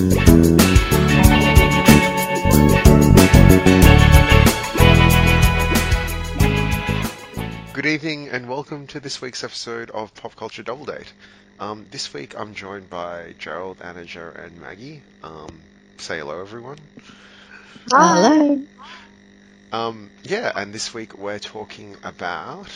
Good 0.00 0.08
evening 7.84 8.30
and 8.30 8.48
welcome 8.48 8.86
to 8.86 9.00
this 9.00 9.20
week's 9.20 9.44
episode 9.44 9.90
of 9.90 10.14
Pop 10.14 10.36
Culture 10.36 10.62
Double 10.62 10.86
Date. 10.86 11.12
Um, 11.58 11.84
this 11.90 12.14
week 12.14 12.34
I'm 12.34 12.54
joined 12.54 12.88
by 12.88 13.34
Gerald, 13.38 13.80
Anaja, 13.80 14.42
and 14.42 14.58
Maggie. 14.58 15.02
Um, 15.22 15.60
say 15.98 16.20
hello, 16.20 16.40
everyone. 16.40 16.78
Hello. 17.90 18.62
Um, 19.70 20.08
yeah, 20.22 20.50
and 20.56 20.72
this 20.72 20.94
week 20.94 21.18
we're 21.18 21.38
talking 21.38 21.94
about 22.02 22.70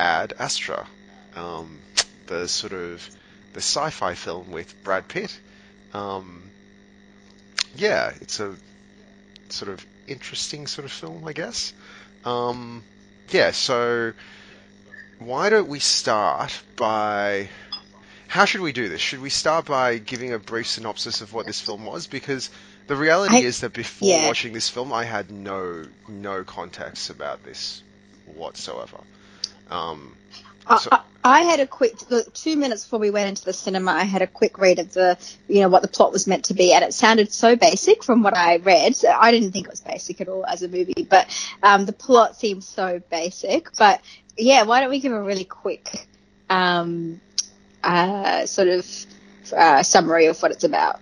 Ad 0.00 0.32
Astra, 0.40 0.88
um, 1.36 1.78
the 2.26 2.48
sort 2.48 2.72
of 2.72 3.08
the 3.52 3.60
sci-fi 3.60 4.14
film 4.14 4.50
with 4.50 4.82
Brad 4.82 5.06
Pitt. 5.06 5.38
Um, 5.92 6.43
yeah, 7.76 8.12
it's 8.20 8.40
a 8.40 8.54
sort 9.48 9.70
of 9.70 9.84
interesting 10.06 10.66
sort 10.66 10.84
of 10.84 10.92
film, 10.92 11.24
I 11.26 11.32
guess. 11.32 11.72
Um, 12.24 12.82
yeah, 13.30 13.50
so 13.50 14.12
why 15.18 15.50
don't 15.50 15.68
we 15.68 15.78
start 15.78 16.60
by 16.76 17.48
how 18.28 18.44
should 18.44 18.60
we 18.62 18.72
do 18.72 18.88
this? 18.88 19.00
Should 19.00 19.20
we 19.20 19.30
start 19.30 19.66
by 19.66 19.98
giving 19.98 20.32
a 20.32 20.38
brief 20.38 20.66
synopsis 20.66 21.20
of 21.20 21.32
what 21.32 21.46
this 21.46 21.60
film 21.60 21.84
was? 21.84 22.06
Because 22.06 22.50
the 22.86 22.96
reality 22.96 23.36
I- 23.36 23.40
is 23.40 23.60
that 23.60 23.72
before 23.72 24.08
yeah. 24.08 24.26
watching 24.26 24.52
this 24.52 24.68
film, 24.68 24.92
I 24.92 25.04
had 25.04 25.30
no 25.30 25.86
no 26.08 26.44
context 26.44 27.10
about 27.10 27.44
this 27.44 27.82
whatsoever. 28.26 28.98
Um, 29.70 30.16
So- 30.80 30.88
I, 30.92 31.00
I 31.26 31.40
had 31.40 31.58
a 31.58 31.66
quick 31.66 32.10
look, 32.10 32.34
two 32.34 32.54
minutes 32.54 32.84
before 32.84 32.98
we 32.98 33.10
went 33.10 33.30
into 33.30 33.46
the 33.46 33.54
cinema. 33.54 33.92
I 33.92 34.04
had 34.04 34.20
a 34.20 34.26
quick 34.26 34.58
read 34.58 34.78
of 34.78 34.92
the, 34.92 35.16
you 35.48 35.62
know, 35.62 35.70
what 35.70 35.80
the 35.80 35.88
plot 35.88 36.12
was 36.12 36.26
meant 36.26 36.44
to 36.46 36.54
be, 36.54 36.74
and 36.74 36.84
it 36.84 36.92
sounded 36.92 37.32
so 37.32 37.56
basic 37.56 38.04
from 38.04 38.22
what 38.22 38.36
I 38.36 38.56
read. 38.56 38.94
So 38.94 39.08
I 39.10 39.30
didn't 39.30 39.52
think 39.52 39.66
it 39.66 39.70
was 39.70 39.80
basic 39.80 40.20
at 40.20 40.28
all 40.28 40.44
as 40.44 40.62
a 40.62 40.68
movie, 40.68 41.06
but 41.08 41.26
um, 41.62 41.86
the 41.86 41.94
plot 41.94 42.36
seems 42.36 42.68
so 42.68 43.00
basic. 43.10 43.74
But 43.78 44.02
yeah, 44.36 44.64
why 44.64 44.80
don't 44.80 44.90
we 44.90 45.00
give 45.00 45.12
a 45.12 45.22
really 45.22 45.44
quick 45.44 46.06
um, 46.50 47.22
uh, 47.82 48.44
sort 48.44 48.68
of 48.68 48.86
uh, 49.56 49.82
summary 49.82 50.26
of 50.26 50.40
what 50.42 50.50
it's 50.52 50.64
about? 50.64 51.00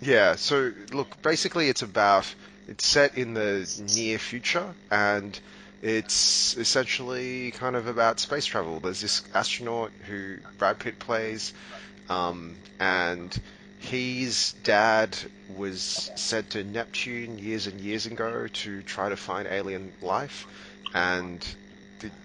Yeah, 0.00 0.36
so 0.36 0.72
look, 0.90 1.20
basically 1.20 1.68
it's 1.68 1.82
about 1.82 2.34
it's 2.66 2.86
set 2.86 3.18
in 3.18 3.34
the 3.34 3.68
near 3.94 4.18
future 4.18 4.74
and 4.90 5.38
it's 5.82 6.56
essentially 6.56 7.52
kind 7.52 7.76
of 7.76 7.86
about 7.86 8.20
space 8.20 8.44
travel. 8.44 8.80
There's 8.80 9.00
this 9.00 9.22
astronaut 9.34 9.90
who 10.06 10.36
Brad 10.58 10.78
Pitt 10.78 10.98
plays, 10.98 11.52
um, 12.08 12.56
and 12.78 13.34
his 13.78 14.54
dad 14.62 15.16
was 15.56 16.10
sent 16.16 16.50
to 16.50 16.64
Neptune 16.64 17.38
years 17.38 17.66
and 17.66 17.80
years 17.80 18.06
ago 18.06 18.46
to 18.52 18.82
try 18.82 19.08
to 19.08 19.16
find 19.16 19.48
alien 19.48 19.92
life, 20.02 20.46
and 20.94 21.44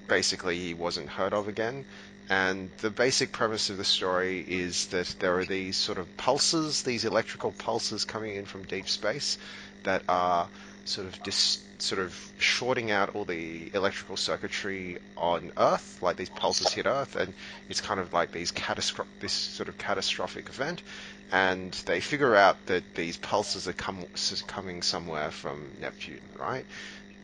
basically 0.08 0.58
he 0.59 0.73
wasn't 0.73 1.09
heard 1.09 1.33
of 1.33 1.48
again. 1.48 1.86
And 2.30 2.72
the 2.78 2.89
basic 2.89 3.31
premise 3.31 3.70
of 3.70 3.78
the 3.78 3.83
story 3.83 4.44
is 4.48 4.88
that 4.88 5.16
there 5.20 5.38
are 5.38 5.45
these 5.45 5.78
sort 5.78 6.00
of 6.00 6.17
pulses, 6.17 6.81
these 6.81 7.06
electrical 7.06 7.52
pulses 7.52 8.03
coming 8.03 8.36
in 8.36 8.45
from 8.45 8.64
deep 8.64 8.89
space 8.89 9.38
that 9.83 10.02
are 10.09 10.50
sort 10.86 11.08
of 11.08 11.22
dis- 11.23 11.67
sort 11.80 12.00
of 12.00 12.33
shorting 12.38 12.91
out 12.91 13.09
all 13.09 13.25
the 13.25 13.69
electrical 13.73 14.17
circuitry 14.17 14.97
on 15.17 15.52
Earth, 15.58 15.97
like 16.02 16.16
these 16.17 16.30
pulses 16.30 16.72
hit 16.72 16.86
Earth, 16.86 17.16
and 17.16 17.33
it's 17.69 17.81
kind 17.81 18.00
of 18.00 18.14
like 18.14 18.31
these 18.31 18.52
catastro- 18.52 19.08
this 19.19 19.33
sort 19.33 19.69
of 19.69 19.77
catastrophic 19.77 20.50
event. 20.50 20.83
And 21.31 21.73
they 21.86 22.00
figure 22.02 22.36
out 22.36 22.66
that 22.67 22.94
these 22.94 23.17
pulses 23.17 23.67
are 23.67 23.73
s- 24.14 24.44
coming 24.47 24.81
somewhere 24.83 25.31
from 25.31 25.75
Neptune, 25.80 26.31
right? 26.38 26.67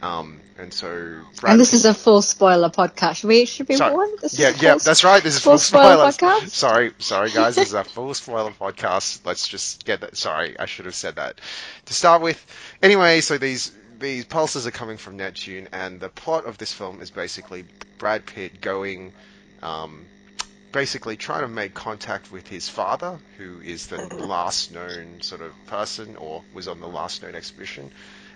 Um, 0.01 0.39
and 0.57 0.73
so 0.73 0.89
Brad 1.39 1.53
and 1.53 1.62
this 1.62 1.73
is 1.73 1.85
a 1.85 1.94
full 1.94 2.22
spoiler 2.22 2.69
podcast. 2.69 3.17
Should 3.17 3.28
we 3.28 3.45
should 3.45 3.67
be 3.67 3.75
Sorry. 3.75 3.94
warned? 3.94 4.17
This 4.19 4.38
yeah, 4.38 4.50
yeah, 4.59 4.72
full 4.73 4.79
that's 4.79 5.03
right. 5.03 5.22
This 5.22 5.35
is 5.35 5.41
full 5.41 5.53
full 5.53 5.57
spoiler 5.59 6.12
spoilers. 6.12 6.41
podcast? 6.44 6.50
Sorry, 6.50 6.91
sorry, 6.97 7.29
guys. 7.29 7.56
This 7.56 7.67
is 7.69 7.73
a 7.73 7.84
full 7.95 8.13
spoiler 8.13 8.51
podcast. 8.51 9.25
Let's 9.25 9.47
just 9.47 9.85
get 9.85 10.01
that. 10.01 10.17
Sorry, 10.17 10.57
I 10.57 10.66
should 10.66 10.85
have 10.85 10.95
said 10.95 11.16
that 11.16 11.40
to 11.85 11.94
start 11.94 12.22
with. 12.22 12.44
Anyway, 12.81 13.22
so 13.22 13.38
these 13.38 13.72
these 14.00 14.25
pulses 14.25 14.66
are 14.66 14.72
coming 14.72 14.97
from 14.97 15.17
Neptune, 15.17 15.69
and 15.72 16.00
the 16.00 16.09
plot 16.09 16.45
of 16.45 16.57
this 16.57 16.73
film 16.73 17.01
is 17.01 17.11
basically 17.11 17.66
Brad 18.00 18.25
Pitt 18.25 18.59
going, 18.59 19.13
um, 19.61 20.06
basically 20.72 21.16
trying 21.16 21.41
to 21.41 21.47
make 21.47 21.75
contact 21.75 22.31
with 22.31 22.47
his 22.47 22.67
father, 22.67 23.19
who 23.38 23.61
is 23.61 23.88
the 23.88 24.01
last 24.16 24.72
known 24.72 25.22
sort 25.22 25.41
of 25.41 25.53
person, 25.67 26.16
or 26.16 26.44
was 26.56 26.67
on 26.67 26.79
the 26.79 26.88
last 26.88 27.22
known 27.22 27.35
expedition 27.35 27.91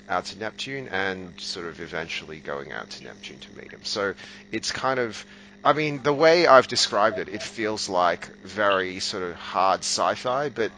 out 0.07 0.25
to 0.25 0.39
Neptune 0.39 0.87
and 0.89 1.33
sort 1.39 1.65
of 1.67 1.79
eventually 1.81 2.39
going 2.39 2.71
out 2.71 2.89
to 2.91 3.03
Neptune 3.03 3.39
to 3.39 3.57
meet 3.57 3.71
him. 3.71 3.79
So 3.83 4.13
it's 4.51 4.71
kind 4.71 4.99
of, 4.99 5.25
I 5.63 5.73
mean, 5.73 6.03
the 6.03 6.13
way 6.13 6.47
I've 6.47 6.67
described 6.67 7.17
it, 7.19 7.27
it 7.29 7.41
feels 7.41 7.89
like 7.89 8.27
very 8.39 8.99
sort 8.99 9.23
of 9.23 9.35
hard 9.35 9.79
sci-fi, 9.79 10.49
but 10.49 10.71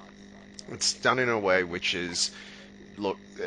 it's 0.72 0.94
done 0.94 1.20
in 1.20 1.30
a 1.30 1.40
way 1.40 1.64
which 1.64 1.94
is, 1.94 2.32
look, 2.98 3.18
uh, 3.42 3.46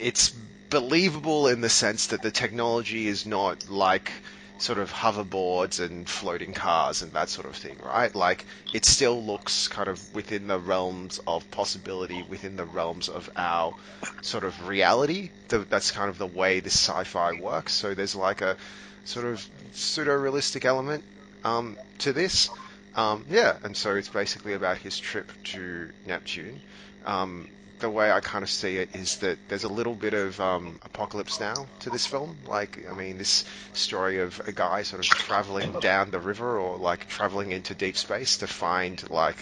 it's 0.00 0.34
believable 0.70 1.48
in 1.48 1.60
the 1.60 1.68
sense 1.68 2.08
that 2.08 2.22
the 2.22 2.30
technology 2.30 3.06
is 3.06 3.26
not 3.26 3.68
like 3.70 4.12
sort 4.58 4.78
of 4.78 4.90
hoverboards 4.92 5.84
and 5.84 6.08
floating 6.08 6.52
cars 6.52 7.02
and 7.02 7.12
that 7.12 7.28
sort 7.28 7.46
of 7.46 7.54
thing, 7.54 7.76
right? 7.84 8.14
Like 8.14 8.44
it 8.72 8.84
still 8.84 9.22
looks 9.22 9.68
kind 9.68 9.88
of 9.88 10.14
within 10.14 10.46
the 10.46 10.58
realms 10.58 11.20
of 11.26 11.48
possibility, 11.50 12.22
within 12.28 12.56
the 12.56 12.64
realms 12.64 13.08
of 13.08 13.28
our 13.36 13.74
sort 14.22 14.44
of 14.44 14.66
reality. 14.66 15.30
That's 15.48 15.90
kind 15.90 16.08
of 16.08 16.18
the 16.18 16.26
way 16.26 16.60
this 16.60 16.74
sci-fi 16.74 17.40
works. 17.40 17.74
So 17.74 17.94
there's 17.94 18.16
like 18.16 18.40
a 18.40 18.56
sort 19.04 19.26
of 19.26 19.46
pseudo-realistic 19.72 20.64
element 20.64 21.04
um, 21.44 21.76
to 21.98 22.12
this. 22.12 22.50
Um, 22.94 23.26
yeah, 23.28 23.58
and 23.62 23.76
so 23.76 23.94
it's 23.94 24.08
basically 24.08 24.54
about 24.54 24.78
his 24.78 24.98
trip 24.98 25.30
to 25.44 25.90
Neptune. 26.06 26.60
Um, 27.04 27.48
the 27.78 27.90
way 27.90 28.10
I 28.10 28.20
kind 28.20 28.42
of 28.42 28.50
see 28.50 28.76
it 28.76 28.94
is 28.94 29.18
that 29.18 29.38
there's 29.48 29.64
a 29.64 29.68
little 29.68 29.94
bit 29.94 30.14
of 30.14 30.40
um, 30.40 30.78
apocalypse 30.84 31.40
now 31.40 31.66
to 31.80 31.90
this 31.90 32.06
film. 32.06 32.36
Like, 32.46 32.86
I 32.90 32.94
mean, 32.94 33.18
this 33.18 33.44
story 33.74 34.20
of 34.20 34.40
a 34.46 34.52
guy 34.52 34.82
sort 34.82 35.00
of 35.00 35.06
traveling 35.06 35.72
down 35.80 36.10
the 36.10 36.20
river 36.20 36.58
or 36.58 36.78
like 36.78 37.08
traveling 37.08 37.52
into 37.52 37.74
deep 37.74 37.96
space 37.96 38.38
to 38.38 38.46
find 38.46 39.08
like 39.10 39.36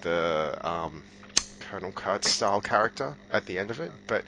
the 0.00 0.58
um, 0.62 1.02
Colonel 1.60 1.92
Kurtz 1.92 2.30
style 2.30 2.60
character 2.60 3.16
at 3.30 3.46
the 3.46 3.58
end 3.58 3.70
of 3.70 3.80
it. 3.80 3.92
But 4.06 4.24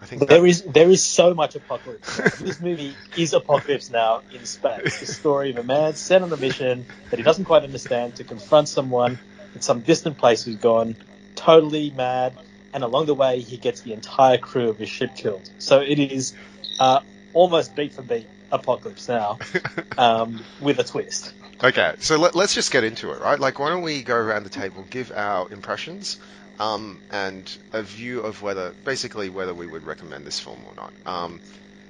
I 0.00 0.06
think 0.06 0.26
There 0.26 0.46
is 0.46 0.62
there 0.62 0.88
is 0.88 1.04
so 1.04 1.34
much 1.34 1.56
apocalypse. 1.56 2.38
this 2.38 2.60
movie 2.60 2.94
is 3.16 3.34
apocalypse 3.34 3.90
now 3.90 4.22
in 4.32 4.46
space. 4.46 5.00
The 5.00 5.06
story 5.06 5.50
of 5.50 5.58
a 5.58 5.62
man 5.64 5.94
sent 5.94 6.24
on 6.24 6.32
a 6.32 6.36
mission 6.36 6.86
that 7.10 7.18
he 7.18 7.22
doesn't 7.22 7.44
quite 7.44 7.64
understand 7.64 8.16
to 8.16 8.24
confront 8.24 8.68
someone 8.68 9.18
in 9.54 9.60
some 9.60 9.80
distant 9.80 10.16
place 10.18 10.44
who's 10.44 10.56
gone 10.56 10.96
totally 11.34 11.90
mad, 11.90 12.36
and 12.72 12.84
along 12.84 13.06
the 13.06 13.14
way 13.14 13.40
he 13.40 13.58
gets 13.58 13.82
the 13.82 13.92
entire 13.92 14.38
crew 14.38 14.68
of 14.70 14.78
his 14.78 14.88
ship 14.88 15.14
killed. 15.14 15.50
So 15.58 15.80
it 15.80 15.98
is 15.98 16.34
uh, 16.78 17.00
almost 17.32 17.74
beat 17.74 17.94
for 17.94 18.02
beat 18.02 18.28
apocalypse 18.50 19.08
now, 19.08 19.38
um, 19.98 20.44
with 20.60 20.78
a 20.78 20.84
twist. 20.84 21.34
Okay, 21.62 21.94
so 21.98 22.18
let, 22.18 22.34
let's 22.34 22.54
just 22.54 22.70
get 22.70 22.84
into 22.84 23.10
it, 23.12 23.20
right? 23.20 23.38
Like, 23.38 23.58
why 23.58 23.70
don't 23.70 23.82
we 23.82 24.02
go 24.02 24.14
around 24.14 24.44
the 24.44 24.50
table, 24.50 24.86
give 24.88 25.12
our 25.14 25.50
impressions, 25.50 26.18
um, 26.58 27.02
and 27.10 27.56
a 27.72 27.82
view 27.82 28.20
of 28.20 28.42
whether, 28.42 28.74
basically, 28.84 29.28
whether 29.28 29.54
we 29.54 29.66
would 29.66 29.84
recommend 29.84 30.26
this 30.26 30.40
film 30.40 30.64
or 30.66 30.74
not. 30.76 30.92
Um, 31.04 31.40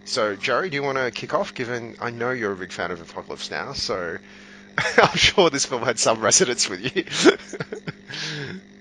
so, 0.05 0.37
Jerry, 0.37 0.71
do 0.71 0.77
you 0.77 0.83
want 0.83 0.97
to 0.99 1.10
kick 1.10 1.34
off? 1.34 1.53
Given 1.55 1.97
I 2.00 2.10
know 2.10 2.31
you're 2.31 2.53
a 2.53 2.56
big 2.56 2.72
fan 2.72 2.91
of 2.91 3.00
Apocalypse 3.03 3.50
Now, 3.50 3.75
so 3.75 4.16
I'm 4.99 5.16
sure 5.16 5.50
this 5.50 5.66
film 5.66 5.83
had 5.83 5.99
some 5.99 6.21
resonance 6.21 6.69
with 6.69 6.97
you. 6.97 7.05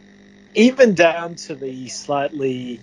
even 0.53 0.95
down 0.95 1.35
to 1.35 1.55
the 1.55 1.87
slightly 1.89 2.79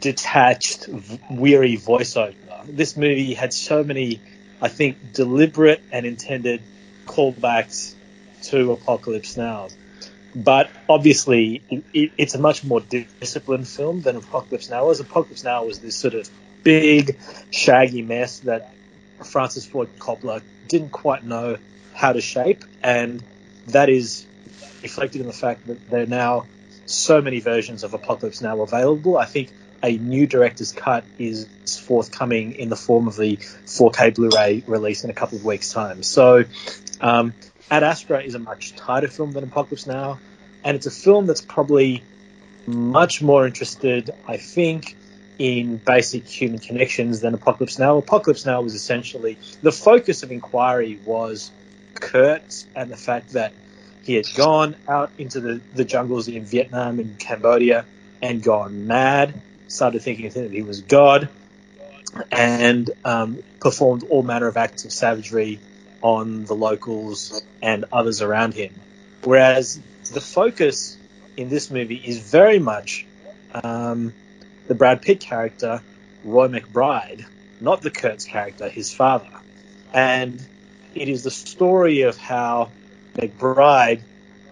detached, 0.00 0.88
weary 1.30 1.76
voiceover. 1.76 2.34
This 2.66 2.96
movie 2.96 3.34
had 3.34 3.52
so 3.52 3.82
many, 3.82 4.20
I 4.60 4.68
think, 4.68 5.12
deliberate 5.12 5.82
and 5.92 6.06
intended 6.06 6.62
callbacks 7.06 7.94
to 8.44 8.72
Apocalypse 8.72 9.36
Now. 9.36 9.68
But 10.34 10.68
obviously, 10.88 11.62
it, 11.92 12.12
it's 12.18 12.34
a 12.34 12.38
much 12.38 12.64
more 12.64 12.80
disciplined 12.80 13.68
film 13.68 14.02
than 14.02 14.16
Apocalypse 14.16 14.68
Now 14.68 14.86
was. 14.86 15.00
Apocalypse 15.00 15.44
Now 15.44 15.64
was 15.64 15.78
this 15.78 15.96
sort 15.96 16.14
of 16.14 16.28
big, 16.62 17.18
shaggy 17.50 18.02
mess 18.02 18.40
that 18.40 18.74
Francis 19.24 19.64
Ford 19.64 19.88
Coppola 19.98 20.42
didn't 20.68 20.90
quite 20.90 21.24
know 21.24 21.56
how 21.94 22.12
to 22.12 22.20
shape, 22.20 22.64
and 22.82 23.22
that 23.68 23.88
is 23.88 24.26
reflected 24.82 25.20
in 25.20 25.26
the 25.26 25.32
fact 25.32 25.66
that 25.66 25.88
they're 25.88 26.06
now 26.06 26.44
so 26.86 27.20
many 27.20 27.40
versions 27.40 27.84
of 27.84 27.94
Apocalypse 27.94 28.40
Now 28.40 28.60
available. 28.60 29.16
I 29.16 29.24
think 29.24 29.50
a 29.82 29.96
new 29.98 30.26
director's 30.26 30.72
cut 30.72 31.04
is 31.18 31.46
forthcoming 31.86 32.52
in 32.52 32.68
the 32.68 32.76
form 32.76 33.06
of 33.06 33.16
the 33.16 33.36
4K 33.36 34.14
Blu-ray 34.14 34.64
release 34.66 35.04
in 35.04 35.10
a 35.10 35.14
couple 35.14 35.38
of 35.38 35.44
weeks' 35.44 35.72
time. 35.72 36.02
So, 36.02 36.44
um, 37.00 37.34
Ad 37.70 37.82
Astra 37.82 38.22
is 38.22 38.34
a 38.34 38.38
much 38.38 38.76
tighter 38.76 39.08
film 39.08 39.32
than 39.32 39.44
Apocalypse 39.44 39.86
Now, 39.86 40.18
and 40.62 40.76
it's 40.76 40.86
a 40.86 40.90
film 40.90 41.26
that's 41.26 41.42
probably 41.42 42.02
much 42.66 43.20
more 43.20 43.46
interested, 43.46 44.10
I 44.26 44.38
think, 44.38 44.96
in 45.38 45.76
basic 45.76 46.26
human 46.26 46.60
connections 46.60 47.20
than 47.20 47.34
Apocalypse 47.34 47.78
Now. 47.78 47.98
Apocalypse 47.98 48.46
Now 48.46 48.62
was 48.62 48.74
essentially 48.74 49.38
the 49.62 49.72
focus 49.72 50.22
of 50.22 50.32
inquiry 50.32 50.98
was 51.04 51.50
Kurtz 51.94 52.66
and 52.74 52.90
the 52.90 52.96
fact 52.96 53.32
that 53.32 53.52
he 54.04 54.14
had 54.14 54.26
gone 54.34 54.76
out 54.86 55.10
into 55.16 55.40
the, 55.40 55.60
the 55.74 55.84
jungles 55.84 56.28
in 56.28 56.44
Vietnam 56.44 56.98
and 56.98 57.18
Cambodia 57.18 57.86
and 58.20 58.42
gone 58.42 58.86
mad, 58.86 59.34
started 59.68 60.02
thinking 60.02 60.28
that 60.28 60.50
he 60.50 60.62
was 60.62 60.82
God, 60.82 61.28
and 62.30 62.90
um, 63.04 63.42
performed 63.60 64.04
all 64.04 64.22
manner 64.22 64.46
of 64.46 64.56
acts 64.56 64.84
of 64.84 64.92
savagery 64.92 65.58
on 66.02 66.44
the 66.44 66.54
locals 66.54 67.42
and 67.62 67.86
others 67.92 68.20
around 68.20 68.52
him. 68.52 68.74
Whereas 69.22 69.80
the 70.12 70.20
focus 70.20 70.98
in 71.36 71.48
this 71.48 71.70
movie 71.70 71.96
is 71.96 72.18
very 72.18 72.58
much 72.58 73.06
um, 73.54 74.12
the 74.66 74.74
Brad 74.74 75.00
Pitt 75.00 75.20
character, 75.20 75.80
Roy 76.24 76.48
McBride, 76.48 77.24
not 77.60 77.80
the 77.80 77.90
Kurtz 77.90 78.26
character, 78.26 78.68
his 78.68 78.92
father. 78.92 79.30
And 79.94 80.44
it 80.94 81.08
is 81.08 81.22
the 81.22 81.30
story 81.30 82.02
of 82.02 82.18
how 82.18 82.70
McBride, 83.14 84.00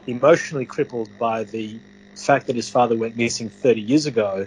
emotionally 0.07 0.67
crippled 0.67 1.19
by 1.19 1.45
the 1.45 1.79
fact 2.15 2.47
that 2.47 2.57
his 2.57 2.69
father 2.69 2.97
went 2.97 3.17
missing 3.17 3.49
30 3.49 3.81
years 3.81 4.07
ago, 4.07 4.47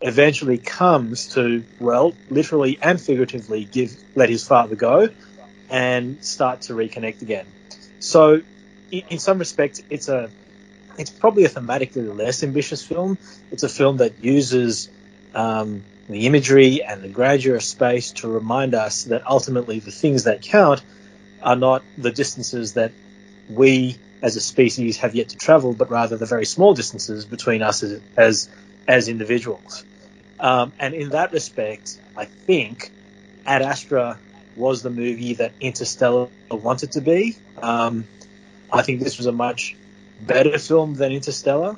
eventually 0.00 0.58
comes 0.58 1.28
to, 1.28 1.64
well, 1.78 2.12
literally 2.28 2.78
and 2.82 3.00
figuratively 3.00 3.64
give 3.64 3.96
let 4.14 4.28
his 4.28 4.46
father 4.46 4.74
go 4.74 5.08
and 5.70 6.22
start 6.24 6.62
to 6.62 6.74
reconnect 6.74 7.22
again. 7.22 7.46
So, 8.00 8.42
in, 8.90 9.18
some 9.18 9.38
respects, 9.38 9.80
it's 9.88 10.08
a 10.08 10.28
it's 10.98 11.10
probably 11.10 11.44
a 11.44 11.48
thematically 11.48 12.14
less 12.14 12.42
ambitious 12.42 12.84
film. 12.84 13.16
It's 13.50 13.62
a 13.62 13.68
film 13.68 13.98
that 13.98 14.22
uses 14.22 14.90
um, 15.34 15.82
the 16.08 16.26
imagery 16.26 16.82
and 16.82 17.00
the 17.02 17.08
grandeur 17.08 17.56
of 17.56 17.62
space 17.62 18.12
to 18.12 18.28
remind 18.28 18.74
us 18.74 19.04
that 19.04 19.26
ultimately 19.26 19.78
the 19.78 19.90
things 19.90 20.24
that 20.24 20.42
count 20.42 20.82
are 21.42 21.56
not 21.56 21.82
the 21.96 22.10
distances 22.10 22.74
that 22.74 22.92
we 23.48 23.96
as 24.22 24.36
a 24.36 24.40
species 24.40 24.98
have 24.98 25.14
yet 25.14 25.30
to 25.30 25.36
travel, 25.36 25.72
but 25.72 25.90
rather 25.90 26.16
the 26.16 26.26
very 26.26 26.46
small 26.46 26.74
distances 26.74 27.24
between 27.24 27.62
us 27.62 27.82
as 27.82 28.00
as, 28.16 28.48
as 28.86 29.08
individuals. 29.08 29.84
Um, 30.38 30.72
and 30.78 30.94
in 30.94 31.10
that 31.10 31.32
respect, 31.32 31.98
I 32.16 32.24
think 32.24 32.90
Ad 33.46 33.62
Astra 33.62 34.18
was 34.56 34.82
the 34.82 34.90
movie 34.90 35.34
that 35.34 35.52
Interstellar 35.60 36.28
wanted 36.50 36.92
to 36.92 37.00
be. 37.00 37.36
Um, 37.60 38.04
I 38.72 38.82
think 38.82 39.00
this 39.00 39.18
was 39.18 39.26
a 39.26 39.32
much 39.32 39.76
better 40.20 40.58
film 40.58 40.94
than 40.94 41.12
Interstellar, 41.12 41.76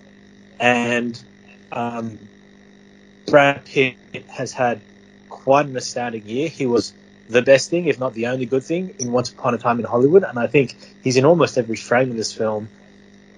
and 0.58 1.20
um, 1.72 2.18
Brad 3.26 3.64
Pitt 3.64 3.96
has 4.28 4.52
had 4.52 4.80
quite 5.28 5.66
an 5.66 5.76
astounding 5.76 6.26
year. 6.26 6.48
He 6.48 6.66
was 6.66 6.92
the 7.28 7.42
best 7.42 7.70
thing, 7.70 7.86
if 7.86 7.98
not 7.98 8.14
the 8.14 8.26
only 8.26 8.46
good 8.46 8.62
thing, 8.62 8.94
in 8.98 9.12
Once 9.12 9.30
Upon 9.30 9.54
a 9.54 9.58
Time 9.58 9.78
in 9.78 9.84
Hollywood, 9.84 10.24
and 10.24 10.38
I 10.38 10.46
think 10.46 10.76
he's 11.02 11.16
in 11.16 11.24
almost 11.24 11.58
every 11.58 11.76
frame 11.76 12.10
of 12.10 12.16
this 12.16 12.32
film, 12.32 12.68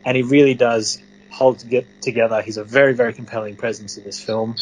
and 0.05 0.17
he 0.17 0.23
really 0.23 0.55
does 0.55 1.01
hold 1.31 1.61
to 1.61 1.67
get 1.67 2.03
together. 2.03 2.43
He's 2.43 2.57
a 2.57 2.65
very, 2.65 2.95
very 2.95 3.13
compelling 3.13 3.57
presence 3.57 3.97
in 3.97 4.05
this 4.05 4.23
film, 4.23 4.57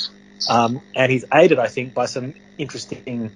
um, 0.48 0.80
and 0.94 1.10
he's 1.10 1.24
aided, 1.32 1.58
I 1.58 1.68
think, 1.68 1.94
by 1.94 2.06
some 2.06 2.34
interesting 2.58 3.30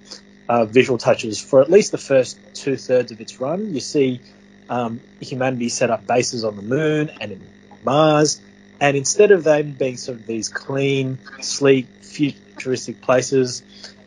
uh, 0.49 0.65
visual 0.65 0.99
touches 0.99 1.41
for 1.41 1.61
at 1.61 1.71
least 1.71 1.93
the 1.93 1.99
first 1.99 2.39
two 2.55 2.77
thirds 2.77 3.13
of 3.13 3.21
its 3.21 3.41
run. 3.41 3.75
You 3.75 3.81
see 3.81 4.21
um, 4.69 5.01
humanity 5.21 5.69
set 5.69 5.91
up 5.91 6.07
bases 6.07 6.45
on 6.45 6.57
the 6.57 6.63
moon 6.63 7.11
and 7.21 7.33
in 7.33 7.47
Mars, 7.85 8.41
and 8.81 8.97
instead 8.97 9.31
of 9.31 9.45
them 9.45 9.73
being 9.73 9.97
sort 9.97 10.19
of 10.19 10.27
these 10.27 10.49
clean, 10.49 11.19
sleek, 11.41 11.87
futuristic 12.03 13.01
places, 13.01 13.63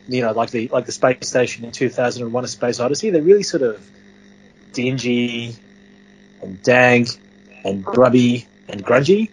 you 0.08 0.22
know, 0.22 0.32
like 0.32 0.50
the 0.50 0.68
like 0.68 0.86
the 0.86 0.92
space 0.92 1.28
station 1.28 1.64
in 1.64 1.72
2001: 1.72 2.44
A 2.44 2.48
Space 2.48 2.80
Odyssey, 2.80 3.10
they're 3.10 3.22
really 3.22 3.42
sort 3.42 3.62
of 3.62 3.88
dingy 4.72 5.54
and 6.42 6.62
dank 6.62 7.08
and 7.64 7.84
grubby 7.84 8.46
and 8.68 8.84
grungy, 8.84 9.30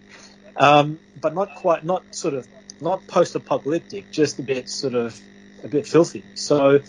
um, 0.56 0.98
but 1.20 1.34
not 1.34 1.54
quite, 1.56 1.84
not 1.84 2.14
sort 2.14 2.34
of, 2.34 2.46
not 2.80 3.06
post-apocalyptic, 3.06 4.10
just 4.10 4.38
a 4.38 4.42
bit 4.42 4.68
sort 4.68 4.94
of, 4.94 5.20
a 5.64 5.68
bit 5.68 5.86
filthy. 5.86 6.22
So, 6.34 6.80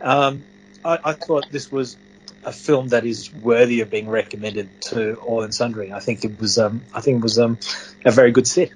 um, 0.00 0.42
I, 0.84 0.98
I 1.04 1.12
thought 1.12 1.50
this 1.50 1.70
was 1.70 1.96
a 2.44 2.52
film 2.52 2.88
that 2.88 3.04
is 3.04 3.32
worthy 3.32 3.80
of 3.80 3.90
being 3.90 4.08
recommended 4.08 4.68
to 4.80 5.14
all 5.16 5.42
and 5.42 5.54
sundry. 5.54 5.92
I 5.92 6.00
think 6.00 6.24
it 6.24 6.40
was 6.40 6.58
um, 6.58 6.82
I 6.94 7.00
think 7.00 7.18
it 7.18 7.22
was 7.22 7.38
um, 7.38 7.58
a 8.04 8.10
very 8.10 8.32
good 8.32 8.46
set. 8.46 8.70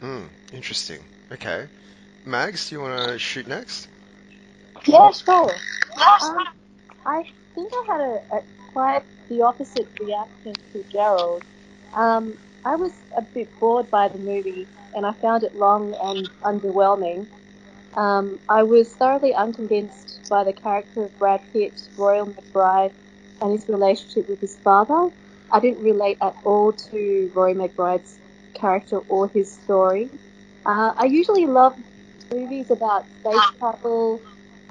Mm, 0.00 0.28
interesting. 0.52 1.00
Okay, 1.32 1.66
Mags, 2.24 2.70
do 2.70 2.76
you 2.76 2.80
want 2.80 3.08
to 3.08 3.18
shoot 3.18 3.46
next? 3.46 3.88
Yeah, 4.88 5.10
sure. 5.12 5.62
Um, 6.20 6.48
I 7.04 7.24
think 7.54 7.72
I 7.74 7.84
had 7.92 8.00
a, 8.00 8.36
a, 8.36 8.42
quite 8.72 9.04
the 9.28 9.42
opposite 9.42 9.90
reaction 10.00 10.54
to 10.72 10.84
Gerald. 10.90 11.44
Um, 11.92 12.38
I 12.64 12.76
was 12.76 12.92
a 13.16 13.22
bit 13.22 13.58
bored 13.58 13.90
by 13.90 14.08
the 14.08 14.18
movie, 14.18 14.68
and 14.94 15.06
I 15.06 15.12
found 15.12 15.44
it 15.44 15.54
long 15.54 15.94
and 16.00 16.30
underwhelming. 16.44 17.28
Um, 17.94 18.40
I 18.48 18.62
was 18.64 18.94
thoroughly 18.96 19.34
unconvinced 19.34 20.20
by 20.28 20.44
the 20.44 20.52
character 20.52 21.04
of 21.04 21.18
Brad 21.18 21.42
Pitt, 21.52 21.88
Royal 21.96 22.26
McBride, 22.26 22.94
and 23.40 23.52
his 23.52 23.68
relationship 23.68 24.28
with 24.28 24.40
his 24.40 24.56
father. 24.56 25.10
I 25.50 25.60
didn't 25.60 25.82
relate 25.82 26.18
at 26.22 26.36
all 26.44 26.72
to 26.90 27.30
Roy 27.34 27.54
McBride's 27.54 28.20
character 28.54 28.98
or 28.98 29.28
his 29.28 29.52
story. 29.52 30.10
Uh, 30.64 30.92
I 30.96 31.06
usually 31.06 31.46
love 31.46 31.76
movies 32.32 32.70
about 32.70 33.06
space 33.20 33.50
travel 33.58 34.22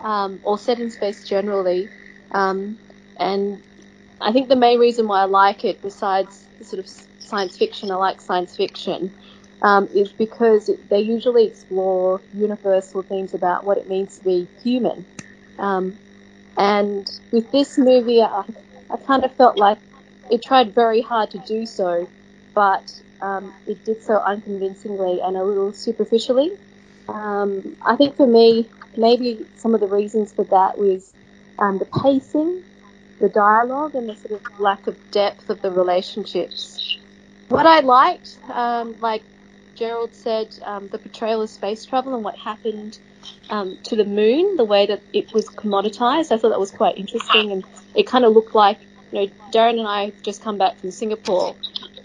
um, 0.03 0.39
or 0.43 0.57
set 0.57 0.79
in 0.79 0.89
space 0.89 1.23
generally, 1.23 1.91
um, 2.31 2.79
and 3.19 3.63
I 4.21 4.31
think 4.31 4.49
the 4.49 4.55
main 4.55 4.79
reason 4.79 5.07
why 5.07 5.21
I 5.21 5.25
like 5.25 5.63
it, 5.65 5.81
besides 5.81 6.49
sort 6.61 6.79
of 6.79 6.87
science 7.19 7.57
fiction, 7.57 7.91
I 7.91 7.95
like 7.95 8.21
science 8.21 8.55
fiction, 8.55 9.15
um, 9.61 9.87
is 9.95 10.13
because 10.13 10.69
it, 10.69 10.89
they 10.89 10.99
usually 11.01 11.45
explore 11.47 12.23
universal 12.31 13.03
themes 13.03 13.33
about 13.33 13.65
what 13.65 13.77
it 13.77 13.87
means 13.87 14.17
to 14.17 14.23
be 14.23 14.49
human. 14.63 15.05
Um, 15.57 15.99
and 16.57 17.07
with 17.31 17.51
this 17.51 17.77
movie, 17.77 18.21
I, 18.21 18.43
I 18.89 18.97
kind 19.07 19.23
of 19.25 19.35
felt 19.35 19.57
like 19.57 19.79
it 20.29 20.43
tried 20.43 20.73
very 20.75 21.01
hard 21.01 21.31
to 21.31 21.39
do 21.39 21.65
so, 21.65 22.09
but 22.55 22.91
um, 23.21 23.55
it 23.65 23.83
did 23.83 24.01
so 24.01 24.19
unconvincingly 24.25 25.21
and 25.21 25.37
a 25.37 25.43
little 25.43 25.73
superficially. 25.73 26.51
Um, 27.07 27.77
I 27.85 27.95
think 27.95 28.17
for 28.17 28.27
me, 28.27 28.71
maybe 28.97 29.45
some 29.55 29.73
of 29.73 29.79
the 29.79 29.87
reasons 29.87 30.33
for 30.33 30.45
that 30.45 30.77
was 30.77 31.13
um, 31.59 31.77
the 31.79 31.85
pacing, 31.85 32.63
the 33.19 33.29
dialogue, 33.29 33.95
and 33.95 34.09
the 34.09 34.15
sort 34.15 34.41
of 34.41 34.59
lack 34.59 34.87
of 34.87 34.97
depth 35.11 35.49
of 35.49 35.61
the 35.61 35.71
relationships. 35.71 36.97
What 37.49 37.65
I 37.65 37.79
liked, 37.79 38.37
um, 38.49 38.95
like 38.99 39.23
Gerald 39.75 40.13
said, 40.13 40.47
um, 40.63 40.87
the 40.89 40.97
portrayal 40.97 41.41
of 41.41 41.49
space 41.49 41.85
travel 41.85 42.15
and 42.15 42.23
what 42.23 42.35
happened 42.37 42.97
um, 43.49 43.77
to 43.83 43.95
the 43.95 44.05
moon, 44.05 44.57
the 44.57 44.65
way 44.65 44.87
that 44.87 45.01
it 45.13 45.33
was 45.33 45.47
commoditized. 45.49 46.31
I 46.31 46.37
thought 46.37 46.49
that 46.49 46.59
was 46.59 46.71
quite 46.71 46.97
interesting, 46.97 47.51
and 47.51 47.63
it 47.95 48.07
kind 48.07 48.25
of 48.25 48.33
looked 48.33 48.55
like, 48.55 48.79
you 49.11 49.21
know, 49.21 49.27
Darren 49.51 49.79
and 49.79 49.87
I 49.87 50.11
just 50.23 50.43
come 50.43 50.57
back 50.57 50.77
from 50.79 50.91
Singapore, 50.91 51.55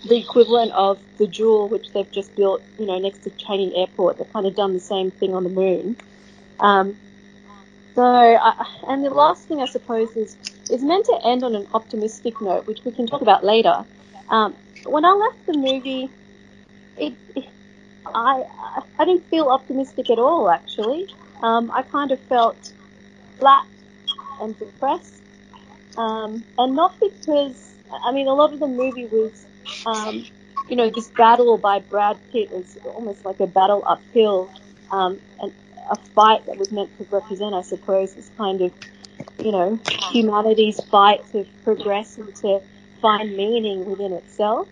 the 0.09 0.17
equivalent 0.17 0.73
of 0.73 1.01
the 1.19 1.27
Jewel, 1.27 1.69
which 1.69 1.91
they've 1.93 2.11
just 2.13 2.35
built, 2.37 2.63
you 2.79 2.87
know, 2.87 2.99
next 2.99 3.19
to 3.25 3.31
Changi 3.31 3.77
Airport. 3.77 4.19
They've 4.19 4.33
kind 4.33 4.47
of 4.47 4.55
done 4.55 4.75
the 4.75 4.81
same 4.81 5.11
thing 5.11 5.35
on 5.35 5.45
the 5.45 5.51
moon. 5.51 5.97
Um, 6.63 6.99
so, 7.95 8.03
I, 8.05 8.67
and 8.89 9.05
the 9.05 9.11
last 9.11 9.49
thing 9.49 9.61
I 9.61 9.67
suppose 9.67 10.17
is 10.17 10.37
is 10.71 10.83
meant 10.83 11.07
to 11.07 11.21
end 11.25 11.45
on 11.45 11.55
an 11.57 11.67
optimistic 11.75 12.41
note, 12.41 12.67
which 12.67 12.85
we 12.85 12.93
can 12.93 13.07
talk 13.07 13.23
about 13.23 13.45
later. 13.45 13.85
Um, 14.31 14.57
when 14.87 15.05
I 15.05 15.13
left 15.13 15.47
the 15.47 15.55
movie, 15.59 16.11
it, 16.97 17.15
it 17.37 17.47
I 18.07 18.45
I 18.99 19.05
didn't 19.07 19.27
feel 19.31 19.49
optimistic 19.49 20.11
at 20.11 20.19
all. 20.19 20.51
Actually, 20.51 21.09
um, 21.43 21.71
I 21.73 21.83
kind 21.83 22.13
of 22.13 22.21
felt 22.29 22.73
flat 23.39 23.67
and 24.41 24.59
depressed, 24.59 25.23
um, 25.97 26.45
and 26.59 26.77
not 26.77 26.99
because 27.01 27.77
I 28.05 28.13
mean 28.13 28.29
a 28.29 28.35
lot 28.35 28.53
of 28.55 28.61
the 28.61 28.69
movie 28.69 29.07
was, 29.07 29.47
um, 29.87 30.27
you 30.69 30.77
know, 30.77 30.91
this 30.91 31.11
battle 31.11 31.59
by 31.59 31.81
Brad 31.81 32.19
Pitt 32.33 32.51
was 32.53 32.77
almost 32.85 33.25
like 33.25 33.41
a 33.41 33.47
battle 33.49 33.85
uphill, 33.87 34.53
um, 34.91 35.21
and 35.41 35.53
a 35.91 35.97
fight 35.97 36.47
that 36.47 36.57
was 36.57 36.71
meant 36.73 36.97
to 36.99 37.07
represent, 37.11 37.55
I 37.55 37.63
suppose, 37.63 38.15
this 38.15 38.31
kind 38.37 38.61
of, 38.63 38.73
you 39.39 39.53
know, 39.53 39.79
humanity's 40.11 40.83
fight 40.85 41.21
to 41.33 41.47
progress 41.65 42.19
and 42.19 42.35
to 42.37 42.61
find 43.01 43.37
meaning 43.37 43.85
within 43.85 44.13
itself 44.13 44.69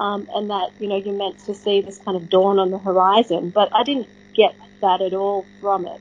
um, 0.00 0.28
and 0.34 0.50
that 0.50 0.70
you 0.78 0.88
know 0.88 0.96
you're 0.96 1.14
meant 1.14 1.38
to 1.46 1.54
see 1.54 1.80
this 1.80 1.98
kind 1.98 2.16
of 2.16 2.28
dawn 2.28 2.58
on 2.58 2.70
the 2.70 2.78
horizon. 2.78 3.50
But 3.50 3.74
I 3.74 3.82
didn't 3.84 4.08
get 4.34 4.54
that 4.80 5.00
at 5.00 5.14
all 5.14 5.46
from 5.60 5.86
it, 5.86 6.00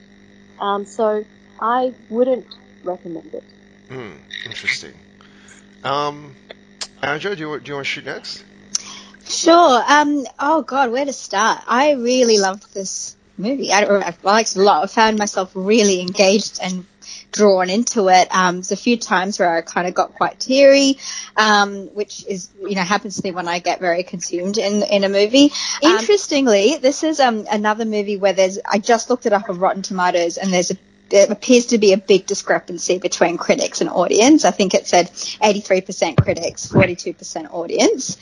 um, 0.60 0.86
so 0.86 1.26
I 1.60 1.94
wouldn't 2.10 2.48
recommend 2.84 3.34
it. 3.34 3.44
Hmm, 3.90 4.14
interesting. 4.46 4.94
Um, 5.84 6.36
Andrew, 7.02 7.36
do 7.36 7.42
you, 7.42 7.60
do 7.60 7.70
you 7.70 7.76
want 7.76 7.86
to 7.86 7.92
shoot 7.92 8.06
next? 8.06 8.44
Sure. 9.26 9.84
Um. 9.88 10.26
Oh 10.40 10.64
God, 10.64 10.92
where 10.92 11.06
to 11.06 11.14
start? 11.14 11.62
I 11.68 11.92
really 11.92 12.38
loved 12.38 12.74
this 12.74 13.16
movie. 13.44 13.72
I, 13.72 13.84
I 13.84 14.14
liked 14.24 14.56
a 14.56 14.62
lot. 14.62 14.84
I 14.84 14.88
found 14.88 15.20
myself 15.20 15.52
really 15.54 16.02
engaged 16.02 16.60
and 16.62 16.86
drawn 17.32 17.70
into 17.70 18.08
it. 18.10 18.28
Um, 18.34 18.56
there's 18.58 18.72
a 18.72 18.78
few 18.78 18.98
times 18.98 19.40
where 19.40 19.54
I 19.54 19.62
kind 19.62 19.88
of 19.88 19.94
got 19.94 20.14
quite 20.14 20.40
teary, 20.40 20.98
um, 21.36 21.88
which 21.94 22.26
is, 22.28 22.50
you 22.62 22.76
know, 22.76 22.82
happens 22.82 23.18
to 23.18 23.22
me 23.24 23.32
when 23.32 23.48
I 23.48 23.60
get 23.60 23.80
very 23.80 24.04
consumed 24.04 24.58
in, 24.58 24.84
in 24.84 25.04
a 25.04 25.10
movie. 25.10 25.52
Um, 25.84 25.98
Interestingly, 25.98 26.78
this 26.78 27.04
is, 27.04 27.20
um, 27.20 27.46
another 27.52 27.86
movie 27.86 28.18
where 28.18 28.34
there's, 28.34 28.60
I 28.66 28.78
just 28.80 29.10
looked 29.10 29.26
it 29.26 29.34
up 29.34 29.50
on 29.50 29.60
Rotten 29.60 29.82
Tomatoes 29.82 30.38
and 30.38 30.54
there's 30.54 30.72
a 30.72 30.78
there 31.10 31.32
appears 31.32 31.68
to 31.68 31.78
be 31.78 31.94
a 31.94 31.98
big 31.98 32.26
discrepancy 32.26 32.98
between 32.98 33.38
critics 33.38 33.82
and 33.82 33.90
audience. 33.90 34.46
I 34.46 34.52
think 34.52 34.74
it 34.74 34.88
said 34.88 35.08
83% 35.12 36.18
critics, 36.22 36.68
42% 36.68 37.54
audience. 37.54 38.18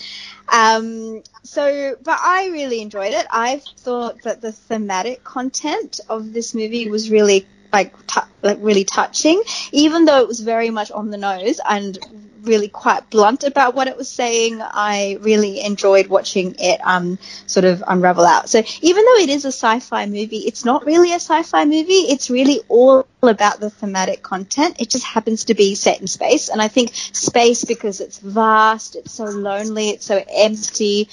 Um, 0.51 1.23
so, 1.43 1.95
but 2.03 2.19
I 2.21 2.49
really 2.49 2.81
enjoyed 2.81 3.13
it. 3.13 3.25
I 3.31 3.61
thought 3.79 4.21
that 4.23 4.41
the 4.41 4.51
thematic 4.51 5.23
content 5.23 6.01
of 6.09 6.33
this 6.33 6.53
movie 6.53 6.89
was 6.89 7.09
really 7.09 7.47
like 7.71 7.95
t- 8.07 8.19
like 8.41 8.57
really 8.59 8.83
touching, 8.83 9.41
even 9.71 10.05
though 10.05 10.19
it 10.19 10.27
was 10.27 10.41
very 10.41 10.69
much 10.69 10.91
on 10.91 11.09
the 11.09 11.17
nose 11.17 11.59
and 11.69 11.97
really 12.43 12.67
quite 12.67 13.09
blunt 13.09 13.43
about 13.43 13.75
what 13.75 13.87
it 13.87 13.97
was 13.97 14.09
saying. 14.09 14.59
I 14.61 15.17
really 15.21 15.61
enjoyed 15.61 16.07
watching 16.07 16.55
it 16.59 16.79
um 16.83 17.19
sort 17.45 17.65
of 17.65 17.83
unravel 17.87 18.25
out. 18.25 18.49
So 18.49 18.63
even 18.81 19.05
though 19.05 19.15
it 19.15 19.29
is 19.29 19.45
a 19.45 19.51
sci-fi 19.51 20.05
movie, 20.05 20.39
it's 20.39 20.65
not 20.65 20.85
really 20.85 21.11
a 21.11 21.15
sci-fi 21.15 21.65
movie. 21.65 22.05
It's 22.11 22.29
really 22.29 22.61
all 22.67 23.05
about 23.23 23.59
the 23.59 23.69
thematic 23.69 24.23
content. 24.23 24.77
It 24.79 24.89
just 24.89 25.05
happens 25.05 25.45
to 25.45 25.53
be 25.53 25.75
set 25.75 26.01
in 26.01 26.07
space, 26.07 26.49
and 26.49 26.61
I 26.61 26.67
think 26.67 26.91
space 26.93 27.65
because 27.65 28.01
it's 28.01 28.19
vast, 28.19 28.95
it's 28.95 29.13
so 29.13 29.25
lonely, 29.25 29.89
it's 29.89 30.05
so 30.05 30.23
empty 30.27 31.09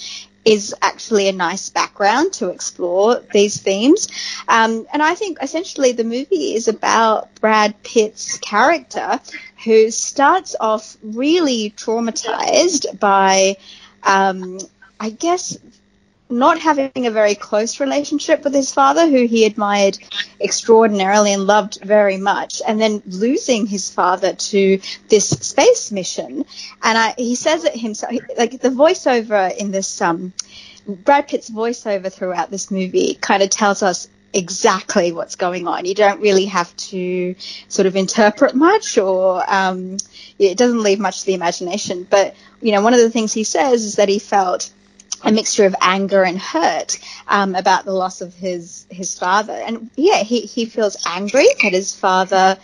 is 0.49 0.75
actually 0.81 1.29
a 1.29 1.33
nice 1.33 1.69
background 1.69 2.33
to 2.33 2.49
explore 2.49 3.23
these 3.33 3.61
themes. 3.61 4.09
Um, 4.49 4.87
and 4.93 5.03
I 5.03 5.15
think 5.15 5.39
essentially 5.43 5.93
the 5.93 6.05
movie 6.05 6.55
is 6.55 6.69
about 6.69 7.35
Brad 7.41 7.83
Pitt's 7.83 8.39
character 8.39 9.21
who 9.65 9.91
starts 9.91 10.55
off 10.61 10.97
really 11.03 11.73
traumatized 11.77 12.99
by, 12.99 13.57
um, 14.03 14.59
I 15.01 15.11
guess, 15.11 15.59
not 16.31 16.59
having 16.59 17.07
a 17.07 17.11
very 17.11 17.35
close 17.35 17.81
relationship 17.81 18.45
with 18.45 18.55
his 18.55 18.73
father, 18.73 19.09
who 19.09 19.27
he 19.27 19.45
admired 19.47 19.99
extraordinarily 20.41 21.33
and 21.33 21.47
loved 21.47 21.83
very 21.83 22.19
much, 22.19 22.61
and 22.67 22.81
then 22.81 23.03
losing 23.07 23.67
his 23.67 23.91
father 23.91 24.35
to 24.35 24.81
this 25.09 25.29
space 25.29 25.91
mission. 25.91 26.45
And 26.83 26.99
I, 26.99 27.15
he 27.17 27.35
says 27.35 27.65
it 27.65 27.75
himself, 27.75 28.13
like 28.37 28.61
the 28.61 28.69
voiceover 28.69 29.57
in 29.57 29.71
this, 29.71 30.01
um, 30.03 30.33
Brad 30.87 31.29
Pitt's 31.29 31.51
voiceover 31.51 32.13
throughout 32.13 32.51
this 32.51 32.71
movie 32.71 33.15
kind 33.15 33.43
of 33.43 33.51
tells 33.51 33.83
us 33.83 34.09
exactly 34.33 35.13
what's 35.13 35.37
going 35.37 35.67
on. 35.67 35.85
You 35.85 35.95
don't 35.95 36.21
really 36.21 36.47
have 36.47 36.75
to 36.77 37.35
sort 37.69 37.87
of 37.87 37.97
interpret 37.97 38.55
much 38.55 38.99
or 38.99 39.43
um, 39.49 39.97
it 40.39 40.59
doesn't 40.59 40.83
leave 40.83 40.99
much 40.99 41.21
to 41.21 41.27
the 41.27 41.35
imagination. 41.35 42.07
But, 42.09 42.35
you 42.61 42.73
know, 42.73 42.83
one 42.83 42.95
of 42.95 43.01
the 43.01 43.11
things 43.11 43.33
he 43.33 43.45
says 43.45 43.85
is 43.85 43.97
that 43.97 44.09
he 44.09 44.19
felt 44.19 44.71
a 45.25 45.33
mixture 45.33 45.67
of 45.67 45.75
anger 45.81 46.23
and 46.23 46.39
hurt 46.39 46.99
um, 47.27 47.55
about 47.55 47.85
the 47.85 47.93
loss 47.93 48.21
of 48.21 48.35
his 48.35 48.87
his 48.91 49.19
father. 49.19 49.53
And 49.53 49.91
yeah, 49.97 50.23
he, 50.23 50.43
he 50.43 50.67
feels 50.67 50.97
angry 51.07 51.47
that 51.63 51.73
his 51.73 51.95
father 51.95 52.59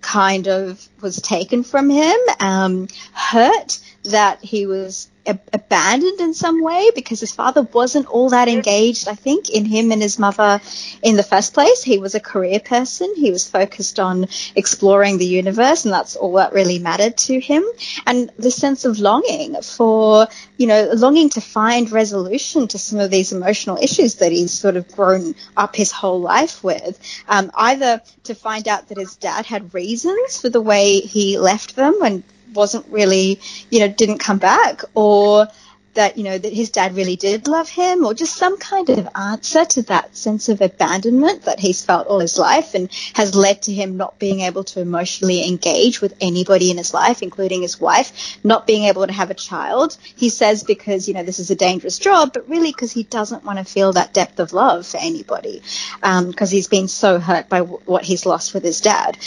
kind 0.00 0.48
of 0.48 0.88
was 1.02 1.20
taken 1.20 1.64
from 1.64 1.90
him, 1.90 2.16
um, 2.40 2.88
hurt 3.12 3.78
that 4.10 4.42
he 4.42 4.66
was 4.66 5.08
abandoned 5.52 6.20
in 6.20 6.32
some 6.32 6.62
way 6.62 6.90
because 6.94 7.20
his 7.20 7.32
father 7.32 7.62
wasn't 7.62 8.06
all 8.06 8.30
that 8.30 8.48
engaged, 8.48 9.08
I 9.08 9.14
think, 9.14 9.50
in 9.50 9.64
him 9.64 9.92
and 9.92 10.00
his 10.00 10.18
mother 10.18 10.60
in 11.02 11.16
the 11.16 11.22
first 11.22 11.54
place. 11.54 11.82
He 11.82 11.98
was 11.98 12.14
a 12.14 12.20
career 12.20 12.60
person. 12.60 13.12
He 13.14 13.30
was 13.30 13.48
focused 13.48 14.00
on 14.00 14.28
exploring 14.56 15.18
the 15.18 15.26
universe, 15.26 15.84
and 15.84 15.92
that's 15.92 16.16
all 16.16 16.34
that 16.34 16.52
really 16.52 16.78
mattered 16.78 17.16
to 17.18 17.38
him. 17.38 17.64
And 18.06 18.30
the 18.38 18.50
sense 18.50 18.84
of 18.84 18.98
longing 18.98 19.60
for, 19.62 20.28
you 20.56 20.66
know, 20.66 20.90
longing 20.94 21.30
to 21.30 21.40
find 21.40 21.90
resolution 21.90 22.68
to 22.68 22.78
some 22.78 22.98
of 22.98 23.10
these 23.10 23.32
emotional 23.32 23.76
issues 23.76 24.16
that 24.16 24.32
he's 24.32 24.52
sort 24.52 24.76
of 24.76 24.90
grown 24.92 25.34
up 25.56 25.76
his 25.76 25.92
whole 25.92 26.20
life 26.20 26.64
with. 26.64 26.98
Um, 27.28 27.50
either 27.54 28.00
to 28.24 28.34
find 28.34 28.66
out 28.66 28.88
that 28.88 28.98
his 28.98 29.16
dad 29.16 29.44
had 29.44 29.74
reasons 29.74 30.40
for 30.40 30.48
the 30.48 30.60
way 30.60 31.00
he 31.00 31.38
left 31.38 31.76
them 31.76 31.98
and 32.02 32.22
wasn't 32.54 32.86
really, 32.88 33.40
you 33.70 33.80
know, 33.80 33.88
didn't 33.88 34.18
come 34.18 34.38
back, 34.38 34.82
or 34.94 35.48
that 35.94 36.16
you 36.16 36.22
know 36.22 36.38
that 36.38 36.52
his 36.52 36.70
dad 36.70 36.94
really 36.94 37.16
did 37.16 37.48
love 37.48 37.68
him, 37.68 38.04
or 38.04 38.14
just 38.14 38.36
some 38.36 38.56
kind 38.56 38.88
of 38.88 39.08
answer 39.16 39.64
to 39.64 39.82
that 39.82 40.16
sense 40.16 40.48
of 40.48 40.60
abandonment 40.60 41.42
that 41.42 41.58
he's 41.58 41.84
felt 41.84 42.06
all 42.06 42.20
his 42.20 42.38
life, 42.38 42.74
and 42.74 42.88
has 43.14 43.34
led 43.34 43.62
to 43.62 43.72
him 43.72 43.96
not 43.96 44.16
being 44.18 44.40
able 44.40 44.62
to 44.62 44.80
emotionally 44.80 45.48
engage 45.48 46.00
with 46.00 46.14
anybody 46.20 46.70
in 46.70 46.76
his 46.76 46.94
life, 46.94 47.20
including 47.22 47.62
his 47.62 47.80
wife, 47.80 48.38
not 48.44 48.64
being 48.66 48.84
able 48.84 49.04
to 49.06 49.12
have 49.12 49.30
a 49.30 49.34
child. 49.34 49.96
He 50.14 50.28
says 50.28 50.62
because 50.62 51.08
you 51.08 51.14
know 51.14 51.24
this 51.24 51.40
is 51.40 51.50
a 51.50 51.56
dangerous 51.56 51.98
job, 51.98 52.32
but 52.32 52.48
really 52.48 52.70
because 52.70 52.92
he 52.92 53.02
doesn't 53.02 53.44
want 53.44 53.58
to 53.58 53.64
feel 53.64 53.92
that 53.94 54.14
depth 54.14 54.38
of 54.38 54.52
love 54.52 54.86
for 54.86 54.98
anybody, 54.98 55.62
because 56.00 56.50
um, 56.50 56.56
he's 56.56 56.68
been 56.68 56.86
so 56.86 57.18
hurt 57.18 57.48
by 57.48 57.58
w- 57.58 57.80
what 57.86 58.04
he's 58.04 58.24
lost 58.24 58.54
with 58.54 58.62
his 58.62 58.80
dad. 58.80 59.18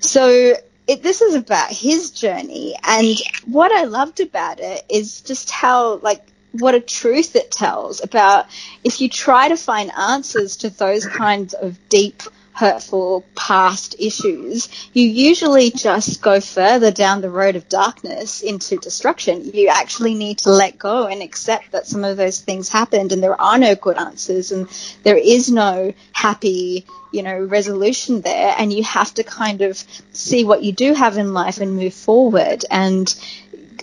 So 0.00 0.54
it, 0.86 1.02
this 1.02 1.20
is 1.20 1.34
about 1.34 1.70
his 1.70 2.10
journey, 2.10 2.76
and 2.82 3.16
what 3.46 3.72
I 3.72 3.84
loved 3.84 4.20
about 4.20 4.60
it 4.60 4.84
is 4.88 5.20
just 5.20 5.50
how 5.50 5.96
like 5.96 6.22
what 6.52 6.74
a 6.74 6.80
truth 6.80 7.36
it 7.36 7.50
tells 7.50 8.02
about 8.02 8.46
if 8.82 9.00
you 9.00 9.08
try 9.08 9.48
to 9.48 9.56
find 9.56 9.90
answers 9.92 10.58
to 10.58 10.70
those 10.70 11.06
kinds 11.06 11.54
of 11.54 11.76
deep 11.88 12.22
hurtful 12.56 13.22
past 13.34 13.96
issues, 13.98 14.88
you 14.94 15.06
usually 15.06 15.70
just 15.70 16.22
go 16.22 16.40
further 16.40 16.90
down 16.90 17.20
the 17.20 17.28
road 17.28 17.54
of 17.54 17.68
darkness 17.68 18.40
into 18.40 18.78
destruction. 18.78 19.44
You 19.52 19.68
actually 19.68 20.14
need 20.14 20.38
to 20.38 20.50
let 20.50 20.78
go 20.78 21.06
and 21.06 21.20
accept 21.20 21.72
that 21.72 21.86
some 21.86 22.02
of 22.02 22.16
those 22.16 22.40
things 22.40 22.70
happened 22.70 23.12
and 23.12 23.22
there 23.22 23.38
are 23.38 23.58
no 23.58 23.74
good 23.74 23.98
answers 23.98 24.52
and 24.52 24.68
there 25.02 25.18
is 25.18 25.50
no 25.50 25.92
happy, 26.12 26.86
you 27.12 27.22
know, 27.22 27.38
resolution 27.38 28.22
there. 28.22 28.54
And 28.56 28.72
you 28.72 28.84
have 28.84 29.12
to 29.14 29.22
kind 29.22 29.60
of 29.60 29.76
see 30.12 30.44
what 30.44 30.62
you 30.62 30.72
do 30.72 30.94
have 30.94 31.18
in 31.18 31.34
life 31.34 31.60
and 31.60 31.76
move 31.76 31.92
forward 31.92 32.64
and 32.70 33.14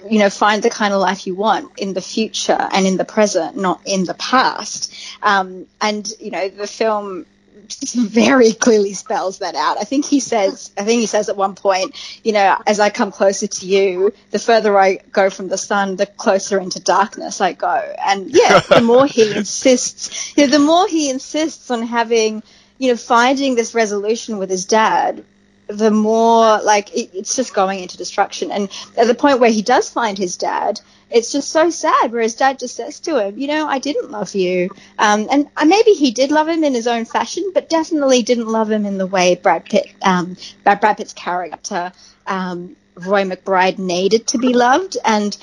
you 0.09 0.19
know, 0.19 0.29
find 0.29 0.61
the 0.63 0.69
kind 0.69 0.93
of 0.93 0.99
life 0.99 1.27
you 1.27 1.35
want 1.35 1.79
in 1.79 1.93
the 1.93 2.01
future 2.01 2.57
and 2.73 2.85
in 2.85 2.97
the 2.97 3.05
present, 3.05 3.55
not 3.55 3.79
in 3.85 4.03
the 4.03 4.15
past. 4.15 4.93
Um, 5.21 5.65
and, 5.79 6.11
you 6.19 6.29
know, 6.29 6.49
the 6.49 6.67
film 6.67 7.25
very 7.95 8.53
clearly 8.53 8.93
spells 8.93 9.39
that 9.39 9.55
out. 9.55 9.77
I 9.79 9.83
think 9.83 10.05
he 10.05 10.19
says, 10.19 10.71
I 10.77 10.83
think 10.83 10.99
he 11.01 11.05
says 11.07 11.29
at 11.29 11.37
one 11.37 11.55
point, 11.55 11.95
you 12.23 12.33
know, 12.33 12.57
as 12.65 12.79
I 12.79 12.89
come 12.89 13.11
closer 13.11 13.47
to 13.47 13.65
you, 13.65 14.13
the 14.31 14.39
further 14.39 14.77
I 14.77 14.97
go 15.11 15.29
from 15.29 15.47
the 15.47 15.57
sun, 15.57 15.95
the 15.95 16.05
closer 16.05 16.59
into 16.59 16.79
darkness 16.79 17.41
I 17.41 17.53
go. 17.53 17.93
And 18.05 18.29
yeah, 18.29 18.59
the 18.59 18.81
more 18.81 19.05
he 19.05 19.33
insists, 19.35 20.35
you 20.37 20.45
know, 20.45 20.51
the 20.51 20.59
more 20.59 20.87
he 20.87 21.09
insists 21.09 21.71
on 21.71 21.83
having, 21.83 22.43
you 22.77 22.91
know, 22.91 22.97
finding 22.97 23.55
this 23.55 23.73
resolution 23.73 24.37
with 24.37 24.49
his 24.49 24.65
dad, 24.65 25.23
the 25.67 25.91
more 25.91 26.61
like 26.61 26.93
it, 26.93 27.11
it's 27.13 27.35
just 27.35 27.53
going 27.53 27.79
into 27.79 27.97
destruction. 27.97 28.51
And 28.51 28.69
at 28.97 29.07
the 29.07 29.15
point 29.15 29.39
where 29.39 29.51
he 29.51 29.61
does 29.61 29.89
find 29.89 30.17
his 30.17 30.37
dad, 30.37 30.79
it's 31.09 31.31
just 31.31 31.49
so 31.49 31.69
sad. 31.69 32.11
Where 32.11 32.21
his 32.21 32.35
dad 32.35 32.59
just 32.59 32.75
says 32.75 32.99
to 33.01 33.19
him, 33.19 33.37
"You 33.37 33.47
know, 33.47 33.67
I 33.67 33.79
didn't 33.79 34.11
love 34.11 34.33
you," 34.35 34.69
um, 34.97 35.27
and 35.31 35.47
maybe 35.65 35.91
he 35.91 36.11
did 36.11 36.31
love 36.31 36.47
him 36.47 36.63
in 36.63 36.73
his 36.73 36.87
own 36.87 37.05
fashion, 37.05 37.51
but 37.53 37.69
definitely 37.69 38.23
didn't 38.23 38.47
love 38.47 38.69
him 38.69 38.85
in 38.85 38.97
the 38.97 39.07
way 39.07 39.35
Brad 39.35 39.65
Pitt, 39.65 39.87
um, 40.01 40.37
Brad 40.63 40.97
Pitt's 40.97 41.13
character, 41.13 41.91
um, 42.27 42.75
Roy 42.95 43.23
McBride, 43.23 43.77
needed 43.77 44.27
to 44.27 44.37
be 44.37 44.53
loved. 44.53 44.97
And 45.03 45.35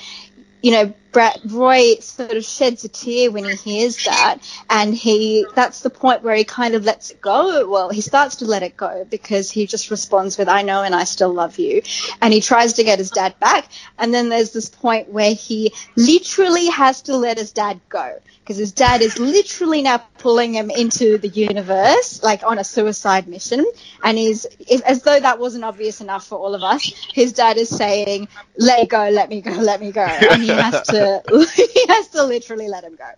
you 0.61 0.71
know, 0.71 0.93
Brad, 1.11 1.39
Roy 1.45 1.95
sort 1.95 2.31
of 2.31 2.45
sheds 2.45 2.85
a 2.85 2.87
tear 2.87 3.31
when 3.31 3.43
he 3.43 3.55
hears 3.55 4.05
that, 4.05 4.37
and 4.69 4.95
he 4.95 5.45
that's 5.55 5.81
the 5.81 5.89
point 5.89 6.23
where 6.23 6.35
he 6.35 6.45
kind 6.45 6.73
of 6.73 6.85
lets 6.85 7.11
it 7.11 7.19
go. 7.19 7.67
Well, 7.69 7.89
he 7.89 8.01
starts 8.01 8.37
to 8.37 8.45
let 8.45 8.63
it 8.63 8.77
go 8.77 9.05
because 9.09 9.51
he 9.51 9.67
just 9.67 9.91
responds 9.91 10.37
with 10.37 10.47
"I 10.47 10.61
know 10.61 10.83
and 10.83 10.95
I 10.95 11.03
still 11.03 11.33
love 11.33 11.59
you," 11.59 11.81
and 12.21 12.33
he 12.33 12.39
tries 12.39 12.73
to 12.73 12.83
get 12.83 12.99
his 12.99 13.11
dad 13.11 13.37
back. 13.39 13.67
And 13.97 14.13
then 14.13 14.29
there's 14.29 14.51
this 14.51 14.69
point 14.69 15.09
where 15.09 15.33
he 15.33 15.73
literally 15.97 16.67
has 16.67 17.01
to 17.03 17.17
let 17.17 17.37
his 17.37 17.51
dad 17.51 17.81
go 17.89 18.19
because 18.43 18.57
his 18.57 18.71
dad 18.71 19.01
is 19.01 19.19
literally 19.19 19.81
now 19.81 19.99
pulling 20.17 20.53
him 20.53 20.69
into 20.69 21.17
the 21.17 21.27
universe, 21.27 22.21
like 22.23 22.43
on 22.43 22.57
a 22.57 22.63
suicide 22.63 23.27
mission. 23.27 23.65
And 24.03 24.17
he's, 24.17 24.45
if, 24.59 24.81
as 24.81 25.03
though 25.03 25.19
that 25.19 25.39
wasn't 25.39 25.63
obvious 25.63 26.01
enough 26.01 26.25
for 26.25 26.37
all 26.37 26.55
of 26.55 26.63
us, 26.63 26.83
his 27.13 27.33
dad 27.33 27.57
is 27.57 27.69
saying, 27.69 28.27
let 28.57 28.89
go, 28.89 29.09
let 29.09 29.29
me 29.29 29.41
go, 29.41 29.51
let 29.51 29.79
me 29.79 29.91
go. 29.91 30.01
And 30.01 30.41
he 30.41 30.49
has 30.49 30.81
to 30.87 31.21
he 31.55 31.87
has 31.87 32.07
to 32.09 32.23
literally 32.23 32.67
let 32.67 32.83
him 32.83 32.95
go. 32.95 33.09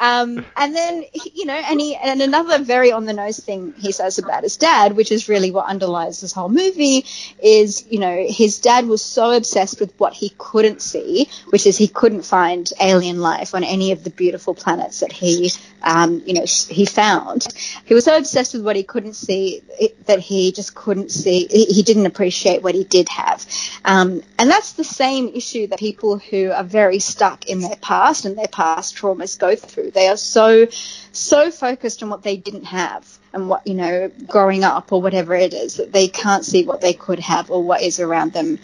Um, 0.00 0.44
and 0.56 0.74
then 0.74 1.04
you 1.34 1.46
know, 1.46 1.54
and 1.54 1.80
he 1.80 1.96
and 1.96 2.20
another 2.20 2.62
very 2.62 2.92
on 2.92 3.04
the 3.04 3.12
nose 3.12 3.38
thing 3.38 3.74
he 3.78 3.92
says 3.92 4.18
about 4.18 4.42
his 4.42 4.56
dad, 4.56 4.96
which 4.96 5.12
is 5.12 5.28
really 5.28 5.50
what 5.50 5.66
underlies 5.66 6.20
this 6.20 6.32
whole 6.32 6.48
movie, 6.48 7.04
is 7.42 7.86
you 7.90 7.98
know 7.98 8.26
his 8.28 8.60
dad 8.60 8.86
was 8.86 9.02
so 9.02 9.32
obsessed 9.32 9.80
with 9.80 9.92
what 9.98 10.12
he 10.12 10.32
couldn't 10.38 10.82
see, 10.82 11.28
which 11.50 11.66
is 11.66 11.76
he 11.76 11.88
couldn't 11.88 12.22
find 12.22 12.70
alien 12.80 13.20
life 13.20 13.54
on 13.54 13.64
any 13.64 13.92
of 13.92 14.04
the 14.04 14.10
beautiful 14.10 14.54
planets 14.58 15.00
that 15.00 15.12
he 15.12 15.50
um, 15.82 16.22
you 16.26 16.34
know 16.34 16.44
he 16.68 16.84
found. 16.84 17.46
He 17.84 17.94
was 17.94 18.04
so 18.04 18.16
obsessed 18.16 18.54
with 18.54 18.64
what 18.64 18.76
he 18.76 18.82
couldn't 18.82 19.14
see 19.14 19.62
that 20.06 20.18
he 20.18 20.52
just 20.52 20.74
couldn't 20.74 21.10
see. 21.10 21.46
He, 21.50 21.82
didn't 21.82 22.06
appreciate 22.06 22.62
what 22.62 22.74
he 22.74 22.84
did 22.84 23.08
have, 23.08 23.46
um, 23.84 24.22
and 24.38 24.50
that's 24.50 24.72
the 24.72 24.84
same 24.84 25.28
issue 25.28 25.68
that 25.68 25.78
people 25.78 26.18
who 26.18 26.50
are 26.50 26.64
very 26.64 26.98
stuck 26.98 27.46
in 27.46 27.60
their 27.60 27.76
past 27.76 28.24
and 28.24 28.36
their 28.36 28.48
past 28.48 28.96
traumas 28.96 29.38
go 29.38 29.54
through. 29.56 29.92
They 29.92 30.08
are 30.08 30.16
so 30.16 30.66
so 31.12 31.50
focused 31.50 32.02
on 32.02 32.10
what 32.10 32.22
they 32.22 32.36
didn't 32.36 32.64
have 32.64 33.18
and 33.32 33.48
what 33.48 33.66
you 33.66 33.74
know 33.74 34.10
growing 34.26 34.64
up 34.64 34.92
or 34.92 35.00
whatever 35.00 35.34
it 35.34 35.54
is 35.54 35.76
that 35.76 35.92
they 35.92 36.08
can't 36.08 36.44
see 36.44 36.64
what 36.64 36.80
they 36.80 36.92
could 36.92 37.20
have 37.20 37.50
or 37.50 37.62
what 37.62 37.82
is 37.82 38.00
around 38.00 38.32
them 38.32 38.58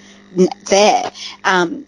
there. 0.68 1.10
Um, 1.44 1.86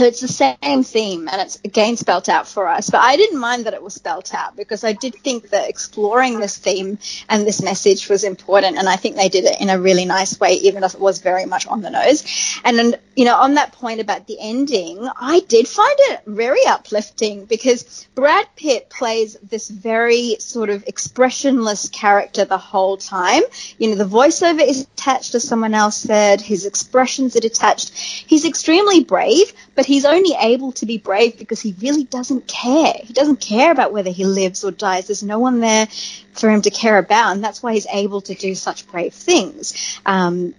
so 0.00 0.06
it's 0.06 0.22
the 0.22 0.28
same 0.28 0.82
theme, 0.82 1.28
and 1.28 1.42
it's 1.42 1.60
again 1.62 1.94
spelt 1.94 2.30
out 2.30 2.48
for 2.48 2.66
us. 2.66 2.88
But 2.88 3.02
I 3.02 3.16
didn't 3.16 3.38
mind 3.38 3.66
that 3.66 3.74
it 3.74 3.82
was 3.82 3.92
spelt 3.92 4.32
out 4.34 4.56
because 4.56 4.82
I 4.82 4.94
did 4.94 5.14
think 5.16 5.50
that 5.50 5.68
exploring 5.68 6.40
this 6.40 6.56
theme 6.56 6.98
and 7.28 7.46
this 7.46 7.60
message 7.60 8.08
was 8.08 8.24
important, 8.24 8.78
and 8.78 8.88
I 8.88 8.96
think 8.96 9.16
they 9.16 9.28
did 9.28 9.44
it 9.44 9.60
in 9.60 9.68
a 9.68 9.78
really 9.78 10.06
nice 10.06 10.40
way, 10.40 10.54
even 10.54 10.84
if 10.84 10.94
it 10.94 11.00
was 11.00 11.18
very 11.18 11.44
much 11.44 11.66
on 11.66 11.82
the 11.82 11.90
nose. 11.90 12.24
And 12.64 12.98
you 13.14 13.26
know, 13.26 13.36
on 13.36 13.54
that 13.54 13.72
point 13.72 14.00
about 14.00 14.26
the 14.26 14.38
ending, 14.40 15.06
I 15.20 15.40
did 15.40 15.68
find 15.68 15.96
it 15.98 16.22
very 16.26 16.64
uplifting 16.66 17.44
because 17.44 18.08
Brad 18.14 18.46
Pitt 18.56 18.88
plays 18.88 19.36
this 19.42 19.68
very 19.68 20.36
sort 20.38 20.70
of 20.70 20.84
expressionless 20.86 21.90
character 21.90 22.46
the 22.46 22.56
whole 22.56 22.96
time. 22.96 23.42
You 23.76 23.90
know, 23.90 23.96
the 23.96 24.06
voiceover 24.06 24.66
is 24.66 24.84
attached 24.84 25.34
as 25.34 25.46
someone 25.46 25.74
else 25.74 25.98
said, 25.98 26.40
his 26.40 26.64
expressions 26.64 27.36
are 27.36 27.40
detached. 27.40 27.90
He's 27.94 28.46
extremely 28.46 29.04
brave, 29.04 29.52
but 29.74 29.84
he's 29.90 30.04
only 30.04 30.36
able 30.40 30.70
to 30.70 30.86
be 30.86 30.98
brave 30.98 31.36
because 31.36 31.60
he 31.60 31.74
really 31.80 32.04
doesn't 32.04 32.46
care. 32.46 32.94
He 33.02 33.12
doesn't 33.12 33.40
care 33.40 33.72
about 33.72 33.92
whether 33.92 34.10
he 34.10 34.24
lives 34.24 34.62
or 34.62 34.70
dies. 34.70 35.08
There's 35.08 35.24
no 35.24 35.40
one 35.40 35.58
there 35.58 35.88
for 36.32 36.48
him 36.48 36.62
to 36.62 36.70
care 36.70 36.96
about, 36.96 37.32
and 37.32 37.42
that's 37.42 37.60
why 37.60 37.74
he's 37.74 37.88
able 37.92 38.20
to 38.20 38.34
do 38.34 38.54
such 38.54 38.86
brave 38.86 39.12
things. 39.12 40.00
Um, 40.06 40.54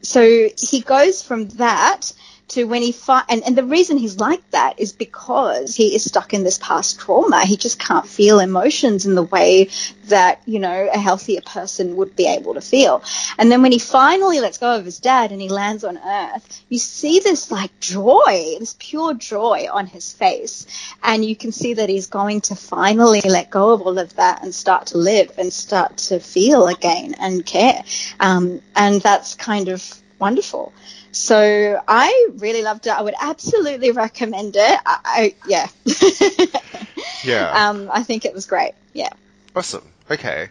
so 0.00 0.48
he 0.58 0.80
goes 0.80 1.22
from 1.22 1.48
that 1.64 2.10
to 2.50 2.64
when 2.64 2.82
he 2.82 2.92
fight, 2.92 3.24
and, 3.28 3.42
and 3.44 3.56
the 3.56 3.64
reason 3.64 3.96
he's 3.96 4.18
like 4.18 4.48
that 4.50 4.78
is 4.78 4.92
because 4.92 5.74
he 5.74 5.94
is 5.94 6.04
stuck 6.04 6.34
in 6.34 6.44
this 6.44 6.58
past 6.58 7.00
trauma. 7.00 7.44
He 7.44 7.56
just 7.56 7.78
can't 7.78 8.06
feel 8.06 8.40
emotions 8.40 9.06
in 9.06 9.14
the 9.14 9.22
way 9.22 9.68
that, 10.04 10.42
you 10.46 10.58
know, 10.58 10.88
a 10.92 10.98
healthier 10.98 11.40
person 11.40 11.96
would 11.96 12.16
be 12.16 12.26
able 12.26 12.54
to 12.54 12.60
feel. 12.60 13.02
And 13.38 13.50
then 13.50 13.62
when 13.62 13.72
he 13.72 13.78
finally 13.78 14.40
lets 14.40 14.58
go 14.58 14.76
of 14.76 14.84
his 14.84 14.98
dad 14.98 15.32
and 15.32 15.40
he 15.40 15.48
lands 15.48 15.84
on 15.84 15.98
Earth, 15.98 16.64
you 16.68 16.78
see 16.78 17.20
this 17.20 17.50
like 17.50 17.78
joy, 17.80 18.56
this 18.58 18.76
pure 18.78 19.14
joy 19.14 19.68
on 19.72 19.86
his 19.86 20.12
face. 20.12 20.66
And 21.02 21.24
you 21.24 21.36
can 21.36 21.52
see 21.52 21.74
that 21.74 21.88
he's 21.88 22.08
going 22.08 22.40
to 22.42 22.56
finally 22.56 23.20
let 23.20 23.50
go 23.50 23.70
of 23.70 23.82
all 23.82 23.98
of 23.98 24.16
that 24.16 24.42
and 24.42 24.54
start 24.54 24.86
to 24.88 24.98
live 24.98 25.32
and 25.38 25.52
start 25.52 25.96
to 25.98 26.18
feel 26.18 26.66
again 26.66 27.14
and 27.20 27.46
care. 27.46 27.82
Um, 28.18 28.60
and 28.74 29.00
that's 29.00 29.34
kind 29.36 29.68
of 29.68 29.82
wonderful. 30.18 30.72
So 31.12 31.82
I 31.88 32.28
really 32.36 32.62
loved 32.62 32.86
it. 32.86 32.90
I 32.90 33.02
would 33.02 33.14
absolutely 33.20 33.90
recommend 33.90 34.54
it. 34.56 34.80
I, 34.86 34.98
I 35.04 35.34
yeah. 35.46 35.68
yeah. 37.24 37.68
Um, 37.68 37.90
I 37.92 38.02
think 38.02 38.24
it 38.24 38.34
was 38.34 38.46
great. 38.46 38.72
Yeah. 38.92 39.10
Awesome. 39.54 39.86
Okay. 40.10 40.48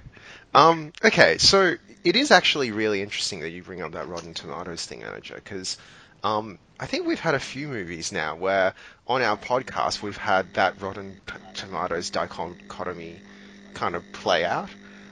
Um, 0.53 0.91
okay. 1.03 1.37
So 1.37 1.75
it 2.03 2.15
is 2.15 2.31
actually 2.31 2.71
really 2.71 3.01
interesting 3.01 3.41
that 3.41 3.49
you 3.49 3.63
bring 3.63 3.81
up 3.81 3.93
that 3.93 4.07
Rotten 4.07 4.33
Tomatoes 4.33 4.85
thing, 4.85 5.01
Anaja, 5.01 5.35
because 5.35 5.77
um, 6.23 6.57
I 6.79 6.85
think 6.85 7.07
we've 7.07 7.19
had 7.19 7.35
a 7.35 7.39
few 7.39 7.67
movies 7.67 8.11
now 8.11 8.35
where 8.35 8.73
on 9.07 9.21
our 9.21 9.37
podcast 9.37 10.01
we've 10.01 10.17
had 10.17 10.53
that 10.53 10.81
Rotten 10.81 11.19
Tomatoes 11.53 12.09
dichotomy 12.09 13.21
kind 13.73 13.95
of 13.95 14.11
play 14.11 14.45
out. 14.45 14.69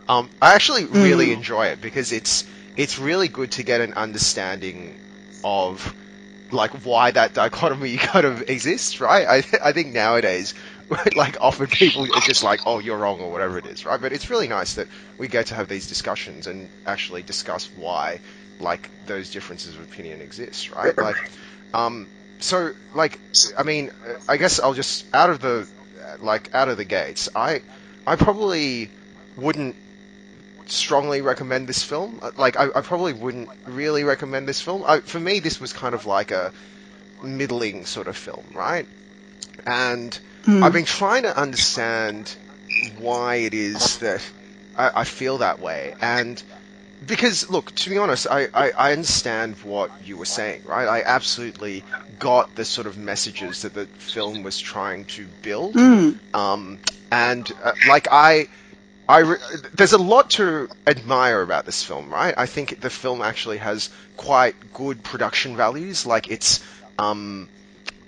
Um, 0.10 0.30
I 0.42 0.56
actually 0.56 0.86
really 0.86 1.28
mm. 1.28 1.34
enjoy 1.34 1.68
it 1.68 1.82
because 1.82 2.12
it's 2.12 2.46
it's 2.78 3.00
really 3.00 3.28
good 3.28 3.52
to 3.52 3.64
get 3.64 3.82
an 3.82 3.94
understanding 3.94 4.98
of 5.44 5.96
like 6.52 6.86
why 6.86 7.12
that 7.12 7.34
dichotomy 7.34 7.98
kind 7.98 8.26
of 8.26 8.50
exists, 8.50 9.00
right? 9.02 9.28
I 9.28 9.44
I 9.64 9.72
think 9.74 9.94
nowadays, 9.94 10.54
like 11.16 11.38
often 11.42 11.68
people 11.68 12.04
are 12.04 12.22
just 12.22 12.44
like, 12.44 12.62
oh, 12.66 12.80
you're 12.80 12.98
wrong 12.98 13.20
or 13.22 13.32
whatever 13.32 13.58
it 13.58 13.66
is, 13.66 13.86
right? 13.86 14.00
But 14.00 14.14
it's 14.14 14.30
really 14.30 14.48
nice 14.48 14.76
that 14.76 14.88
we 15.18 15.28
get 15.28 15.48
to 15.48 15.56
have 15.56 15.68
these 15.68 15.88
discussions 15.88 16.48
and 16.48 16.70
actually 16.86 17.24
discuss 17.24 17.74
why 17.74 18.22
like 18.60 18.92
those 19.06 19.30
differences 19.32 19.76
of 19.76 19.82
opinion 19.82 20.22
exist, 20.22 20.72
right? 20.72 20.98
Like, 20.98 21.18
um, 21.74 22.10
so 22.40 22.72
like, 22.94 23.20
I 23.58 23.64
mean, 23.64 23.92
I 24.28 24.38
guess 24.38 24.60
I'll 24.60 24.74
just 24.74 25.06
out 25.14 25.30
of 25.30 25.40
the 25.40 25.68
like 26.20 26.50
out 26.54 26.70
of 26.70 26.78
the 26.78 26.86
gates, 26.86 27.30
I 27.36 27.62
I 28.06 28.16
probably 28.16 28.92
wouldn't 29.36 29.76
strongly 30.72 31.22
recommend 31.22 31.68
this 31.68 31.84
film. 31.84 32.20
Uh, 32.22 32.32
like, 32.38 32.58
I, 32.58 32.68
I 32.76 32.82
probably 32.82 33.14
wouldn't 33.14 33.50
really 33.66 34.04
recommend 34.04 34.48
this 34.48 34.62
film. 34.62 34.84
I, 34.86 35.00
for 35.00 35.20
me, 35.20 35.40
this 35.40 35.60
was 35.60 35.74
kind 35.74 35.96
of 35.96 36.06
like 36.06 36.32
a 36.32 36.52
middling 37.24 37.86
sort 37.86 38.08
of 38.08 38.18
film, 38.18 38.46
right? 38.54 38.88
And 39.66 40.18
mm. 40.44 40.64
I've 40.64 40.74
been 40.74 40.86
trying 40.86 41.24
to 41.24 41.38
understand 41.38 42.36
why 43.00 43.36
it 43.36 43.54
is 43.54 43.98
that 44.00 44.24
I, 44.78 45.02
I, 45.02 45.04
feel 45.04 45.40
that 45.40 45.60
way. 45.60 45.96
And 46.00 46.42
because, 47.06 47.50
look, 47.50 47.74
to 47.76 47.90
be 47.90 47.98
honest, 47.98 48.28
I, 48.30 48.48
I, 48.54 48.72
I, 48.72 48.92
understand 48.92 49.56
what 49.64 49.92
you 50.06 50.18
were 50.18 50.26
saying, 50.26 50.64
right? 50.66 50.88
I 50.88 51.02
absolutely 51.04 51.84
got 52.20 52.56
the 52.56 52.66
sort 52.66 52.88
of 52.88 52.98
messages 52.98 53.64
that 53.64 53.74
the 53.74 53.86
film 53.86 54.44
was 54.44 54.60
trying 54.60 55.06
to 55.06 55.28
build. 55.42 55.76
Mm. 55.76 56.18
Um, 56.36 56.80
and, 57.12 57.52
uh, 57.64 57.72
like, 57.88 58.08
I 58.12 58.48
I 59.10 59.20
re- 59.20 59.38
there's 59.74 59.94
a 59.94 59.98
lot 59.98 60.32
to 60.32 60.68
admire 60.86 61.42
about 61.42 61.66
this 61.66 61.84
film, 61.84 62.10
right? 62.12 62.34
I 62.38 62.46
think 62.46 62.82
the 62.82 62.90
film 62.90 63.22
actually 63.22 63.58
has 63.58 63.90
quite 64.18 64.74
good 64.74 65.02
production 65.04 65.56
values, 65.56 66.06
like 66.06 66.30
its 66.30 66.62
um, 67.00 67.48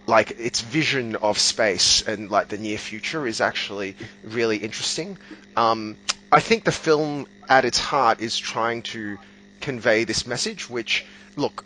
like 0.07 0.31
its 0.39 0.59
vision 0.61 1.15
of 1.15 1.37
space 1.37 2.01
and 2.01 2.29
like 2.29 2.49
the 2.49 2.57
near 2.57 2.77
future 2.77 3.25
is 3.25 3.39
actually 3.39 3.95
really 4.23 4.57
interesting. 4.57 5.17
Um, 5.55 5.95
I 6.31 6.41
think 6.41 6.63
the 6.65 6.71
film 6.71 7.27
at 7.47 7.63
its 7.63 7.79
heart 7.79 8.19
is 8.19 8.37
trying 8.37 8.81
to 8.93 9.17
convey 9.61 10.03
this 10.03 10.27
message, 10.27 10.69
which 10.69 11.05
look. 11.35 11.63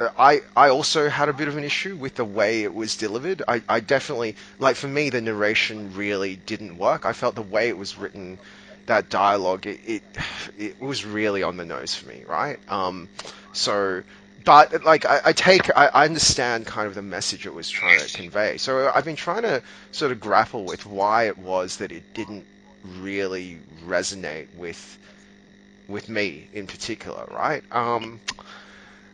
I, 0.00 0.40
I 0.54 0.68
also 0.68 1.08
had 1.08 1.28
a 1.28 1.32
bit 1.32 1.48
of 1.48 1.56
an 1.56 1.64
issue 1.64 1.96
with 1.96 2.16
the 2.16 2.24
way 2.24 2.62
it 2.64 2.74
was 2.74 2.96
delivered. 2.96 3.42
I, 3.48 3.62
I 3.68 3.80
definitely, 3.80 4.36
like, 4.58 4.76
for 4.76 4.88
me, 4.88 5.10
the 5.10 5.20
narration 5.20 5.94
really 5.94 6.36
didn't 6.36 6.76
work. 6.76 7.06
I 7.06 7.12
felt 7.12 7.34
the 7.34 7.42
way 7.42 7.68
it 7.68 7.78
was 7.78 7.96
written, 7.96 8.38
that 8.86 9.08
dialogue, 9.08 9.66
it, 9.66 9.80
it, 9.86 10.02
it 10.58 10.80
was 10.80 11.04
really 11.06 11.42
on 11.42 11.56
the 11.56 11.64
nose 11.64 11.94
for 11.94 12.08
me, 12.08 12.24
right? 12.28 12.58
Um, 12.68 13.08
so, 13.52 14.02
but, 14.44 14.84
like, 14.84 15.06
I, 15.06 15.20
I 15.26 15.32
take, 15.32 15.70
I, 15.76 15.86
I 15.88 16.04
understand 16.04 16.66
kind 16.66 16.86
of 16.86 16.94
the 16.94 17.02
message 17.02 17.46
it 17.46 17.54
was 17.54 17.68
trying 17.70 17.98
to 17.98 18.12
convey. 18.16 18.58
So 18.58 18.90
I've 18.94 19.04
been 19.04 19.16
trying 19.16 19.42
to 19.42 19.62
sort 19.92 20.12
of 20.12 20.20
grapple 20.20 20.64
with 20.64 20.84
why 20.86 21.24
it 21.28 21.38
was 21.38 21.78
that 21.78 21.90
it 21.90 22.02
didn't 22.14 22.44
really 22.84 23.58
resonate 23.86 24.54
with, 24.56 24.98
with 25.88 26.08
me 26.08 26.48
in 26.52 26.66
particular, 26.66 27.26
right? 27.30 27.62
Um, 27.72 28.20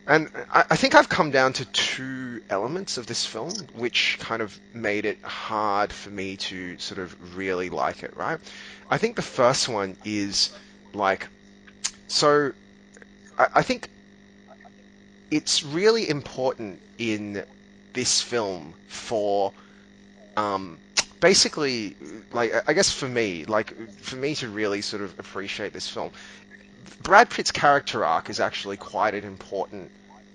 and 0.07 0.29
I, 0.51 0.65
I, 0.71 0.75
think 0.75 0.95
I've 0.95 1.09
come 1.09 1.31
down 1.31 1.53
to 1.53 1.65
two 1.65 2.41
elements 2.49 2.97
of 2.97 3.07
this 3.07 3.25
film, 3.25 3.51
which 3.73 4.17
kind 4.19 4.41
of 4.41 4.57
made 4.73 5.05
it 5.05 5.21
hard 5.21 5.93
for 5.93 6.09
me 6.09 6.37
to 6.37 6.77
sort 6.77 6.99
of 6.99 7.37
really 7.37 7.69
like 7.69 8.03
it, 8.03 8.15
right? 8.17 8.39
I 8.89 8.97
think 8.97 9.15
the 9.15 9.21
first 9.21 9.69
one 9.69 9.95
is 10.03 10.51
like, 10.93 11.27
so 12.07 12.51
I, 13.37 13.47
I 13.55 13.61
think 13.61 13.89
it's 15.31 15.63
really 15.63 16.09
important 16.09 16.81
in 16.97 17.43
this 17.93 18.21
film 18.21 18.73
for 18.87 19.53
um, 20.35 20.77
basically, 21.19 21.95
like, 22.33 22.51
I 22.67 22.73
guess 22.73 22.91
for 22.91 23.07
me, 23.07 23.45
like, 23.45 23.73
for 23.99 24.15
me 24.15 24.35
to 24.35 24.49
really 24.49 24.81
sort 24.81 25.01
of 25.01 25.17
appreciate 25.17 25.71
this 25.71 25.87
film, 25.87 26.11
Brad 27.01 27.29
Pitt's 27.29 27.51
character 27.51 28.05
arc 28.05 28.29
is 28.29 28.39
actually 28.39 28.77
quite 28.77 29.13
an 29.13 29.23
important 29.23 29.91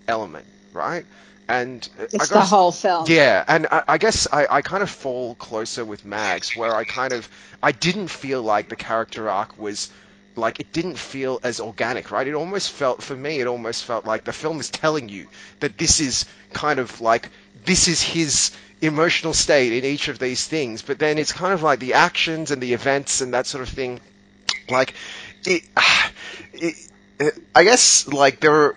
element, 0.06 0.46
right? 0.72 1.04
And 1.48 1.88
uh, 1.98 2.04
it's 2.12 2.28
the 2.28 2.40
whole 2.40 2.72
film. 2.72 3.06
Yeah, 3.08 3.44
and 3.48 3.66
I, 3.70 3.82
I 3.88 3.98
guess 3.98 4.26
I, 4.30 4.46
I 4.50 4.62
kind 4.62 4.82
of 4.82 4.90
fall 4.90 5.34
closer 5.34 5.84
with 5.84 6.04
Mags, 6.04 6.56
where 6.56 6.74
I 6.74 6.84
kind 6.84 7.12
of 7.12 7.28
I 7.62 7.72
didn't 7.72 8.08
feel 8.08 8.42
like 8.42 8.68
the 8.68 8.76
character 8.76 9.30
arc 9.30 9.58
was 9.58 9.90
like 10.36 10.60
it 10.60 10.72
didn't 10.72 10.98
feel 10.98 11.40
as 11.42 11.60
organic, 11.60 12.10
right? 12.10 12.26
It 12.26 12.34
almost 12.34 12.70
felt 12.70 13.02
for 13.02 13.16
me, 13.16 13.40
it 13.40 13.46
almost 13.46 13.84
felt 13.84 14.04
like 14.04 14.24
the 14.24 14.32
film 14.32 14.60
is 14.60 14.70
telling 14.70 15.08
you 15.08 15.26
that 15.60 15.78
this 15.78 16.00
is 16.00 16.26
kind 16.52 16.78
of 16.78 17.00
like 17.00 17.30
this 17.64 17.88
is 17.88 18.02
his 18.02 18.52
emotional 18.80 19.34
state 19.34 19.72
in 19.72 19.84
each 19.84 20.08
of 20.08 20.18
these 20.18 20.46
things, 20.46 20.82
but 20.82 20.98
then 20.98 21.18
it's 21.18 21.32
kind 21.32 21.52
of 21.52 21.62
like 21.62 21.80
the 21.80 21.94
actions 21.94 22.50
and 22.50 22.62
the 22.62 22.72
events 22.72 23.20
and 23.20 23.34
that 23.34 23.46
sort 23.46 23.62
of 23.62 23.68
thing. 23.68 24.00
Like, 24.70 24.94
it, 25.44 25.62
it, 26.52 26.74
it 27.18 27.34
I 27.54 27.64
guess 27.64 28.06
like 28.08 28.40
there 28.40 28.52
are 28.54 28.76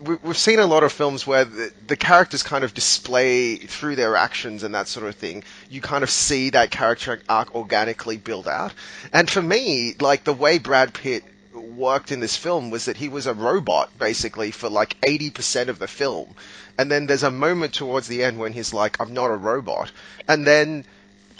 we- 0.00 0.16
we've 0.22 0.36
seen 0.38 0.58
a 0.58 0.66
lot 0.66 0.82
of 0.82 0.92
films 0.92 1.26
where 1.26 1.44
the, 1.44 1.72
the 1.86 1.96
characters 1.96 2.42
kind 2.42 2.64
of 2.64 2.74
display 2.74 3.56
through 3.56 3.96
their 3.96 4.16
actions 4.16 4.62
and 4.62 4.74
that 4.74 4.88
sort 4.88 5.06
of 5.06 5.14
thing. 5.14 5.44
You 5.70 5.80
kind 5.80 6.02
of 6.02 6.10
see 6.10 6.50
that 6.50 6.70
character 6.70 7.20
arc 7.28 7.54
organically 7.54 8.16
build 8.16 8.48
out. 8.48 8.72
And 9.12 9.28
for 9.30 9.42
me, 9.42 9.94
like 10.00 10.24
the 10.24 10.32
way 10.32 10.58
Brad 10.58 10.94
Pitt 10.94 11.24
worked 11.54 12.12
in 12.12 12.20
this 12.20 12.36
film 12.36 12.70
was 12.70 12.86
that 12.86 12.96
he 12.96 13.08
was 13.08 13.26
a 13.26 13.34
robot 13.34 13.96
basically 13.98 14.50
for 14.50 14.68
like 14.68 15.00
80% 15.02 15.68
of 15.68 15.78
the 15.78 15.88
film. 15.88 16.34
And 16.78 16.90
then 16.90 17.06
there's 17.06 17.22
a 17.22 17.30
moment 17.30 17.74
towards 17.74 18.08
the 18.08 18.24
end 18.24 18.38
when 18.38 18.52
he's 18.52 18.74
like, 18.74 19.00
I'm 19.00 19.14
not 19.14 19.30
a 19.30 19.36
robot. 19.36 19.92
And 20.26 20.46
then 20.46 20.84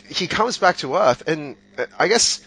he 0.08 0.26
comes 0.26 0.58
back 0.58 0.76
to 0.78 0.96
Earth 0.96 1.22
and 1.26 1.56
uh, 1.78 1.86
I 1.98 2.08
guess 2.08 2.40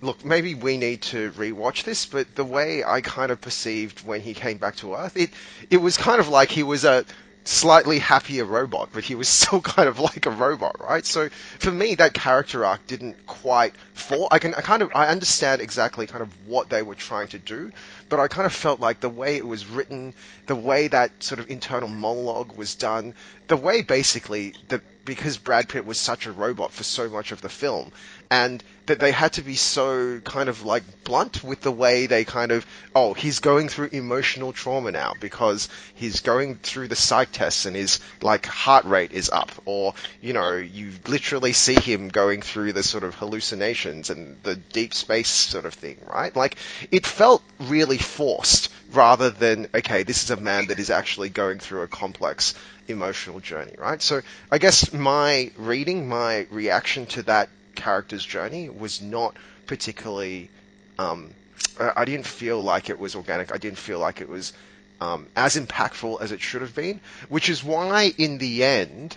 look, 0.00 0.24
maybe 0.24 0.54
we 0.54 0.76
need 0.76 1.02
to 1.02 1.30
rewatch 1.32 1.84
this, 1.84 2.06
but 2.06 2.34
the 2.34 2.44
way 2.44 2.84
I 2.84 3.00
kind 3.00 3.30
of 3.30 3.40
perceived 3.40 4.06
when 4.06 4.20
he 4.20 4.34
came 4.34 4.58
back 4.58 4.76
to 4.76 4.94
Earth, 4.94 5.16
it 5.16 5.30
it 5.70 5.78
was 5.78 5.96
kind 5.96 6.20
of 6.20 6.28
like 6.28 6.50
he 6.50 6.62
was 6.62 6.84
a 6.84 7.04
slightly 7.44 8.00
happier 8.00 8.44
robot, 8.44 8.90
but 8.92 9.04
he 9.04 9.14
was 9.14 9.28
still 9.40 9.60
kind 9.60 9.88
of 9.88 9.98
like 10.00 10.26
a 10.26 10.30
robot, 10.30 10.76
right? 10.80 11.06
So 11.06 11.28
for 11.58 11.70
me, 11.70 11.94
that 11.94 12.12
character 12.14 12.64
arc 12.64 12.86
didn't 12.86 13.26
quite 13.26 13.74
fall. 13.94 14.28
I 14.30 14.38
can 14.38 14.54
I 14.54 14.60
kind 14.60 14.82
of 14.82 14.90
I 14.94 15.06
understand 15.08 15.60
exactly 15.62 16.06
kind 16.06 16.22
of 16.22 16.30
what 16.46 16.68
they 16.68 16.82
were 16.82 16.94
trying 16.94 17.28
to 17.28 17.38
do, 17.38 17.70
but 18.08 18.20
I 18.20 18.28
kind 18.28 18.46
of 18.46 18.52
felt 18.52 18.80
like 18.80 19.00
the 19.00 19.08
way 19.08 19.36
it 19.36 19.46
was 19.46 19.66
written, 19.66 20.14
the 20.46 20.56
way 20.56 20.88
that 20.88 21.10
sort 21.22 21.38
of 21.40 21.50
internal 21.50 21.88
monologue 21.88 22.56
was 22.56 22.74
done, 22.74 23.14
the 23.48 23.56
way 23.56 23.82
basically 23.82 24.54
that 24.68 24.82
because 25.04 25.38
Brad 25.38 25.68
Pitt 25.68 25.86
was 25.86 25.98
such 26.00 26.26
a 26.26 26.32
robot 26.32 26.72
for 26.72 26.82
so 26.82 27.08
much 27.08 27.30
of 27.30 27.40
the 27.40 27.48
film, 27.48 27.92
and 28.30 28.62
that 28.86 29.00
they 29.00 29.10
had 29.10 29.32
to 29.32 29.42
be 29.42 29.56
so 29.56 30.20
kind 30.20 30.48
of 30.48 30.64
like 30.64 30.82
blunt 31.04 31.42
with 31.42 31.60
the 31.60 31.72
way 31.72 32.06
they 32.06 32.24
kind 32.24 32.52
of 32.52 32.64
oh 32.94 33.14
he's 33.14 33.40
going 33.40 33.68
through 33.68 33.88
emotional 33.92 34.52
trauma 34.52 34.92
now 34.92 35.12
because 35.20 35.68
he's 35.94 36.20
going 36.20 36.54
through 36.56 36.88
the 36.88 36.96
psych 36.96 37.30
tests 37.32 37.66
and 37.66 37.74
his 37.74 38.00
like 38.22 38.46
heart 38.46 38.84
rate 38.84 39.12
is 39.12 39.28
up. 39.30 39.50
Or 39.64 39.94
you 40.20 40.32
know 40.32 40.56
you 40.56 40.92
literally 41.06 41.52
see 41.52 41.74
him 41.74 42.08
going 42.08 42.42
through 42.42 42.72
the 42.72 42.82
sort 42.82 43.04
of 43.04 43.14
hallucinations 43.16 44.10
and 44.10 44.36
the 44.42 44.56
deep 44.56 44.94
space 44.94 45.28
sort 45.28 45.64
of 45.64 45.74
thing 45.74 45.98
right? 46.06 46.34
Like 46.34 46.56
it 46.90 47.06
felt 47.06 47.42
really 47.60 47.98
forced 47.98 48.72
rather 48.92 49.30
than 49.30 49.68
okay 49.74 50.04
this 50.04 50.22
is 50.22 50.30
a 50.30 50.36
man 50.36 50.68
that 50.68 50.78
is 50.78 50.90
actually 50.90 51.28
going 51.28 51.58
through 51.58 51.82
a 51.82 51.88
complex 51.88 52.54
emotional 52.88 53.40
journey 53.40 53.74
right? 53.78 54.00
So 54.00 54.20
i 54.50 54.58
guess 54.58 54.92
my 54.92 55.50
reading 55.56 56.08
my 56.08 56.46
reaction 56.50 57.06
to 57.06 57.22
that 57.24 57.48
character's 57.76 58.24
journey 58.24 58.68
was 58.68 59.00
not 59.00 59.36
particularly. 59.66 60.50
Um, 60.98 61.30
I 61.78 62.04
didn't 62.04 62.26
feel 62.26 62.60
like 62.60 62.90
it 62.90 62.98
was 62.98 63.14
organic. 63.14 63.52
I 63.54 63.58
didn't 63.58 63.78
feel 63.78 63.98
like 63.98 64.20
it 64.20 64.28
was 64.28 64.52
um, 65.00 65.26
as 65.36 65.56
impactful 65.56 66.20
as 66.20 66.32
it 66.32 66.40
should 66.40 66.62
have 66.62 66.74
been, 66.74 67.00
which 67.28 67.48
is 67.48 67.62
why, 67.62 68.12
in 68.18 68.38
the 68.38 68.64
end, 68.64 69.16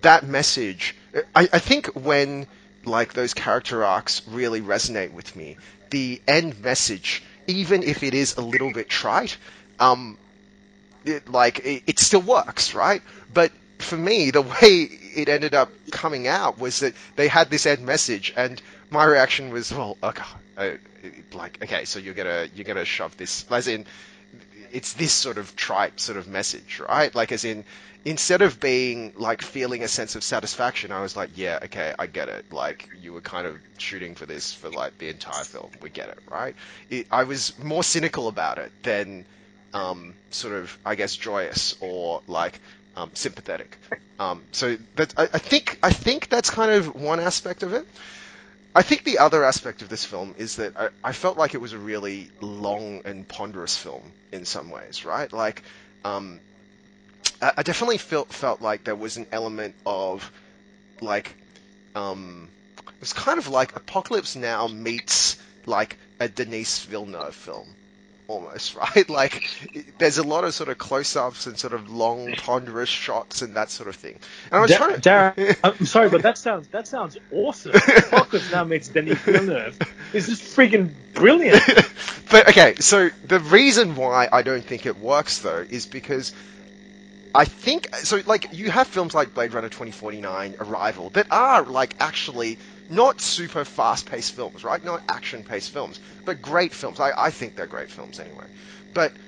that 0.00 0.24
message. 0.24 0.96
I, 1.34 1.48
I 1.52 1.58
think 1.58 1.86
when 1.88 2.46
like 2.84 3.12
those 3.12 3.34
character 3.34 3.84
arcs 3.84 4.22
really 4.26 4.60
resonate 4.60 5.12
with 5.12 5.34
me, 5.36 5.56
the 5.90 6.20
end 6.26 6.60
message, 6.60 7.22
even 7.46 7.82
if 7.82 8.02
it 8.02 8.14
is 8.14 8.36
a 8.36 8.40
little 8.40 8.72
bit 8.72 8.88
trite, 8.88 9.36
um, 9.78 10.18
it, 11.04 11.28
like 11.28 11.60
it, 11.60 11.82
it 11.86 11.98
still 11.98 12.22
works, 12.22 12.74
right? 12.74 13.02
But 13.32 13.52
for 13.78 13.96
me, 13.96 14.30
the 14.30 14.42
way 14.42 14.98
it 15.14 15.28
ended 15.28 15.54
up 15.54 15.70
coming 15.90 16.26
out 16.26 16.58
was 16.58 16.80
that 16.80 16.94
they 17.16 17.28
had 17.28 17.50
this 17.50 17.66
end 17.66 17.84
message, 17.84 18.32
and 18.36 18.60
my 18.90 19.04
reaction 19.04 19.50
was, 19.50 19.72
well, 19.72 19.96
okay, 20.02 20.22
uh, 20.56 20.70
like, 21.32 21.58
okay, 21.62 21.84
so 21.84 21.98
you're 21.98 22.14
gonna 22.14 22.48
you're 22.54 22.64
gonna 22.64 22.84
shove 22.84 23.16
this, 23.16 23.44
as 23.50 23.68
in, 23.68 23.86
it's 24.72 24.94
this 24.94 25.12
sort 25.12 25.38
of 25.38 25.54
tripe 25.56 26.00
sort 26.00 26.18
of 26.18 26.28
message, 26.28 26.80
right? 26.80 27.14
Like, 27.14 27.32
as 27.32 27.44
in, 27.44 27.64
instead 28.04 28.42
of 28.42 28.58
being 28.60 29.12
like 29.16 29.42
feeling 29.42 29.82
a 29.82 29.88
sense 29.88 30.14
of 30.16 30.24
satisfaction, 30.24 30.92
I 30.92 31.02
was 31.02 31.16
like, 31.16 31.30
yeah, 31.36 31.58
okay, 31.64 31.94
I 31.98 32.06
get 32.06 32.28
it. 32.28 32.52
Like, 32.52 32.88
you 33.00 33.12
were 33.12 33.20
kind 33.20 33.46
of 33.46 33.58
shooting 33.78 34.14
for 34.14 34.26
this 34.26 34.52
for 34.52 34.70
like 34.70 34.98
the 34.98 35.08
entire 35.08 35.44
film. 35.44 35.70
We 35.80 35.90
get 35.90 36.08
it, 36.08 36.18
right? 36.30 36.54
It, 36.90 37.06
I 37.10 37.24
was 37.24 37.52
more 37.62 37.82
cynical 37.84 38.28
about 38.28 38.58
it 38.58 38.72
than. 38.82 39.24
Um, 39.74 40.12
sort 40.28 40.52
of, 40.52 40.76
I 40.84 40.96
guess, 40.96 41.16
joyous 41.16 41.76
or 41.80 42.20
like 42.26 42.60
um, 42.96 43.10
sympathetic. 43.14 43.78
Um, 44.18 44.42
so 44.52 44.76
that 44.96 45.18
I, 45.18 45.24
I, 45.24 45.38
think 45.38 45.78
I 45.82 45.90
think 45.90 46.28
that's 46.28 46.50
kind 46.50 46.70
of 46.70 46.94
one 46.94 47.20
aspect 47.20 47.62
of 47.62 47.72
it. 47.72 47.86
I 48.74 48.82
think 48.82 49.04
the 49.04 49.18
other 49.18 49.44
aspect 49.44 49.82
of 49.82 49.88
this 49.88 50.04
film 50.04 50.34
is 50.38 50.56
that 50.56 50.76
I, 50.76 50.88
I 51.02 51.12
felt 51.12 51.36
like 51.36 51.54
it 51.54 51.60
was 51.60 51.72
a 51.72 51.78
really 51.78 52.30
long 52.40 53.02
and 53.04 53.26
ponderous 53.26 53.76
film 53.76 54.12
in 54.30 54.44
some 54.44 54.70
ways, 54.70 55.04
right? 55.04 55.30
Like, 55.32 55.62
um, 56.04 56.40
I, 57.40 57.52
I, 57.58 57.62
definitely 57.62 57.98
felt 57.98 58.32
felt 58.32 58.62
like 58.62 58.84
there 58.84 58.96
was 58.96 59.16
an 59.16 59.26
element 59.32 59.74
of 59.84 60.30
like, 61.00 61.34
um, 61.94 62.48
it 62.78 63.00
was 63.00 63.12
kind 63.12 63.38
of 63.38 63.48
like 63.48 63.76
Apocalypse 63.76 64.36
Now 64.36 64.68
meets 64.68 65.36
like 65.66 65.98
a 66.20 66.28
Denis 66.28 66.84
Villeneuve 66.84 67.34
film 67.34 67.74
almost, 68.28 68.74
right? 68.96 69.08
Like, 69.08 69.48
there's 69.98 70.18
a 70.18 70.22
lot 70.22 70.44
of 70.44 70.54
sort 70.54 70.68
of 70.68 70.78
close-ups 70.78 71.46
and 71.46 71.58
sort 71.58 71.72
of 71.72 71.90
long, 71.90 72.32
ponderous 72.34 72.88
shots 72.88 73.42
and 73.42 73.54
that 73.56 73.70
sort 73.70 73.88
of 73.88 73.96
thing. 73.96 74.18
And 74.50 74.58
I 74.58 74.60
was 74.60 74.70
Da- 74.70 74.76
trying 74.76 74.94
to... 74.94 75.00
Darren, 75.00 75.58
I'm 75.64 75.86
sorry, 75.86 76.08
but 76.08 76.22
that 76.22 76.38
sounds 76.38 76.68
that 76.68 76.86
sounds 76.86 77.16
awesome. 77.32 77.72
Apocalypse 77.74 78.50
Now 78.52 78.64
meets 78.64 78.88
Denis 78.88 79.18
Villeneuve. 79.18 79.78
This 80.12 80.28
is 80.28 80.40
freaking 80.40 80.92
brilliant. 81.14 81.62
but 82.30 82.48
okay, 82.48 82.74
so 82.76 83.10
the 83.26 83.40
reason 83.40 83.96
why 83.96 84.28
I 84.30 84.42
don't 84.42 84.64
think 84.64 84.86
it 84.86 84.98
works 84.98 85.40
though 85.40 85.64
is 85.68 85.86
because 85.86 86.32
I 87.34 87.44
think 87.44 87.94
so. 87.96 88.20
Like 88.26 88.48
you 88.52 88.70
have 88.70 88.88
films 88.88 89.14
like 89.14 89.34
Blade 89.34 89.54
Runner 89.54 89.68
2049, 89.68 90.56
Arrival 90.60 91.10
that 91.10 91.26
are 91.30 91.62
like 91.64 91.94
actually 92.00 92.58
not 92.92 93.20
super 93.20 93.64
fast-paced 93.64 94.32
films, 94.32 94.64
right? 94.64 94.82
Not 94.84 95.02
action-paced 95.08 95.70
films, 95.70 96.00
but 96.24 96.42
great 96.42 96.72
films. 96.74 97.00
I, 97.00 97.12
I 97.16 97.30
think 97.30 97.54
they're 97.54 97.66
great 97.66 97.90
films 97.90 98.18
anyway. 98.20 98.46
But 98.92 99.18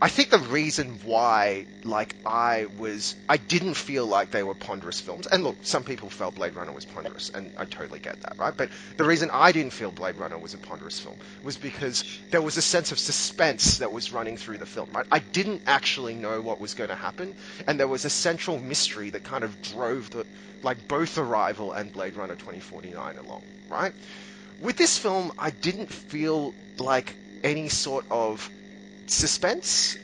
I 0.00 0.08
think 0.08 0.28
the 0.28 0.38
reason 0.38 1.00
why, 1.02 1.66
like, 1.82 2.14
I 2.26 2.66
was, 2.66 3.16
I 3.28 3.38
didn't 3.38 3.74
feel 3.74 4.06
like 4.06 4.30
they 4.30 4.42
were 4.42 4.54
ponderous 4.54 5.00
films, 5.00 5.26
and 5.26 5.42
look, 5.42 5.58
some 5.62 5.82
people 5.82 6.10
felt 6.10 6.34
Blade 6.34 6.54
Runner 6.54 6.72
was 6.72 6.84
ponderous, 6.84 7.30
and 7.32 7.52
I 7.56 7.64
totally 7.64 8.00
get 8.00 8.20
that, 8.20 8.34
right? 8.38 8.54
But 8.56 8.70
the 8.98 9.04
reason 9.04 9.30
I 9.32 9.50
didn't 9.52 9.72
feel 9.72 9.90
Blade 9.92 10.16
Runner 10.16 10.38
was 10.38 10.52
a 10.52 10.58
ponderous 10.58 11.00
film 11.00 11.18
was 11.42 11.56
because 11.56 12.04
there 12.30 12.42
was 12.42 12.56
a 12.56 12.62
sense 12.62 12.92
of 12.92 12.98
suspense 12.98 13.78
that 13.78 13.90
was 13.92 14.12
running 14.12 14.36
through 14.36 14.58
the 14.58 14.66
film, 14.66 14.90
right? 14.92 15.06
I 15.10 15.20
didn't 15.20 15.62
actually 15.66 16.14
know 16.14 16.40
what 16.42 16.60
was 16.60 16.74
going 16.74 16.90
to 16.90 16.96
happen, 16.96 17.34
and 17.66 17.80
there 17.80 17.88
was 17.88 18.04
a 18.04 18.10
central 18.10 18.58
mystery 18.60 19.10
that 19.10 19.24
kind 19.24 19.42
of 19.42 19.60
drove 19.62 20.10
the, 20.10 20.26
like, 20.62 20.86
both 20.86 21.16
Arrival 21.18 21.72
and 21.72 21.90
Blade 21.90 22.16
Runner 22.16 22.36
2049 22.36 23.16
along, 23.16 23.42
right? 23.68 23.94
With 24.58 24.76
this 24.76 24.98
film, 24.98 25.32
I 25.38 25.50
didn't 25.50 25.92
feel 25.92 26.56
like 26.78 27.18
any 27.44 27.68
sort 27.68 28.04
of 28.10 28.50
suspense 29.06 29.96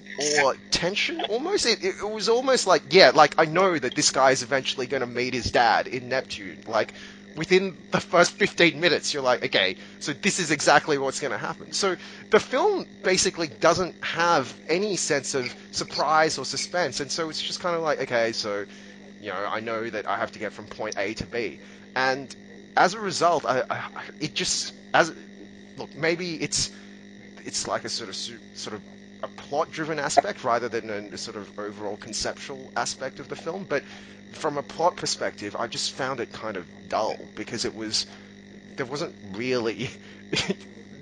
or 0.42 0.54
tension 0.70 1.20
almost? 1.22 1.66
It, 1.66 1.84
it, 1.84 2.08
was 2.08 2.28
almost 2.28 2.66
like 2.66 2.82
yeah 2.90 3.12
like 3.14 3.34
i 3.38 3.44
know 3.44 3.78
that 3.78 3.94
this 3.94 4.10
guy 4.10 4.32
is 4.32 4.42
eventually 4.42 4.86
going 4.86 5.00
to 5.00 5.06
meet 5.06 5.34
his 5.34 5.50
dad 5.50 5.86
in 5.86 6.08
neptune. 6.08 6.58
Like 6.66 6.92
within 7.36 7.76
the 7.92 8.00
first 8.00 8.32
15 8.32 8.80
minutes 8.80 9.14
you're 9.14 9.22
like 9.22 9.44
okay 9.44 9.76
so 10.00 10.12
this 10.12 10.40
is 10.40 10.50
exactly 10.50 10.98
what's 10.98 11.20
going 11.20 11.30
to 11.32 11.38
happen. 11.38 11.72
So 11.72 11.96
the 12.30 12.40
film 12.40 12.86
basically 13.02 13.48
doesn't 13.48 14.02
have 14.02 14.52
any 14.68 14.96
sense 14.96 15.34
of 15.34 15.54
surprise 15.70 16.38
or 16.38 16.44
suspense 16.44 17.00
and 17.00 17.10
so 17.10 17.30
it's 17.30 17.40
just 17.40 17.60
kind 17.60 17.76
of 17.76 17.82
like 17.82 18.00
okay 18.02 18.32
so 18.32 18.66
you 19.20 19.28
know 19.28 19.46
i 19.50 19.60
know 19.60 19.88
that 19.88 20.08
i 20.08 20.16
have 20.16 20.32
to 20.32 20.38
get 20.38 20.52
from 20.52 20.66
point 20.66 20.96
a 20.98 21.14
to 21.14 21.26
b. 21.26 21.60
And 21.94 22.34
as 22.76 22.94
a 22.94 23.00
result 23.00 23.44
I, 23.46 23.62
I 23.70 24.02
it 24.20 24.34
just 24.34 24.74
as 24.92 25.12
look 25.78 25.94
maybe 25.96 26.34
it's 26.34 26.70
it's 27.44 27.66
like 27.66 27.84
a 27.84 27.88
sort 27.88 28.08
of 28.08 28.16
sort 28.16 28.74
of 28.74 28.82
a 29.22 29.28
plot-driven 29.28 29.98
aspect 29.98 30.44
rather 30.44 30.68
than 30.68 30.90
a, 30.90 31.14
a, 31.14 31.18
sort 31.18 31.36
of 31.36 31.58
overall 31.58 31.96
conceptual 31.96 32.72
aspect 32.76 33.20
of 33.20 33.28
the 33.28 33.36
film. 33.36 33.66
But 33.68 33.84
from 34.32 34.56
a 34.56 34.62
plot 34.62 34.96
perspective, 34.96 35.56
I 35.58 35.66
just 35.66 35.92
found 35.92 36.20
it 36.20 36.32
kind 36.32 36.56
of 36.56 36.66
dull 36.88 37.16
because 37.34 37.64
it 37.64 37.74
was 37.74 38.06
there 38.76 38.86
wasn't 38.86 39.14
really. 39.32 39.90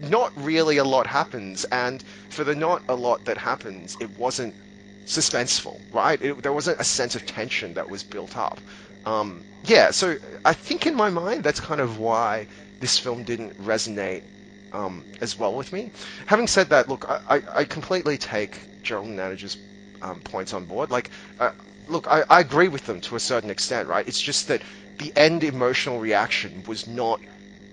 not 0.00 0.32
really 0.36 0.76
a 0.76 0.84
lot 0.84 1.06
happens, 1.06 1.64
and 1.64 2.02
for 2.28 2.44
the 2.44 2.54
not 2.54 2.82
a 2.88 2.94
lot 2.94 3.24
that 3.24 3.36
happens, 3.36 3.96
it 4.00 4.10
wasn't 4.16 4.54
suspenseful, 5.06 5.80
right? 5.92 6.20
It, 6.22 6.42
there 6.42 6.52
wasn't 6.52 6.80
a 6.80 6.84
sense 6.84 7.16
of 7.16 7.26
tension 7.26 7.74
that 7.74 7.90
was 7.90 8.04
built 8.04 8.36
up. 8.36 8.60
Um, 9.04 9.42
yeah, 9.64 9.90
so 9.90 10.16
I 10.44 10.52
think 10.52 10.86
in 10.86 10.94
my 10.94 11.10
mind 11.10 11.42
that's 11.42 11.60
kind 11.60 11.80
of 11.80 11.98
why 11.98 12.46
this 12.80 12.98
film 12.98 13.24
didn't 13.24 13.60
resonate 13.60 14.22
um, 14.72 15.06
as 15.20 15.38
well 15.38 15.54
with 15.54 15.72
me. 15.72 15.92
Having 16.26 16.48
said 16.48 16.70
that, 16.70 16.88
look, 16.88 17.04
I, 17.28 17.42
I 17.54 17.64
completely 17.64 18.18
take 18.18 18.68
Gerald 18.82 19.08
Nanage's 19.08 19.56
um, 20.02 20.20
points 20.22 20.52
on 20.54 20.66
board. 20.66 20.90
Like, 20.90 21.10
uh, 21.38 21.50
look, 21.86 22.06
I, 22.08 22.24
I 22.28 22.40
agree 22.40 22.68
with 22.68 22.84
them 22.86 23.00
to 23.02 23.16
a 23.16 23.20
certain 23.20 23.50
extent, 23.50 23.88
right? 23.88 24.06
It's 24.06 24.20
just 24.20 24.48
that 24.48 24.62
the 24.98 25.12
end 25.16 25.44
emotional 25.44 26.00
reaction 26.00 26.62
was 26.66 26.86
not 26.86 27.20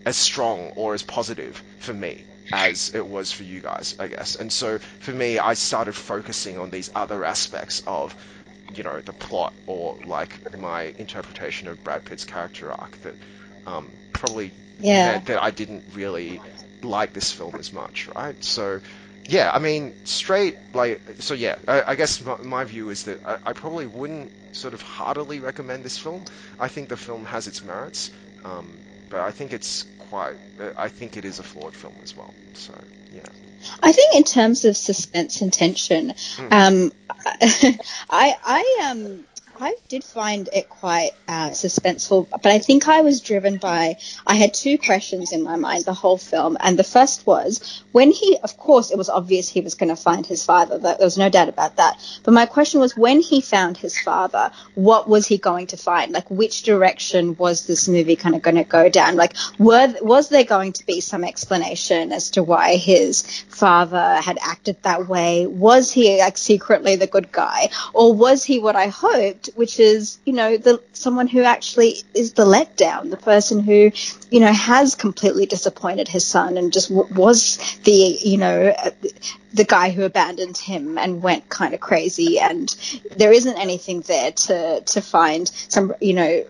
as 0.05 0.17
strong 0.17 0.71
or 0.75 0.93
as 0.93 1.03
positive 1.03 1.63
for 1.77 1.93
me 1.93 2.25
as 2.51 2.89
it 2.93 3.05
was 3.05 3.31
for 3.31 3.43
you 3.43 3.61
guys, 3.61 3.95
I 3.99 4.07
guess. 4.07 4.35
And 4.35 4.51
so 4.51 4.79
for 4.99 5.11
me, 5.11 5.39
I 5.39 5.53
started 5.55 5.93
focusing 5.95 6.59
on 6.59 6.69
these 6.69 6.89
other 6.95 7.25
aspects 7.25 7.81
of, 7.87 8.15
you 8.73 8.83
know, 8.83 9.01
the 9.01 9.13
plot 9.13 9.55
or 9.65 9.97
like 10.05 10.39
my 10.57 10.93
interpretation 10.97 11.67
of 11.67 11.83
Brad 11.83 12.05
Pitt's 12.05 12.25
character 12.25 12.71
arc 12.71 12.99
that 13.01 13.15
um, 13.65 13.97
probably 14.25 14.53
Yeah. 14.79 14.95
meant 15.01 15.25
that 15.25 15.41
I 15.43 15.51
didn't 15.51 15.85
really 15.93 16.43
like 16.83 17.13
this 17.13 17.31
film 17.31 17.57
as 17.59 17.73
much, 17.73 18.09
right? 18.15 18.41
So 18.43 18.81
yeah, 19.27 19.51
I 19.53 19.59
mean, 19.59 19.95
straight 20.03 20.57
like 20.73 21.01
so. 21.19 21.33
Yeah, 21.33 21.55
I, 21.67 21.83
I 21.87 21.95
guess 21.95 22.21
my, 22.23 22.37
my 22.41 22.63
view 22.63 22.89
is 22.89 23.03
that 23.05 23.21
I, 23.25 23.37
I 23.43 23.53
probably 23.53 23.87
wouldn't 23.87 24.31
sort 24.51 24.73
of 24.73 24.81
heartily 24.81 25.39
recommend 25.39 25.83
this 25.85 25.97
film. 25.97 26.25
I 26.59 26.67
think 26.69 26.89
the 26.89 26.97
film 26.97 27.25
has 27.25 27.47
its 27.47 27.63
merits, 27.63 28.11
um, 28.43 28.83
but 29.09 29.21
I 29.21 29.31
think 29.31 29.53
it's 29.53 29.83
quite. 29.97 30.35
uh, 30.59 30.71
I 30.77 30.89
think 30.89 31.17
it 31.17 31.25
is 31.25 31.39
a 31.39 31.43
flawed 31.43 31.75
film 31.75 31.99
as 32.03 32.15
well. 32.15 32.35
So 32.53 32.73
yeah. 33.09 33.25
I 33.81 33.91
think 33.91 34.15
in 34.15 34.23
terms 34.23 34.65
of 34.65 34.75
suspense 34.77 35.41
and 35.41 35.51
tension, 35.51 36.13
Hmm. 36.37 36.51
um, 36.51 36.91
I 38.09 38.35
I 38.43 38.91
um 38.91 39.25
I 39.59 39.75
did 39.87 40.03
find 40.03 40.49
it 40.53 40.69
quite 40.69 41.11
uh, 41.27 41.49
suspenseful, 41.51 42.27
but 42.29 42.47
I 42.47 42.59
think 42.59 42.87
I 42.87 43.01
was 43.01 43.21
driven 43.21 43.57
by 43.57 43.97
I 44.27 44.35
had 44.35 44.53
two 44.53 44.77
questions 44.77 45.31
in 45.31 45.43
my 45.43 45.55
mind 45.55 45.85
the 45.85 45.93
whole 45.93 46.17
film, 46.17 46.57
and 46.59 46.77
the 46.77 46.83
first 46.83 47.25
was 47.25 47.83
when 47.95 48.11
he, 48.11 48.37
of 48.43 48.57
course, 48.57 48.91
it 48.91 48.97
was 48.97 49.07
obvious 49.07 49.47
he 49.47 49.61
was 49.61 49.75
going 49.75 49.87
to 49.87 49.95
find 49.95 50.25
his 50.25 50.43
father. 50.43 50.77
There 50.77 50.97
was 50.99 51.17
no 51.17 51.29
doubt 51.29 51.47
about 51.47 51.77
that. 51.77 51.97
But 52.23 52.33
my 52.33 52.45
question 52.45 52.81
was 52.81 52.97
when 52.97 53.21
he 53.21 53.39
found 53.39 53.77
his 53.77 53.97
father, 53.97 54.51
what 54.73 55.07
was 55.07 55.25
he 55.25 55.37
going 55.37 55.67
to 55.67 55.77
find? 55.77 56.11
Like 56.11 56.29
which 56.29 56.63
direction 56.63 57.37
was 57.37 57.67
this 57.67 57.87
movie 57.87 58.17
kind 58.17 58.35
of 58.35 58.41
going 58.41 58.57
to 58.57 58.65
go 58.65 58.89
down? 58.89 59.15
Like 59.15 59.33
were 59.57 59.93
was 60.01 60.27
there 60.27 60.43
going 60.43 60.73
to 60.73 60.85
be 60.85 60.99
some 60.99 61.23
explanation 61.23 62.11
as 62.11 62.31
to 62.31 62.43
why 62.43 62.75
his 62.75 63.21
father 63.47 64.19
had 64.21 64.39
acted 64.41 64.75
that 64.83 65.07
way? 65.07 65.47
Was 65.47 65.89
he 65.89 66.19
like 66.19 66.37
secretly 66.37 66.97
the 66.97 67.07
good 67.07 67.31
guy, 67.31 67.69
or 67.93 68.13
was 68.13 68.43
he 68.43 68.59
what 68.59 68.75
I 68.75 68.87
hoped, 68.87 69.51
which 69.55 69.79
is 69.79 70.19
you 70.25 70.33
know 70.33 70.57
the 70.57 70.81
someone 70.91 71.27
who 71.27 71.43
actually 71.43 72.03
is 72.13 72.33
the 72.33 72.45
letdown, 72.45 73.09
the 73.09 73.15
person 73.15 73.61
who 73.61 73.93
you 74.29 74.41
know 74.41 74.51
has 74.51 74.95
completely 74.95 75.45
disappointed 75.45 76.09
his 76.09 76.25
son 76.25 76.57
and 76.57 76.73
just 76.73 76.89
w- 76.89 77.13
was 77.15 77.57
the 77.85 78.19
you 78.21 78.37
know 78.37 78.75
the 79.53 79.63
guy 79.63 79.91
who 79.91 80.03
abandoned 80.03 80.57
him 80.57 80.97
and 80.97 81.23
went 81.23 81.47
kind 81.49 81.73
of 81.73 81.79
crazy, 81.79 82.39
and 82.39 82.69
there 83.15 83.31
isn't 83.31 83.57
anything 83.57 84.01
there 84.01 84.31
to 84.31 84.81
to 84.81 85.01
find 85.01 85.47
some 85.47 85.93
you 86.01 86.13
know 86.13 86.43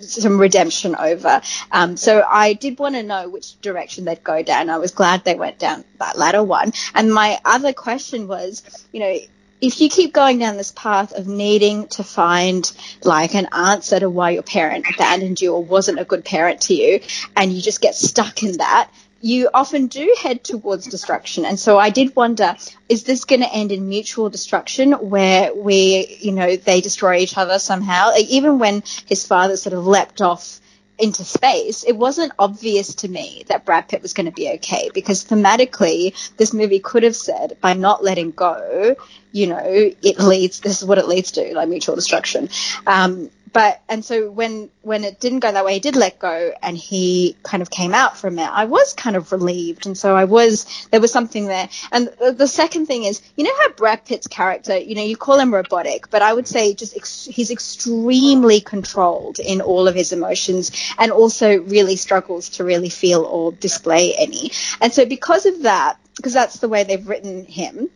some 0.00 0.38
redemption 0.38 0.94
over. 0.94 1.40
Um, 1.72 1.96
so 1.96 2.24
I 2.28 2.52
did 2.52 2.78
want 2.78 2.94
to 2.94 3.02
know 3.02 3.28
which 3.28 3.60
direction 3.60 4.04
they'd 4.04 4.22
go 4.22 4.42
down. 4.42 4.70
I 4.70 4.78
was 4.78 4.92
glad 4.92 5.24
they 5.24 5.34
went 5.34 5.58
down 5.58 5.84
that 5.98 6.18
latter 6.18 6.42
one. 6.42 6.72
And 6.94 7.12
my 7.12 7.40
other 7.44 7.72
question 7.72 8.28
was, 8.28 8.62
you 8.92 9.00
know, 9.00 9.18
if 9.60 9.80
you 9.80 9.88
keep 9.88 10.12
going 10.12 10.38
down 10.38 10.58
this 10.58 10.72
path 10.72 11.12
of 11.12 11.26
needing 11.26 11.88
to 11.88 12.04
find 12.04 12.70
like 13.02 13.34
an 13.34 13.48
answer 13.52 13.98
to 13.98 14.10
why 14.10 14.30
your 14.30 14.42
parent 14.42 14.84
abandoned 14.92 15.40
you 15.40 15.54
or 15.54 15.64
wasn't 15.64 15.98
a 15.98 16.04
good 16.04 16.24
parent 16.24 16.62
to 16.62 16.74
you, 16.74 17.00
and 17.34 17.52
you 17.52 17.62
just 17.62 17.80
get 17.80 17.94
stuck 17.94 18.42
in 18.42 18.58
that, 18.58 18.90
you 19.24 19.48
often 19.54 19.86
do 19.86 20.14
head 20.20 20.44
towards 20.44 20.86
destruction. 20.86 21.46
And 21.46 21.58
so 21.58 21.78
I 21.78 21.88
did 21.88 22.14
wonder, 22.14 22.56
is 22.90 23.04
this 23.04 23.24
going 23.24 23.40
to 23.40 23.50
end 23.50 23.72
in 23.72 23.88
mutual 23.88 24.28
destruction 24.28 24.92
where 24.92 25.54
we, 25.54 26.18
you 26.20 26.32
know, 26.32 26.56
they 26.56 26.82
destroy 26.82 27.16
each 27.16 27.38
other 27.38 27.58
somehow? 27.58 28.12
Even 28.18 28.58
when 28.58 28.82
his 29.06 29.26
father 29.26 29.56
sort 29.56 29.72
of 29.72 29.86
leapt 29.86 30.20
off 30.20 30.60
into 30.98 31.24
space, 31.24 31.84
it 31.84 31.96
wasn't 31.96 32.32
obvious 32.38 32.96
to 32.96 33.08
me 33.08 33.44
that 33.48 33.64
Brad 33.64 33.88
Pitt 33.88 34.02
was 34.02 34.12
going 34.12 34.26
to 34.26 34.32
be 34.32 34.50
okay 34.56 34.90
because 34.92 35.24
thematically, 35.24 36.14
this 36.36 36.52
movie 36.52 36.80
could 36.80 37.02
have 37.02 37.16
said 37.16 37.56
by 37.62 37.72
not 37.72 38.04
letting 38.04 38.30
go, 38.30 38.94
you 39.32 39.46
know, 39.46 39.64
it 39.64 40.18
leads. 40.18 40.60
This 40.60 40.82
is 40.82 40.86
what 40.86 40.98
it 40.98 41.08
leads 41.08 41.32
to, 41.32 41.54
like 41.54 41.70
mutual 41.70 41.94
destruction. 41.94 42.50
Um, 42.86 43.30
but 43.54 43.80
and 43.88 44.04
so 44.04 44.30
when 44.30 44.68
when 44.82 45.04
it 45.04 45.20
didn't 45.20 45.38
go 45.38 45.50
that 45.50 45.64
way, 45.64 45.74
he 45.74 45.80
did 45.80 45.94
let 45.94 46.18
go, 46.18 46.52
and 46.60 46.76
he 46.76 47.36
kind 47.44 47.62
of 47.62 47.70
came 47.70 47.94
out 47.94 48.18
from 48.18 48.38
it. 48.38 48.50
I 48.50 48.64
was 48.64 48.92
kind 48.92 49.14
of 49.14 49.30
relieved, 49.30 49.86
and 49.86 49.96
so 49.96 50.14
I 50.14 50.24
was 50.24 50.88
there 50.90 51.00
was 51.00 51.12
something 51.12 51.46
there. 51.46 51.68
And 51.92 52.08
the, 52.18 52.32
the 52.32 52.48
second 52.48 52.86
thing 52.86 53.04
is, 53.04 53.22
you 53.36 53.44
know 53.44 53.54
how 53.62 53.70
Brad 53.70 54.04
Pitt's 54.04 54.26
character, 54.26 54.76
you 54.76 54.96
know, 54.96 55.02
you 55.02 55.16
call 55.16 55.38
him 55.38 55.54
robotic, 55.54 56.10
but 56.10 56.20
I 56.20 56.34
would 56.34 56.48
say 56.48 56.74
just 56.74 56.96
ex- 56.96 57.26
he's 57.26 57.52
extremely 57.52 58.60
controlled 58.60 59.38
in 59.38 59.60
all 59.60 59.86
of 59.86 59.94
his 59.94 60.12
emotions, 60.12 60.72
and 60.98 61.12
also 61.12 61.62
really 61.62 61.94
struggles 61.94 62.48
to 62.50 62.64
really 62.64 62.90
feel 62.90 63.22
or 63.22 63.52
display 63.52 64.14
any. 64.16 64.50
And 64.80 64.92
so 64.92 65.06
because 65.06 65.46
of 65.46 65.62
that, 65.62 65.96
because 66.16 66.32
that's 66.32 66.58
the 66.58 66.68
way 66.68 66.82
they've 66.82 67.08
written 67.08 67.44
him. 67.44 67.88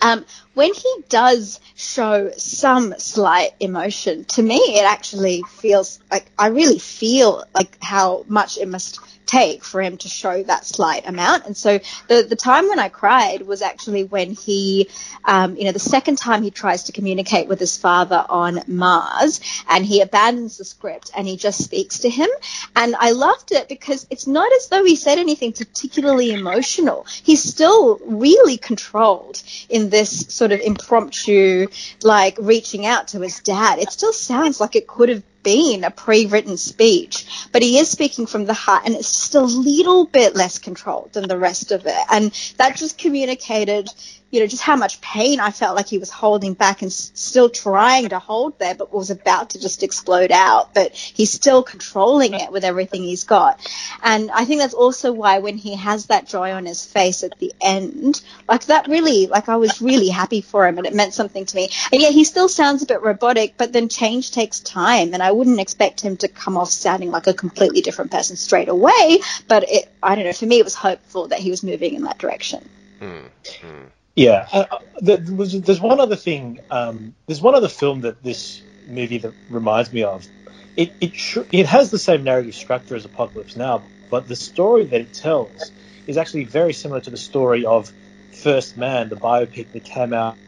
Um, 0.00 0.24
when 0.54 0.72
he 0.72 0.94
does 1.08 1.60
show 1.74 2.30
some 2.36 2.94
slight 2.98 3.50
emotion, 3.60 4.24
to 4.26 4.42
me, 4.42 4.56
it 4.56 4.84
actually 4.84 5.42
feels 5.42 5.98
like 6.10 6.30
I 6.38 6.48
really 6.48 6.78
feel 6.78 7.44
like 7.54 7.76
how 7.82 8.24
much 8.28 8.58
it 8.58 8.68
must 8.68 9.00
take 9.28 9.62
for 9.62 9.80
him 9.80 9.96
to 9.98 10.08
show 10.08 10.42
that 10.42 10.66
slight 10.66 11.06
amount. 11.06 11.46
And 11.46 11.56
so 11.56 11.78
the 12.08 12.26
the 12.28 12.36
time 12.36 12.68
when 12.68 12.78
I 12.78 12.88
cried 12.88 13.42
was 13.42 13.62
actually 13.62 14.04
when 14.04 14.32
he, 14.32 14.88
um, 15.24 15.56
you 15.56 15.64
know, 15.64 15.72
the 15.72 15.78
second 15.78 16.16
time 16.16 16.42
he 16.42 16.50
tries 16.50 16.84
to 16.84 16.92
communicate 16.92 17.46
with 17.46 17.60
his 17.60 17.76
father 17.76 18.24
on 18.28 18.62
Mars, 18.66 19.40
and 19.68 19.84
he 19.84 20.00
abandons 20.00 20.56
the 20.56 20.64
script 20.64 21.10
and 21.16 21.28
he 21.28 21.36
just 21.36 21.62
speaks 21.62 22.00
to 22.00 22.10
him. 22.10 22.28
And 22.74 22.96
I 22.96 23.12
loved 23.12 23.52
it 23.52 23.68
because 23.68 24.06
it's 24.10 24.26
not 24.26 24.50
as 24.52 24.68
though 24.68 24.84
he 24.84 24.96
said 24.96 25.18
anything 25.18 25.52
particularly 25.52 26.32
emotional. 26.32 27.06
He's 27.22 27.42
still 27.42 28.00
really 28.04 28.56
controlled 28.56 29.42
in 29.68 29.90
this 29.90 30.26
sort 30.28 30.52
of 30.52 30.60
impromptu, 30.60 31.68
like 32.02 32.36
reaching 32.40 32.86
out 32.86 33.08
to 33.08 33.20
his 33.20 33.40
dad. 33.40 33.78
It 33.78 33.92
still 33.92 34.12
sounds 34.12 34.60
like 34.60 34.74
it 34.74 34.86
could 34.86 35.10
have 35.10 35.22
been 35.48 35.82
a 35.82 35.90
pre-written 35.90 36.58
speech, 36.58 37.24
but 37.52 37.62
he 37.62 37.78
is 37.78 37.88
speaking 37.88 38.26
from 38.26 38.44
the 38.44 38.52
heart, 38.52 38.82
and 38.84 38.94
it's 38.94 39.10
just 39.10 39.34
a 39.34 39.40
little 39.40 40.04
bit 40.04 40.36
less 40.36 40.58
controlled 40.58 41.14
than 41.14 41.26
the 41.26 41.38
rest 41.38 41.72
of 41.72 41.86
it, 41.86 42.06
and 42.10 42.32
that 42.58 42.76
just 42.76 42.98
communicated. 42.98 43.88
You 44.30 44.40
know, 44.40 44.46
just 44.46 44.62
how 44.62 44.76
much 44.76 45.00
pain 45.00 45.40
I 45.40 45.50
felt 45.50 45.74
like 45.74 45.86
he 45.88 45.98
was 45.98 46.10
holding 46.10 46.52
back 46.54 46.82
and 46.82 46.90
s- 46.90 47.10
still 47.14 47.48
trying 47.48 48.10
to 48.10 48.18
hold 48.18 48.58
there, 48.58 48.74
but 48.74 48.92
was 48.92 49.10
about 49.10 49.50
to 49.50 49.60
just 49.60 49.82
explode 49.82 50.30
out. 50.30 50.74
But 50.74 50.94
he's 50.94 51.32
still 51.32 51.62
controlling 51.62 52.34
it 52.34 52.52
with 52.52 52.64
everything 52.64 53.02
he's 53.02 53.24
got. 53.24 53.58
And 54.02 54.30
I 54.30 54.44
think 54.44 54.60
that's 54.60 54.74
also 54.74 55.12
why 55.12 55.38
when 55.38 55.56
he 55.56 55.76
has 55.76 56.06
that 56.06 56.26
joy 56.26 56.52
on 56.52 56.66
his 56.66 56.84
face 56.84 57.22
at 57.22 57.38
the 57.38 57.52
end, 57.60 58.20
like 58.48 58.66
that 58.66 58.86
really, 58.86 59.26
like 59.26 59.48
I 59.48 59.56
was 59.56 59.80
really 59.80 60.08
happy 60.08 60.40
for 60.40 60.66
him 60.66 60.78
and 60.78 60.86
it 60.86 60.94
meant 60.94 61.14
something 61.14 61.46
to 61.46 61.56
me. 61.56 61.70
And 61.92 62.00
yet 62.02 62.12
he 62.12 62.24
still 62.24 62.48
sounds 62.48 62.82
a 62.82 62.86
bit 62.86 63.02
robotic, 63.02 63.54
but 63.56 63.72
then 63.72 63.88
change 63.88 64.30
takes 64.30 64.60
time 64.60 65.14
and 65.14 65.22
I 65.22 65.32
wouldn't 65.32 65.60
expect 65.60 66.00
him 66.00 66.16
to 66.18 66.28
come 66.28 66.56
off 66.56 66.70
sounding 66.70 67.10
like 67.10 67.26
a 67.26 67.34
completely 67.34 67.80
different 67.80 68.10
person 68.10 68.36
straight 68.36 68.68
away. 68.68 69.20
But 69.48 69.70
it, 69.70 69.88
I 70.02 70.14
don't 70.14 70.24
know, 70.24 70.32
for 70.32 70.46
me 70.46 70.58
it 70.58 70.64
was 70.64 70.74
hopeful 70.74 71.28
that 71.28 71.38
he 71.38 71.50
was 71.50 71.62
moving 71.62 71.94
in 71.94 72.02
that 72.02 72.18
direction. 72.18 72.68
Hmm. 72.98 73.86
Yeah, 74.18 74.46
uh, 74.52 74.66
uh, 74.70 74.78
there 75.00 75.18
there's 75.18 75.80
one 75.80 76.00
other 76.00 76.16
thing. 76.16 76.60
Um, 76.70 77.16
there's 77.28 77.42
one 77.42 77.56
other 77.56 77.70
film 77.70 78.02
that 78.02 78.22
this 78.22 78.64
movie 78.86 79.20
that 79.20 79.36
reminds 79.48 79.92
me 79.94 80.04
of. 80.04 80.28
It 80.76 80.96
it 81.00 81.14
it 81.52 81.66
has 81.66 81.92
the 81.92 82.00
same 82.00 82.24
narrative 82.24 82.56
structure 82.56 82.96
as 82.96 83.06
Apocalypse 83.06 83.56
Now, 83.56 83.92
but 84.10 84.28
the 84.28 84.36
story 84.36 84.86
that 84.88 85.00
it 85.02 85.14
tells 85.14 85.72
is 86.06 86.18
actually 86.18 86.44
very 86.46 86.74
similar 86.74 87.00
to 87.02 87.10
the 87.10 87.18
story 87.18 87.66
of 87.66 87.94
First 88.32 88.76
Man, 88.76 89.10
the 89.10 89.16
biopic 89.16 89.72
that 89.72 89.86
came 89.86 90.14
out 90.14 90.38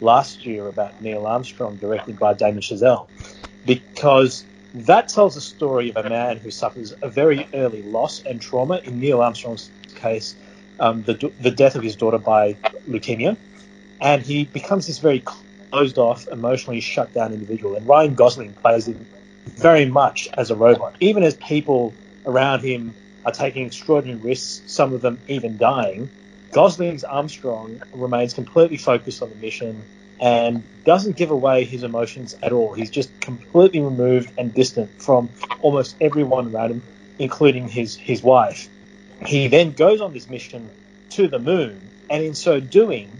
last 0.00 0.46
year 0.46 0.68
about 0.68 1.00
Neil 1.00 1.26
Armstrong, 1.26 1.78
directed 1.78 2.18
by 2.18 2.34
Damien 2.34 2.62
Chazelle, 2.62 3.10
because 3.64 4.46
that 4.74 5.08
tells 5.08 5.36
the 5.36 5.42
story 5.42 5.92
of 5.94 6.06
a 6.06 6.10
man 6.10 6.38
who 6.38 6.50
suffers 6.50 6.94
a 7.02 7.10
very 7.10 7.48
early 7.54 7.82
loss 7.82 8.20
and 8.26 8.42
trauma. 8.42 8.80
In 8.84 9.00
Neil 9.00 9.22
Armstrong's 9.22 9.72
case, 9.96 10.36
um, 10.80 11.04
the, 11.04 11.32
the 11.38 11.52
death 11.52 11.76
of 11.76 11.84
his 11.84 11.96
daughter 11.96 12.18
by 12.18 12.58
leukemia, 12.88 13.36
and 14.00 14.22
he 14.22 14.44
becomes 14.44 14.86
this 14.86 14.98
very 14.98 15.20
closed 15.20 15.98
off, 15.98 16.26
emotionally 16.28 16.80
shut 16.80 17.12
down 17.12 17.32
individual. 17.32 17.76
And 17.76 17.86
Ryan 17.86 18.14
Gosling 18.14 18.52
plays 18.54 18.86
him 18.86 19.06
very 19.46 19.86
much 19.86 20.28
as 20.34 20.50
a 20.50 20.54
robot, 20.54 20.96
even 21.00 21.22
as 21.22 21.34
people 21.34 21.94
around 22.26 22.60
him 22.60 22.94
are 23.24 23.32
taking 23.32 23.66
extraordinary 23.66 24.18
risks, 24.18 24.62
some 24.66 24.92
of 24.92 25.02
them 25.02 25.18
even 25.28 25.56
dying. 25.58 26.08
Gosling's 26.52 27.04
Armstrong 27.04 27.82
remains 27.92 28.34
completely 28.34 28.76
focused 28.76 29.22
on 29.22 29.30
the 29.30 29.36
mission 29.36 29.82
and 30.20 30.62
doesn't 30.84 31.16
give 31.16 31.30
away 31.30 31.64
his 31.64 31.82
emotions 31.82 32.36
at 32.42 32.52
all. 32.52 32.74
He's 32.74 32.90
just 32.90 33.20
completely 33.20 33.80
removed 33.80 34.32
and 34.36 34.52
distant 34.52 35.02
from 35.02 35.30
almost 35.60 35.96
everyone 36.00 36.54
around 36.54 36.70
him, 36.72 36.82
including 37.18 37.68
his, 37.68 37.96
his 37.96 38.22
wife. 38.22 38.68
He 39.24 39.48
then 39.48 39.72
goes 39.72 40.00
on 40.00 40.12
this 40.12 40.28
mission 40.28 40.68
to 41.10 41.28
the 41.28 41.38
moon, 41.38 41.80
and 42.10 42.24
in 42.24 42.34
so 42.34 42.60
doing, 42.60 43.10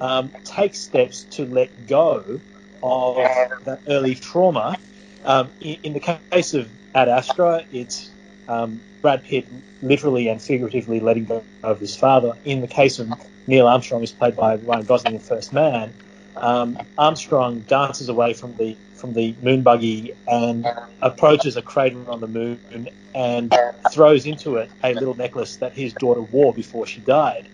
um, 0.00 0.32
takes 0.42 0.78
steps 0.78 1.24
to 1.24 1.44
let 1.44 1.86
go 1.86 2.40
of 2.82 3.16
that 3.64 3.80
early 3.86 4.14
trauma. 4.14 4.78
Um, 5.24 5.50
in, 5.60 5.76
in, 5.82 5.92
the 5.92 6.00
case 6.00 6.54
of 6.54 6.68
Ad 6.94 7.08
Astra, 7.08 7.64
it's 7.70 8.10
um, 8.48 8.80
Brad 9.02 9.22
Pitt 9.24 9.46
literally 9.82 10.28
and 10.28 10.40
figuratively 10.40 11.00
letting 11.00 11.26
go 11.26 11.44
of 11.62 11.78
his 11.78 11.94
father. 11.94 12.32
In 12.44 12.62
the 12.62 12.66
case 12.66 12.98
of 12.98 13.12
Neil 13.46 13.66
Armstrong, 13.66 14.02
is 14.02 14.12
played 14.12 14.36
by 14.36 14.56
Ryan 14.56 14.84
Gosling 14.86 15.14
in 15.14 15.20
First 15.20 15.52
Man. 15.52 15.92
Um, 16.36 16.78
Armstrong 16.96 17.60
dances 17.60 18.08
away 18.08 18.32
from 18.32 18.56
the 18.56 18.76
from 18.94 19.12
the 19.12 19.34
moon 19.42 19.62
buggy 19.62 20.14
and 20.26 20.66
approaches 21.00 21.56
a 21.56 21.62
crater 21.62 22.10
on 22.10 22.20
the 22.20 22.26
moon 22.26 22.88
and 23.14 23.54
throws 23.92 24.26
into 24.26 24.56
it 24.56 24.70
a 24.82 24.94
little 24.94 25.16
necklace 25.16 25.56
that 25.56 25.72
his 25.72 25.92
daughter 25.92 26.20
wore 26.20 26.52
before 26.52 26.86
she 26.86 27.00
died. 27.00 27.48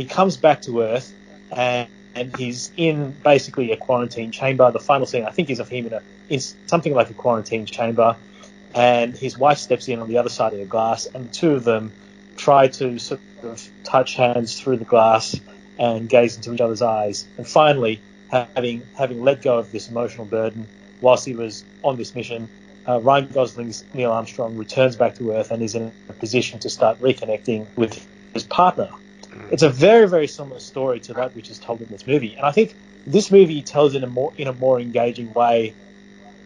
He 0.00 0.06
comes 0.06 0.38
back 0.38 0.62
to 0.62 0.80
Earth 0.80 1.12
and, 1.52 1.86
and 2.14 2.34
he's 2.34 2.72
in 2.78 3.10
basically 3.10 3.70
a 3.72 3.76
quarantine 3.76 4.30
chamber. 4.30 4.70
The 4.70 4.80
final 4.80 5.04
scene, 5.04 5.26
I 5.26 5.30
think, 5.30 5.50
is 5.50 5.60
of 5.60 5.68
him 5.68 5.88
in, 5.88 5.92
a, 5.92 6.00
in 6.30 6.40
something 6.40 6.94
like 6.94 7.10
a 7.10 7.12
quarantine 7.12 7.66
chamber, 7.66 8.16
and 8.74 9.14
his 9.14 9.36
wife 9.36 9.58
steps 9.58 9.88
in 9.88 9.98
on 9.98 10.08
the 10.08 10.16
other 10.16 10.30
side 10.30 10.54
of 10.54 10.58
the 10.58 10.64
glass, 10.64 11.04
and 11.04 11.28
the 11.28 11.32
two 11.34 11.50
of 11.50 11.64
them 11.64 11.92
try 12.38 12.68
to 12.68 12.98
sort 12.98 13.20
of 13.42 13.68
touch 13.84 14.14
hands 14.14 14.58
through 14.58 14.78
the 14.78 14.86
glass 14.86 15.38
and 15.78 16.08
gaze 16.08 16.34
into 16.34 16.54
each 16.54 16.62
other's 16.62 16.80
eyes. 16.80 17.26
And 17.36 17.46
finally, 17.46 18.00
having 18.30 18.80
having 18.96 19.22
let 19.22 19.42
go 19.42 19.58
of 19.58 19.70
this 19.70 19.90
emotional 19.90 20.24
burden, 20.24 20.66
whilst 21.02 21.26
he 21.26 21.34
was 21.34 21.62
on 21.84 21.98
this 21.98 22.14
mission, 22.14 22.48
uh, 22.88 23.00
Ryan 23.02 23.26
Gosling's 23.26 23.84
Neil 23.92 24.12
Armstrong 24.12 24.56
returns 24.56 24.96
back 24.96 25.16
to 25.16 25.32
Earth 25.32 25.50
and 25.50 25.62
is 25.62 25.74
in 25.74 25.92
a 26.08 26.12
position 26.14 26.58
to 26.60 26.70
start 26.70 26.98
reconnecting 27.02 27.66
with 27.76 28.02
his 28.32 28.44
partner. 28.44 28.88
It's 29.50 29.62
a 29.62 29.70
very, 29.70 30.08
very 30.08 30.26
similar 30.26 30.60
story 30.60 31.00
to 31.00 31.14
that 31.14 31.34
which 31.34 31.50
is 31.50 31.58
told 31.58 31.80
in 31.80 31.88
this 31.88 32.06
movie, 32.06 32.34
and 32.34 32.46
I 32.46 32.52
think 32.52 32.74
this 33.06 33.30
movie 33.30 33.62
tells 33.62 33.94
it 33.94 33.98
in 33.98 34.04
a 34.04 34.06
more 34.06 34.32
in 34.36 34.48
a 34.48 34.52
more 34.52 34.80
engaging 34.80 35.32
way 35.32 35.74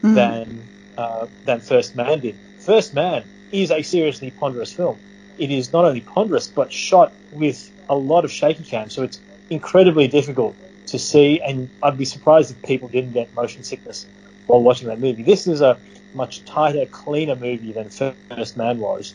mm. 0.02 0.14
than 0.14 0.62
uh, 0.96 1.26
than 1.44 1.60
First 1.60 1.96
Man 1.96 2.20
did. 2.20 2.36
First 2.58 2.94
Man 2.94 3.24
is 3.52 3.70
a 3.70 3.82
seriously 3.82 4.30
ponderous 4.30 4.72
film. 4.72 4.98
It 5.38 5.50
is 5.50 5.72
not 5.72 5.84
only 5.84 6.00
ponderous 6.00 6.46
but 6.46 6.72
shot 6.72 7.12
with 7.32 7.70
a 7.88 7.96
lot 7.96 8.24
of 8.24 8.32
shaky 8.32 8.64
cam, 8.64 8.90
so 8.90 9.02
it's 9.02 9.20
incredibly 9.50 10.08
difficult 10.08 10.56
to 10.86 10.98
see, 10.98 11.40
and 11.40 11.68
I'd 11.82 11.98
be 11.98 12.04
surprised 12.04 12.50
if 12.50 12.62
people 12.62 12.88
didn't 12.88 13.12
get 13.12 13.34
motion 13.34 13.64
sickness 13.64 14.06
while 14.46 14.62
watching 14.62 14.88
that 14.88 15.00
movie. 15.00 15.22
This 15.22 15.46
is 15.46 15.60
a 15.60 15.78
much 16.14 16.44
tighter, 16.44 16.86
cleaner 16.86 17.34
movie 17.36 17.72
than 17.72 17.90
First 17.90 18.56
Man 18.56 18.78
was, 18.78 19.14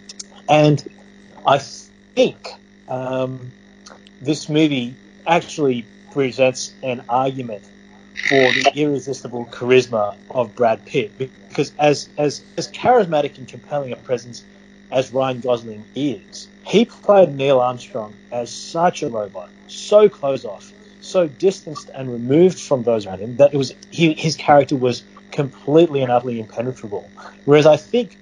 and 0.50 0.84
I 1.46 1.60
think 1.60 2.50
um, 2.88 3.52
this 4.22 4.50
movie 4.50 4.96
actually 5.26 5.86
presents 6.12 6.74
an 6.84 7.04
argument 7.10 7.64
for 8.28 8.54
the 8.54 8.68
irresistible 8.74 9.46
charisma 9.46 10.16
of 10.30 10.56
Brad 10.56 10.86
Pitt, 10.86 11.18
because 11.18 11.72
as 11.80 12.10
as 12.18 12.42
as 12.58 12.72
charismatic 12.72 13.38
and 13.38 13.48
compelling 13.48 13.92
a 13.92 13.96
presence 13.96 14.44
as 14.92 15.12
Ryan 15.14 15.40
Gosling 15.40 15.84
is, 15.96 16.48
he 16.64 16.86
played 16.86 17.36
Neil 17.36 17.60
Armstrong 17.60 18.14
as 18.32 18.50
such 18.52 19.04
a 19.04 19.10
robot, 19.10 19.50
so 19.68 20.10
closed 20.10 20.46
off, 20.46 20.72
so 21.02 21.28
distanced 21.28 21.90
and 21.94 22.12
removed 22.12 22.60
from 22.60 22.84
those 22.84 23.06
around 23.06 23.20
him 23.20 23.38
that 23.38 23.54
it 23.54 23.58
was 23.58 23.74
he, 23.90 24.14
his 24.14 24.36
character 24.36 24.76
was 24.76 25.04
completely 25.32 26.02
and 26.02 26.12
utterly 26.12 26.40
impenetrable. 26.40 27.10
Whereas 27.46 27.66
I 27.66 27.78
think 27.78 28.18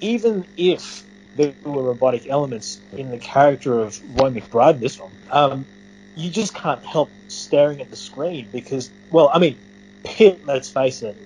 even 0.00 0.44
if 0.56 1.04
there 1.36 1.52
were 1.64 1.82
robotic 1.82 2.26
elements 2.28 2.80
in 2.92 3.10
the 3.10 3.18
character 3.18 3.80
of 3.80 4.00
Roy 4.20 4.30
McBride 4.30 4.74
in 4.74 4.80
this 4.80 4.96
film, 4.96 5.12
um, 5.30 5.66
you 6.14 6.30
just 6.30 6.54
can't 6.54 6.84
help 6.84 7.10
staring 7.28 7.80
at 7.80 7.90
the 7.90 7.96
screen 7.96 8.48
because, 8.52 8.90
well, 9.10 9.30
I 9.32 9.38
mean, 9.38 9.56
Pitt, 10.04 10.44
let's 10.44 10.70
face 10.70 11.02
it, 11.02 11.16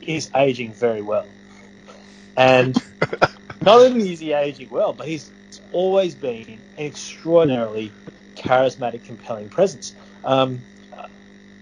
is 0.00 0.30
aging 0.34 0.72
very 0.72 1.02
well. 1.02 1.26
And 2.36 2.76
not 3.60 3.80
only 3.80 4.12
is 4.12 4.20
he 4.20 4.32
aging 4.32 4.70
well, 4.70 4.92
but 4.92 5.06
he's 5.06 5.30
always 5.72 6.14
been 6.14 6.44
an 6.44 6.60
extraordinarily 6.78 7.92
charismatic, 8.36 9.04
compelling 9.04 9.48
presence. 9.48 9.94
Um, 10.24 10.60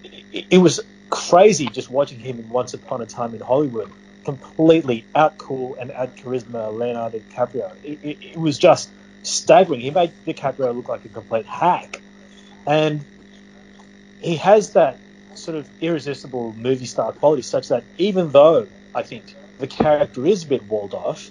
it, 0.05 0.46
it, 0.50 0.59
was 0.59 0.81
crazy 1.09 1.66
just 1.66 1.90
watching 1.90 2.18
him 2.18 2.38
in 2.38 2.48
Once 2.50 2.74
Upon 2.74 3.00
a 3.03 3.07
Time 3.07 3.35
in 3.35 3.40
Hollywood, 3.40 3.90
completely 4.24 5.04
out 5.14 5.38
cool 5.38 5.76
and 5.76 5.90
out 5.92 6.16
charisma 6.16 6.76
Leonardo 6.76 7.18
DiCaprio. 7.18 7.72
It, 7.85 7.98
it, 8.02 8.18
it, 8.22 8.37
was 8.37 8.59
just 8.59 8.90
staggering. 9.22 9.80
He 9.80 9.90
made 9.90 10.12
DiCaprio 10.26 10.74
look 10.74 10.88
like 10.88 11.04
a 11.04 11.09
complete 11.09 11.46
hack, 11.46 12.00
and 12.66 13.04
he 14.20 14.37
has 14.37 14.74
that 14.74 14.98
sort 15.35 15.56
of 15.56 15.68
irresistible 15.80 16.54
movie 16.56 16.87
star 16.87 17.12
quality, 17.12 17.42
such 17.42 17.68
that 17.68 17.85
even 17.98 18.30
though 18.30 18.66
I 18.94 19.02
think 19.02 19.35
the 19.59 19.66
character 19.66 20.26
is 20.26 20.44
a 20.44 20.46
bit 20.46 20.64
walled 20.64 20.94
off, 20.94 21.30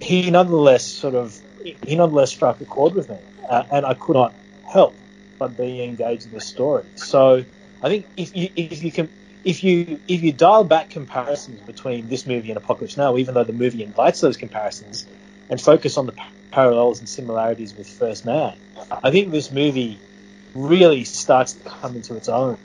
he 0.00 0.30
nonetheless 0.30 0.84
sort 0.84 1.14
of 1.14 1.38
he 1.62 1.96
nonetheless 1.96 2.30
struck 2.30 2.60
a 2.60 2.64
chord 2.64 2.94
with 2.94 3.08
me 3.08 3.16
uh, 3.48 3.64
and 3.72 3.84
I 3.84 3.94
could 3.94 4.14
not 4.14 4.34
help 4.70 4.94
but 5.38 5.56
be 5.56 5.82
engaged 5.82 6.26
in 6.26 6.32
the 6.32 6.40
story. 6.40 6.84
So 6.94 7.44
I 7.82 7.88
think 7.88 8.06
if 8.16 8.34
you 8.36 8.48
if 8.56 8.82
you 8.82 8.92
can 8.92 9.08
if 9.46 9.62
you 9.62 10.00
if 10.08 10.22
you 10.24 10.32
dial 10.32 10.64
back 10.64 10.90
comparisons 10.90 11.60
between 11.60 12.08
this 12.08 12.26
movie 12.26 12.50
and 12.50 12.58
Apocalypse 12.58 12.96
Now, 12.96 13.16
even 13.16 13.32
though 13.34 13.44
the 13.44 13.52
movie 13.52 13.84
invites 13.84 14.20
those 14.20 14.36
comparisons, 14.36 15.06
and 15.48 15.60
focus 15.60 15.96
on 15.96 16.06
the 16.06 16.14
parallels 16.50 16.98
and 16.98 17.08
similarities 17.08 17.72
with 17.72 17.88
First 17.88 18.24
Man, 18.24 18.54
I 18.90 19.12
think 19.12 19.30
this 19.30 19.52
movie 19.52 20.00
really 20.52 21.04
starts 21.04 21.52
to 21.52 21.70
come 21.70 21.94
into 21.94 22.16
its 22.16 22.28
own, 22.28 22.58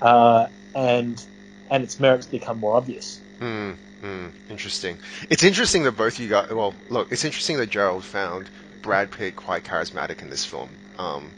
uh, 0.00 0.46
and 0.74 1.22
and 1.70 1.84
its 1.84 2.00
merits 2.00 2.26
become 2.26 2.58
more 2.58 2.74
obvious. 2.74 3.20
Mm, 3.40 3.76
mm, 4.02 4.30
interesting. 4.48 4.96
It's 5.28 5.42
interesting 5.42 5.82
that 5.82 5.92
both 5.92 6.18
you 6.18 6.30
got. 6.30 6.50
Well, 6.50 6.74
look, 6.88 7.12
it's 7.12 7.26
interesting 7.26 7.58
that 7.58 7.68
Gerald 7.68 8.02
found 8.02 8.48
Brad 8.80 9.10
Pitt 9.10 9.36
quite 9.36 9.64
charismatic 9.64 10.22
in 10.22 10.30
this 10.30 10.46
film. 10.46 10.70
Um, 10.98 11.32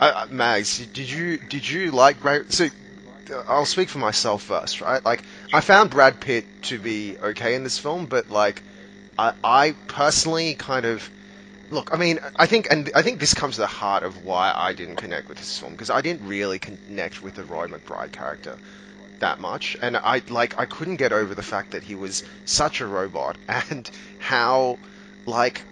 uh, 0.00 0.26
Mags, 0.30 0.78
did 0.94 1.10
you 1.10 1.36
did 1.36 1.68
you 1.68 1.90
like 1.90 2.22
Brad? 2.22 2.50
So 2.50 2.68
I'll 3.48 3.64
speak 3.64 3.88
for 3.88 3.98
myself 3.98 4.42
first, 4.42 4.80
right? 4.80 5.04
Like 5.04 5.22
I 5.52 5.60
found 5.60 5.90
Brad 5.90 6.20
Pitt 6.20 6.46
to 6.62 6.78
be 6.78 7.16
okay 7.18 7.54
in 7.54 7.64
this 7.64 7.78
film, 7.78 8.06
but 8.06 8.30
like 8.30 8.62
I, 9.18 9.32
I 9.42 9.74
personally 9.88 10.54
kind 10.54 10.86
of 10.86 11.08
look. 11.70 11.92
I 11.92 11.96
mean, 11.96 12.20
I 12.36 12.46
think, 12.46 12.68
and 12.70 12.90
I 12.94 13.02
think 13.02 13.20
this 13.20 13.34
comes 13.34 13.56
to 13.56 13.62
the 13.62 13.66
heart 13.66 14.02
of 14.02 14.24
why 14.24 14.52
I 14.54 14.72
didn't 14.72 14.96
connect 14.96 15.28
with 15.28 15.38
this 15.38 15.58
film 15.58 15.72
because 15.72 15.90
I 15.90 16.00
didn't 16.00 16.26
really 16.26 16.58
connect 16.58 17.22
with 17.22 17.34
the 17.34 17.44
Roy 17.44 17.66
McBride 17.66 18.12
character 18.12 18.56
that 19.20 19.40
much, 19.40 19.76
and 19.82 19.96
I 19.96 20.22
like 20.28 20.58
I 20.58 20.66
couldn't 20.66 20.96
get 20.96 21.12
over 21.12 21.34
the 21.34 21.42
fact 21.42 21.72
that 21.72 21.82
he 21.82 21.94
was 21.94 22.24
such 22.44 22.80
a 22.80 22.86
robot 22.86 23.36
and 23.48 23.90
how 24.18 24.78
like 25.26 25.62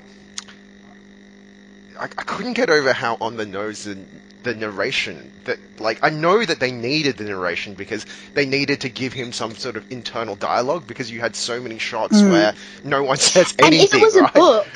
I, 1.99 2.05
I 2.05 2.23
couldn't 2.23 2.55
get 2.55 2.71
over 2.71 2.93
how 2.93 3.17
on 3.21 3.37
the 3.37 3.47
nose 3.47 3.85
the, 3.85 3.99
the 4.47 4.55
narration 4.55 5.33
that 5.45 5.59
like 5.79 5.99
I 6.03 6.11
know 6.11 6.45
that 6.45 6.61
they 6.61 6.71
needed 6.71 7.19
the 7.19 7.25
narration 7.25 7.75
because 7.75 8.07
they 8.35 8.47
needed 8.47 8.81
to 8.83 8.89
give 8.89 9.13
him 9.13 9.33
some 9.33 9.55
sort 9.55 9.77
of 9.77 9.91
internal 9.93 10.37
dialogue 10.37 10.87
because 10.87 11.11
you 11.11 11.21
had 11.21 11.37
so 11.37 11.61
many 11.61 11.79
shots 11.79 12.21
mm. 12.23 12.31
where 12.31 12.55
no 12.85 13.03
one 13.03 13.17
says 13.33 13.55
anything. 13.59 13.81
And 13.81 13.89
if 13.89 13.95
it 13.95 14.03
was 14.03 14.17
right? 14.17 14.31
a 14.31 14.39
book, 14.39 14.67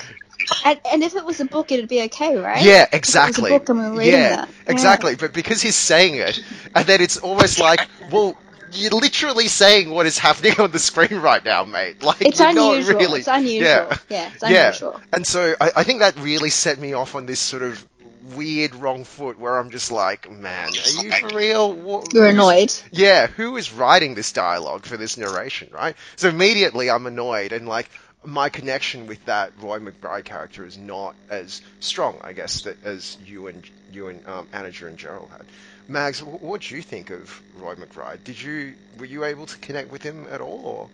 and, 0.65 0.81
and, 0.93 1.03
if 1.03 1.15
it 1.15 1.25
was 1.25 1.41
a 1.41 1.45
book, 1.45 1.71
it'd 1.71 1.89
be 1.89 2.03
okay, 2.03 2.37
right? 2.37 2.65
Yeah, 2.65 2.87
exactly. 2.93 3.51
Book, 3.51 3.69
yeah, 4.03 4.47
exactly. 4.67 5.15
But 5.15 5.33
because 5.33 5.63
he's 5.63 5.77
saying 5.77 6.17
it, 6.17 6.43
and 6.75 6.87
then 6.87 7.01
it's 7.01 7.19
almost 7.19 7.61
like, 7.61 7.87
well, 8.11 8.37
you're 8.73 8.91
literally 8.91 9.49
saying 9.49 9.91
what 9.91 10.07
is 10.07 10.19
happening 10.19 10.55
on 10.59 10.71
the 10.71 10.79
screen 10.79 11.21
right 11.21 11.45
now, 11.45 11.65
mate. 11.65 12.03
Like 12.11 12.23
it's 12.23 12.41
unusual. 12.41 12.99
Really, 12.99 13.21
it's 13.21 13.29
unusual. 13.29 13.61
Yeah, 13.61 13.97
yeah, 14.09 14.31
it's 14.35 14.43
unusual. 14.43 14.95
Yeah. 14.97 15.05
And 15.13 15.27
so 15.27 15.55
I, 15.61 15.71
I, 15.77 15.85
think 15.85 16.01
that 16.01 16.17
really 16.19 16.51
set 16.51 16.79
me 16.79 16.93
off 16.93 17.15
on 17.15 17.27
this 17.27 17.39
sort 17.39 17.63
of 17.63 17.87
weird 18.35 18.75
wrong 18.75 19.05
foot 19.05 19.39
where 19.39 19.59
I'm 19.59 19.71
just 19.71 19.91
like, 19.91 20.31
man, 20.31 20.69
are 20.69 21.03
you 21.03 21.13
for 21.13 21.37
real? 21.37 21.73
What, 21.73 22.13
You're 22.13 22.29
annoyed. 22.29 22.73
Yeah, 22.93 23.27
who 23.27 23.57
is 23.57 23.73
writing 23.73 24.15
this 24.15 24.33
dialogue 24.33 24.85
for 24.85 24.97
this 24.97 25.17
narration, 25.17 25.69
right? 25.73 25.97
So 26.17 26.29
immediately 26.29 26.91
I'm 26.91 27.07
annoyed 27.07 27.53
and 27.53 27.69
like 27.69 27.91
my 28.25 28.49
connection 28.51 29.07
with 29.07 29.25
that 29.25 29.53
Roy 29.61 29.79
McBride 29.79 30.25
character 30.25 30.65
is 30.67 30.77
not 30.77 31.15
as 31.31 31.63
strong, 31.81 32.19
I 32.23 32.33
guess, 32.33 32.63
that 32.63 32.85
as 32.85 33.17
you 33.25 33.47
and 33.47 33.69
you 33.93 34.09
and 34.09 34.27
um, 34.27 34.47
Anja 34.53 34.89
and 34.89 34.99
Gerald 34.99 35.31
had. 35.31 35.47
Mags, 35.89 36.23
what 36.23 36.61
do 36.61 36.77
you 36.77 36.83
think 36.83 37.11
of 37.11 37.43
Roy 37.57 37.75
McBride? 37.75 38.23
Did 38.25 38.41
you 38.41 38.75
were 38.99 39.07
you 39.07 39.25
able 39.25 39.47
to 39.47 39.59
connect 39.59 39.91
with 39.91 40.03
him 40.03 40.27
at 40.31 40.41
all? 40.41 40.61
Or? 40.65 40.91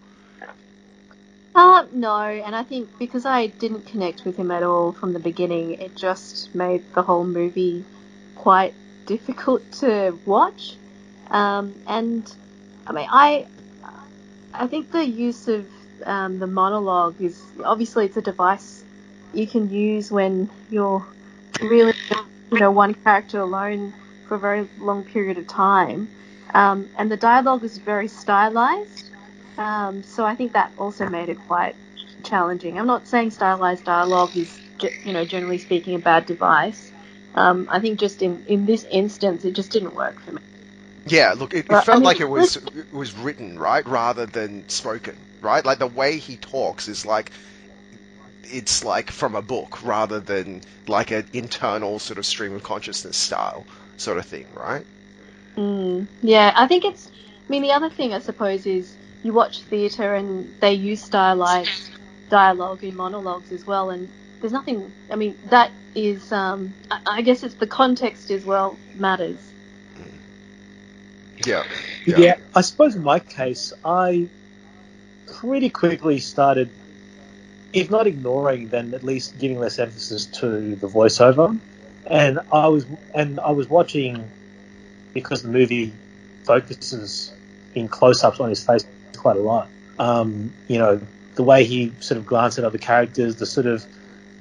Uh, 1.56 1.86
no, 1.92 2.20
and 2.20 2.54
I 2.54 2.64
think 2.64 2.98
because 2.98 3.26
I 3.26 3.48
didn't 3.48 3.86
connect 3.86 4.24
with 4.24 4.36
him 4.36 4.52
at 4.52 4.62
all 4.62 4.92
from 4.92 5.12
the 5.14 5.20
beginning, 5.20 5.72
it 5.74 5.96
just 5.96 6.54
made 6.54 6.84
the 6.94 7.02
whole 7.02 7.26
movie 7.26 7.88
quite 8.36 8.76
difficult 9.06 9.72
to 9.80 10.20
watch. 10.26 10.78
Um, 11.30 11.82
and 11.86 12.32
I 12.86 12.92
mean, 12.92 13.08
I 13.10 13.48
I 14.54 14.66
think 14.68 14.90
the 14.90 15.06
use 15.06 15.48
of 15.48 15.70
um, 16.04 16.38
the 16.40 16.46
monologue 16.48 17.20
is 17.20 17.52
obviously 17.64 18.06
it's 18.06 18.16
a 18.16 18.22
device 18.22 18.84
you 19.32 19.48
can 19.48 19.70
use 19.70 20.10
when 20.12 20.50
you're 20.68 21.06
really 21.60 21.94
you 22.52 22.60
know 22.60 22.72
one 22.72 22.94
character 22.94 23.40
alone 23.40 23.94
for 24.24 24.36
a 24.36 24.40
very 24.40 24.68
long 24.78 25.04
period 25.04 25.38
of 25.38 25.46
time. 25.48 26.10
um, 26.54 26.90
and 26.96 27.10
the 27.10 27.16
dialogue 27.18 27.64
is 27.64 27.78
very 27.78 28.08
stylized. 28.08 29.05
Um, 29.58 30.02
so 30.04 30.24
I 30.26 30.36
think 30.36 30.54
that 30.54 30.72
also 30.76 31.06
made 31.06 31.30
it 31.30 31.38
quite 31.38 31.76
challenging. 32.24 32.78
I'm 32.78 32.86
not 32.86 33.08
saying 33.08 33.32
stylized 33.32 33.84
dialogue 33.84 34.36
is, 34.36 34.60
you 35.04 35.12
know, 35.12 35.24
generally 35.26 35.58
speaking, 35.58 35.96
a 35.96 36.00
bad 36.00 36.26
device. 36.26 36.92
Um, 37.34 37.68
I 37.70 37.80
think 37.80 38.00
just 38.00 38.22
in, 38.22 38.44
in 38.46 38.66
this 38.66 38.86
instance, 38.90 39.44
it 39.44 39.52
just 39.54 39.72
didn't 39.72 39.94
work 39.94 40.20
for 40.22 40.32
me. 40.32 40.40
Yeah, 41.06 41.34
look, 41.36 41.54
it, 41.54 41.68
it 41.70 41.76
Well, 41.76 41.86
I 41.90 41.96
felt 41.96 42.00
mean, 42.00 42.04
like 42.04 42.20
it 42.20 42.26
was 42.28 42.56
it 42.56 42.92
was 42.92 43.14
written 43.14 43.58
right 43.58 43.86
rather 43.86 44.26
than 44.26 44.68
spoken, 44.68 45.26
right? 45.40 45.64
Like 45.64 45.78
the 45.80 45.86
way 45.88 46.18
he 46.18 46.38
talks 46.38 46.88
is 46.88 47.06
like 47.06 47.32
it's 48.44 48.84
like 48.84 49.10
from 49.10 49.34
a 49.36 49.42
book 49.42 49.82
rather 49.82 50.20
than 50.20 50.62
like 50.88 51.10
an 51.12 51.28
internal 51.32 51.98
sort 51.98 52.18
of 52.18 52.26
stream 52.26 52.54
of 52.54 52.62
consciousness 52.62 53.16
style 53.16 53.68
sort 53.96 54.18
of 54.18 54.26
thing, 54.26 54.48
right? 54.54 54.86
Mm, 55.58 56.08
yeah, 56.22 56.52
I 56.56 56.68
think 56.68 56.84
it's. 56.86 57.08
I 57.08 57.12
mean, 57.48 57.62
the 57.62 57.72
other 57.72 57.90
thing 57.90 58.14
I 58.14 58.20
suppose 58.20 58.66
is 58.66 58.98
you 59.26 59.32
watch 59.32 59.60
theatre 59.62 60.14
and 60.14 60.54
they 60.60 60.72
use 60.72 61.02
stylized 61.02 61.90
dialogue 62.30 62.82
in 62.84 62.96
monologues 62.96 63.52
as 63.52 63.66
well, 63.66 63.90
and 63.90 64.08
there's 64.40 64.52
nothing. 64.52 64.90
I 65.10 65.16
mean, 65.16 65.36
that 65.46 65.72
is. 65.94 66.32
Um, 66.32 66.72
I, 66.90 67.00
I 67.06 67.22
guess 67.22 67.42
it's 67.42 67.56
the 67.56 67.66
context 67.66 68.30
as 68.30 68.44
well 68.44 68.78
matters. 68.94 69.38
Yeah. 71.44 71.64
Yeah. 72.06 72.36
I 72.54 72.60
suppose 72.60 72.94
in 72.94 73.02
my 73.02 73.18
case, 73.18 73.72
I 73.84 74.28
pretty 75.38 75.70
quickly 75.70 76.18
started, 76.18 76.70
if 77.72 77.90
not 77.90 78.06
ignoring, 78.06 78.68
then 78.68 78.94
at 78.94 79.02
least 79.02 79.38
giving 79.38 79.58
less 79.58 79.78
emphasis 79.78 80.26
to 80.26 80.76
the 80.76 80.86
voiceover. 80.86 81.58
And 82.06 82.38
I 82.52 82.68
was 82.68 82.86
and 83.12 83.40
I 83.40 83.50
was 83.50 83.68
watching 83.68 84.30
because 85.12 85.42
the 85.42 85.48
movie 85.48 85.92
focuses 86.44 87.32
in 87.74 87.88
close-ups 87.88 88.38
on 88.38 88.48
his 88.48 88.64
face 88.64 88.86
quite 89.16 89.36
a 89.36 89.40
lot. 89.40 89.68
Um, 89.98 90.52
you 90.68 90.78
know, 90.78 91.00
the 91.34 91.42
way 91.42 91.64
he 91.64 91.92
sort 92.00 92.18
of 92.18 92.26
glanced 92.26 92.58
at 92.58 92.64
other 92.64 92.78
characters, 92.78 93.36
the 93.36 93.46
sort 93.46 93.66
of 93.66 93.84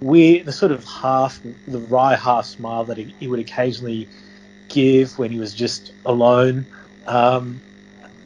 weird, 0.02 0.46
the 0.46 0.52
sort 0.52 0.72
of 0.72 0.84
half, 0.84 1.40
the 1.68 1.80
wry 1.80 2.16
half 2.16 2.46
smile 2.46 2.86
that 2.86 2.98
he, 2.98 3.14
he 3.20 3.28
would 3.28 3.40
occasionally 3.40 4.08
give 4.70 5.18
when 5.18 5.32
he 5.32 5.40
was 5.40 5.54
just 5.54 5.94
alone. 6.06 6.66
Um, 7.06 7.62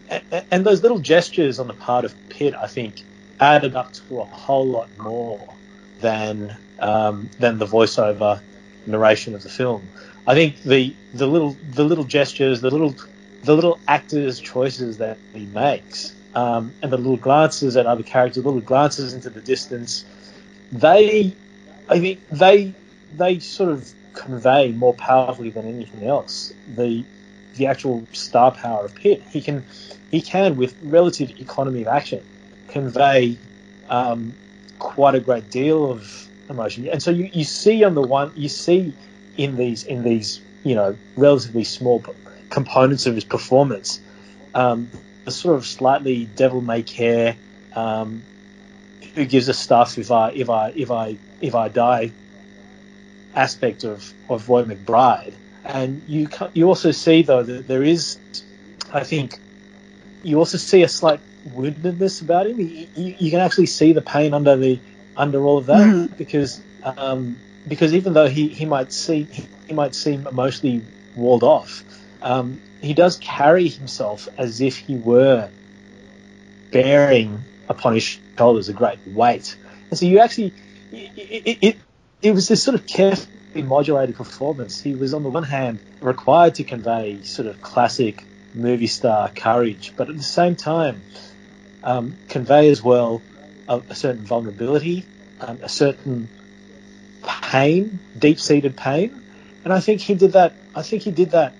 and, 0.09 0.23
and 0.51 0.65
those 0.65 0.81
little 0.81 0.99
gestures 0.99 1.59
on 1.59 1.67
the 1.67 1.73
part 1.73 2.05
of 2.05 2.15
Pitt, 2.29 2.55
I 2.55 2.67
think, 2.67 3.03
added 3.39 3.75
up 3.75 3.93
to 3.93 4.21
a 4.21 4.25
whole 4.25 4.67
lot 4.67 4.89
more 4.97 5.53
than 5.99 6.55
um, 6.79 7.29
than 7.39 7.57
the 7.57 7.65
voiceover 7.65 8.39
narration 8.85 9.35
of 9.35 9.43
the 9.43 9.49
film. 9.49 9.87
I 10.25 10.33
think 10.33 10.61
the 10.63 10.95
the 11.13 11.27
little 11.27 11.57
the 11.71 11.83
little 11.83 12.03
gestures, 12.03 12.61
the 12.61 12.69
little 12.69 12.95
the 13.43 13.55
little 13.55 13.79
actors' 13.87 14.39
choices 14.39 14.97
that 14.97 15.17
he 15.33 15.45
makes, 15.45 16.13
um, 16.35 16.73
and 16.81 16.91
the 16.91 16.97
little 16.97 17.17
glances 17.17 17.75
at 17.77 17.85
other 17.85 18.03
characters, 18.03 18.43
little 18.43 18.61
glances 18.61 19.13
into 19.13 19.29
the 19.29 19.41
distance, 19.41 20.05
they, 20.71 21.35
I 21.87 21.99
think 21.99 22.27
they 22.29 22.73
they 23.15 23.39
sort 23.39 23.71
of 23.71 23.91
convey 24.13 24.71
more 24.71 24.93
powerfully 24.93 25.49
than 25.49 25.67
anything 25.67 26.05
else 26.05 26.53
the 26.75 27.03
the 27.55 27.65
actual 27.67 28.05
star 28.13 28.51
power 28.51 28.85
of 28.85 28.95
Pitt. 28.95 29.21
He 29.29 29.41
can 29.41 29.63
he 30.11 30.21
can 30.21 30.55
with 30.57 30.75
relative 30.83 31.39
economy 31.39 31.81
of 31.81 31.87
action 31.87 32.23
convey 32.69 33.37
um, 33.89 34.33
quite 34.77 35.15
a 35.15 35.19
great 35.19 35.49
deal 35.49 35.91
of 35.91 36.27
emotion. 36.49 36.87
And 36.87 37.01
so 37.01 37.11
you, 37.11 37.29
you 37.33 37.43
see 37.43 37.83
on 37.83 37.95
the 37.95 38.01
one 38.01 38.31
you 38.35 38.49
see 38.49 38.93
in 39.37 39.55
these 39.55 39.83
in 39.83 40.03
these 40.03 40.41
you 40.63 40.75
know 40.75 40.97
relatively 41.15 41.63
small 41.63 42.03
components 42.49 43.05
of 43.05 43.15
his 43.15 43.23
performance 43.23 43.99
um, 44.53 44.89
the 45.29 45.35
sort 45.35 45.55
of 45.55 45.65
slightly 45.65 46.25
devil 46.25 46.61
may 46.61 46.81
care 46.81 47.35
um, 47.75 48.23
who 49.13 49.25
gives 49.25 49.47
a 49.47 49.53
stuff 49.53 49.97
if 49.97 50.09
I 50.11 50.31
if 50.31 50.49
I 50.49 50.69
if 50.75 50.89
I 50.91 51.17
if 51.41 51.55
I 51.55 51.69
die 51.69 52.11
aspect 53.35 53.83
of 53.83 54.13
of 54.29 54.49
Roy 54.49 54.63
McBride. 54.63 55.33
And 55.63 56.01
you 56.07 56.29
you 56.53 56.67
also 56.67 56.91
see 56.91 57.21
though 57.21 57.43
that 57.43 57.67
there 57.67 57.83
is, 57.83 58.17
I 58.91 59.03
think, 59.03 59.37
you 60.23 60.37
also 60.39 60.57
see 60.57 60.81
a 60.83 60.87
slight 60.87 61.19
woundedness 61.47 62.21
about 62.21 62.47
him. 62.47 62.59
You, 62.59 62.87
you, 62.95 63.15
you 63.19 63.31
can 63.31 63.39
actually 63.39 63.67
see 63.67 63.93
the 63.93 64.01
pain 64.01 64.33
under 64.33 64.55
the 64.55 64.79
under 65.15 65.43
all 65.45 65.57
of 65.57 65.67
that 65.67 65.85
Mhm. 65.87 66.17
because 66.17 66.61
um, 66.83 67.37
because 67.67 67.93
even 67.93 68.13
though 68.13 68.27
he, 68.27 68.47
he 68.47 68.65
might 68.65 68.91
see 68.91 69.27
he 69.67 69.73
might 69.73 69.93
seem 69.93 70.25
emotionally 70.27 70.81
walled 71.15 71.43
off, 71.43 71.83
um, 72.21 72.59
he 72.81 72.93
does 72.93 73.17
carry 73.17 73.67
himself 73.67 74.27
as 74.37 74.61
if 74.61 74.77
he 74.77 74.95
were 74.95 75.49
bearing 76.71 77.43
upon 77.67 77.93
his 77.93 78.19
shoulders 78.37 78.69
a 78.69 78.73
great 78.73 78.99
weight. 79.05 79.57
And 79.89 79.99
so 79.99 80.05
you 80.05 80.19
actually 80.19 80.53
it, 80.91 81.11
it, 81.17 81.57
it, 81.61 81.77
it 82.21 82.31
was 82.31 82.47
this 82.47 82.63
sort 82.63 82.75
of 82.75 82.87
carefully 82.87 83.63
modulated 83.63 84.15
performance. 84.15 84.81
He 84.81 84.95
was 84.95 85.13
on 85.13 85.23
the 85.23 85.29
one 85.29 85.43
hand 85.43 85.79
required 86.01 86.55
to 86.55 86.63
convey 86.63 87.23
sort 87.23 87.47
of 87.47 87.61
classic 87.61 88.23
movie 88.53 88.87
star 88.87 89.29
courage, 89.29 89.93
but 89.95 90.09
at 90.09 90.17
the 90.17 90.23
same 90.23 90.55
time 90.55 91.01
um, 91.83 92.15
convey 92.29 92.69
as 92.69 92.81
well 92.81 93.21
a, 93.67 93.81
a 93.89 93.95
certain 93.95 94.23
vulnerability, 94.25 95.05
um, 95.39 95.59
a 95.61 95.69
certain 95.69 96.27
pain, 97.23 97.99
deep-seated 98.17 98.75
pain, 98.75 99.21
and 99.63 99.73
I 99.73 99.79
think 99.79 100.01
he 100.01 100.15
did 100.15 100.33
that. 100.33 100.53
I 100.73 100.81
think 100.81 101.03
he 101.03 101.11
did 101.11 101.31
that 101.31 101.53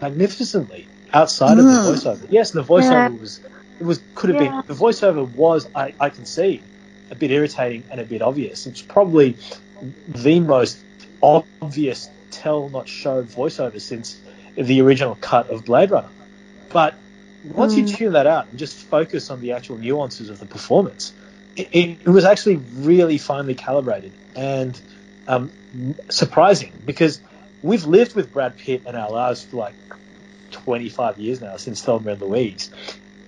magnificently 0.00 0.90
outside 1.12 1.58
of 1.58 1.70
the 1.70 1.76
Mm. 1.76 1.80
voiceover. 1.80 2.26
Yes, 2.28 2.52
the 2.52 2.62
voiceover 2.64 3.04
Yeah. 3.04 3.18
was 3.18 3.40
it 3.80 3.84
was 3.84 4.04
could 4.14 4.30
have 4.30 4.38
Yeah. 4.38 4.38
been 4.38 4.64
the 4.66 4.74
voiceover 4.74 5.28
was 5.28 5.68
I, 5.74 5.94
I 6.00 6.10
can 6.10 6.26
see 6.26 6.68
a 7.10 7.16
bit 7.16 7.30
irritating 7.30 7.88
and 7.90 8.00
a 8.00 8.04
bit 8.06 8.22
obvious. 8.22 8.66
It's 8.66 8.82
probably 8.82 9.38
the 10.08 10.40
most 10.40 10.84
obvious 11.22 12.10
tell 12.30 12.70
not 12.70 12.88
show 12.88 13.24
voiceover 13.24 13.80
since 13.80 14.22
the 14.56 14.80
original 14.82 15.16
cut 15.16 15.50
of 15.50 15.64
Blade 15.64 15.90
Runner. 15.90 16.12
But 16.70 17.02
once 17.42 17.76
you 17.76 17.84
Mm. 17.84 17.86
tune 17.86 18.12
that 18.14 18.26
out 18.26 18.50
and 18.50 18.58
just 18.58 18.88
focus 18.88 19.30
on 19.30 19.40
the 19.40 19.52
actual 19.52 19.78
nuances 19.78 20.30
of 20.30 20.38
the 20.38 20.46
performance, 20.46 21.14
it, 21.56 21.68
it, 21.72 22.00
it 22.06 22.10
was 22.10 22.24
actually 22.24 22.56
really 22.56 23.18
finely 23.18 23.54
calibrated 23.54 24.18
and 24.34 24.80
um, 25.26 25.52
surprising 26.10 26.80
because 26.84 27.22
we've 27.66 27.84
lived 27.84 28.14
with 28.14 28.32
Brad 28.32 28.56
Pitt 28.56 28.82
in 28.86 28.94
our 28.94 29.10
lives 29.10 29.44
for 29.44 29.56
like 29.56 29.74
25 30.52 31.18
years 31.18 31.40
now 31.40 31.56
since 31.56 31.82
Thelma 31.82 32.12
and 32.12 32.20
Louise. 32.20 32.70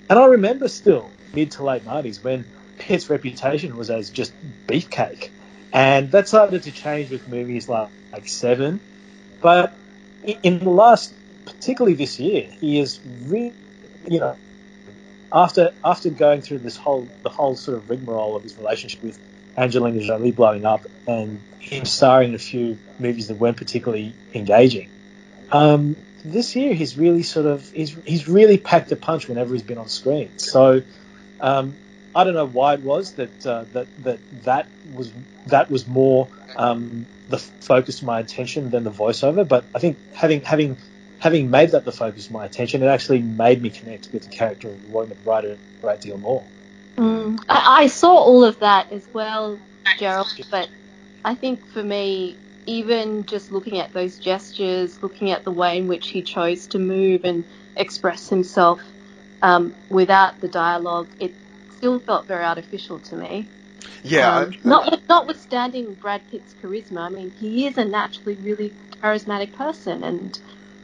And 0.09 0.19
I 0.19 0.27
remember 0.27 0.69
still 0.69 1.11
mid 1.35 1.53
to 1.53 1.65
late 1.65 1.85
90s 1.85 2.23
when 2.23 2.45
Pitt's 2.79 3.11
reputation 3.11 3.77
was 3.77 3.91
as 3.91 4.11
just 4.11 4.33
beefcake. 4.67 5.31
And 5.73 6.11
that 6.13 6.29
started 6.29 6.63
to 6.63 6.73
change 6.73 7.11
with 7.11 7.29
movies 7.29 7.69
like, 7.69 7.89
like 8.13 8.29
Seven. 8.29 8.81
But 9.41 9.75
in 10.43 10.61
the 10.61 10.71
last, 10.71 11.13
particularly 11.45 11.95
this 11.95 12.19
year, 12.19 12.49
he 12.61 12.79
is 12.79 13.01
really, 13.27 13.53
you 14.09 14.21
know, 14.21 14.37
after 15.31 15.73
after 15.85 16.09
going 16.09 16.41
through 16.41 16.59
this 16.59 16.77
whole 16.77 17.07
the 17.23 17.29
whole 17.29 17.55
sort 17.55 17.77
of 17.77 17.91
rigmarole 17.91 18.35
of 18.35 18.43
his 18.43 18.57
relationship 18.57 19.03
with 19.03 19.19
Angelina 19.59 20.01
Jolie 20.01 20.31
blowing 20.31 20.65
up 20.65 20.87
and 21.07 21.41
him 21.59 21.85
starring 21.85 22.31
in 22.31 22.35
a 22.35 22.39
few 22.39 22.79
movies 22.99 23.29
that 23.29 23.35
weren't 23.35 23.57
particularly 23.57 24.15
engaging. 24.33 24.89
Um, 25.51 25.97
this 26.25 26.55
year 26.55 26.75
he's 26.75 26.97
really 26.97 27.23
sort 27.23 27.47
of 27.47 27.69
he's 27.71 27.97
he's 28.05 28.29
really 28.29 28.59
packed 28.59 28.93
a 28.93 28.97
punch 28.97 29.29
whenever 29.29 29.53
he's 29.53 29.63
been 29.63 29.79
on 29.79 29.89
screen. 29.89 30.39
So 30.39 30.83
um, 31.41 31.75
I 32.15 32.25
don't 32.25 32.35
know 32.35 32.47
why 32.47 32.75
it 32.75 32.81
was 32.81 33.15
that 33.15 33.47
uh, 33.47 33.65
that 33.73 34.05
that 34.05 34.19
that 34.45 34.69
was 34.95 35.13
that 35.47 35.71
was 35.71 35.87
more 35.87 36.29
um, 36.57 37.07
the 37.29 37.39
focus 37.39 38.01
of 38.01 38.07
my 38.07 38.21
attention 38.21 38.71
than 38.71 38.85
the 38.85 38.91
voiceover. 38.93 39.47
But 39.47 39.65
I 39.75 39.81
think 39.81 39.99
having 40.15 40.43
having 40.43 40.77
having 41.19 41.51
made 41.51 41.71
that 41.71 41.85
the 41.85 41.93
focus 41.93 42.27
of 42.27 42.33
my 42.33 42.45
attention, 42.45 42.83
it 42.83 42.87
actually 42.87 43.23
made 43.23 43.61
me 43.61 43.71
connect 43.71 44.11
with 44.13 44.23
the 44.23 44.31
character 44.31 44.69
of 44.69 44.93
Roy 44.93 45.07
McBride 45.07 45.45
a 45.45 45.59
great 45.81 46.01
deal 46.01 46.19
more. 46.19 46.45
Mm. 46.99 47.39
I, 47.49 47.85
I 47.85 47.87
saw 47.89 48.11
all 48.17 48.45
of 48.45 48.61
that 48.61 48.93
as 48.93 49.09
well, 49.15 49.61
Gerald, 49.99 50.29
but 50.51 50.69
I 51.25 51.35
think 51.37 51.67
for 51.69 51.83
me, 51.83 52.39
even 52.67 53.25
just 53.27 53.53
looking 53.53 53.79
at 53.81 53.93
those 53.95 54.19
gestures, 54.19 55.03
looking 55.03 55.31
at 55.31 55.45
the 55.45 55.53
way 55.53 55.79
in 55.79 55.89
which 55.89 56.09
he 56.11 56.23
chose 56.23 56.69
to 56.69 56.79
move 56.81 57.23
and 57.25 57.45
express 57.77 58.29
himself 58.29 58.81
um, 59.43 59.77
without 59.91 60.41
the 60.41 60.49
dialogue, 60.49 61.11
it 61.21 61.35
still 61.77 62.01
felt 62.01 62.29
very 62.29 62.45
artificial 62.45 63.01
to 63.01 63.17
me. 63.17 63.51
Yeah, 64.03 64.31
Um, 64.31 64.53
I- 64.65 64.69
not, 64.69 65.03
notwithstanding 65.09 65.95
Brad 65.95 66.23
Pitt's 66.31 66.55
charisma, 66.63 67.01
I 67.03 67.11
mean, 67.11 67.33
he 67.39 67.67
is 67.67 67.79
a 67.79 67.85
naturally 67.85 68.37
really 68.37 68.75
charismatic 69.03 69.53
person, 69.53 70.05
and 70.05 70.39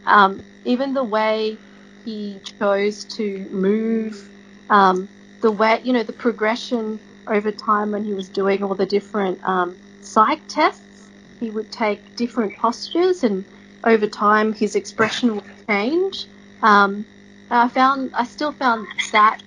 um, 0.06 0.42
even 0.64 0.94
the 0.94 1.04
way 1.04 1.58
he 2.04 2.40
chose 2.60 3.04
to 3.16 3.48
move, 3.50 4.30
um, 4.70 5.08
the 5.44 5.52
way, 5.52 5.78
you 5.84 5.92
know, 5.92 6.02
the 6.02 6.14
progression 6.14 6.98
over 7.26 7.52
time 7.52 7.90
when 7.90 8.02
he 8.02 8.14
was 8.14 8.30
doing 8.30 8.64
all 8.64 8.74
the 8.74 8.86
different 8.86 9.38
um, 9.46 9.76
psych 10.00 10.40
tests, 10.48 11.10
he 11.38 11.50
would 11.50 11.70
take 11.70 12.16
different 12.16 12.56
postures, 12.56 13.24
and 13.24 13.44
over 13.84 14.06
time 14.06 14.54
his 14.54 14.74
expression 14.74 15.34
would 15.34 15.44
change. 15.68 16.26
Um, 16.62 17.04
I 17.50 17.68
found 17.68 18.12
I 18.14 18.24
still 18.24 18.52
found 18.52 18.86
that 19.12 19.42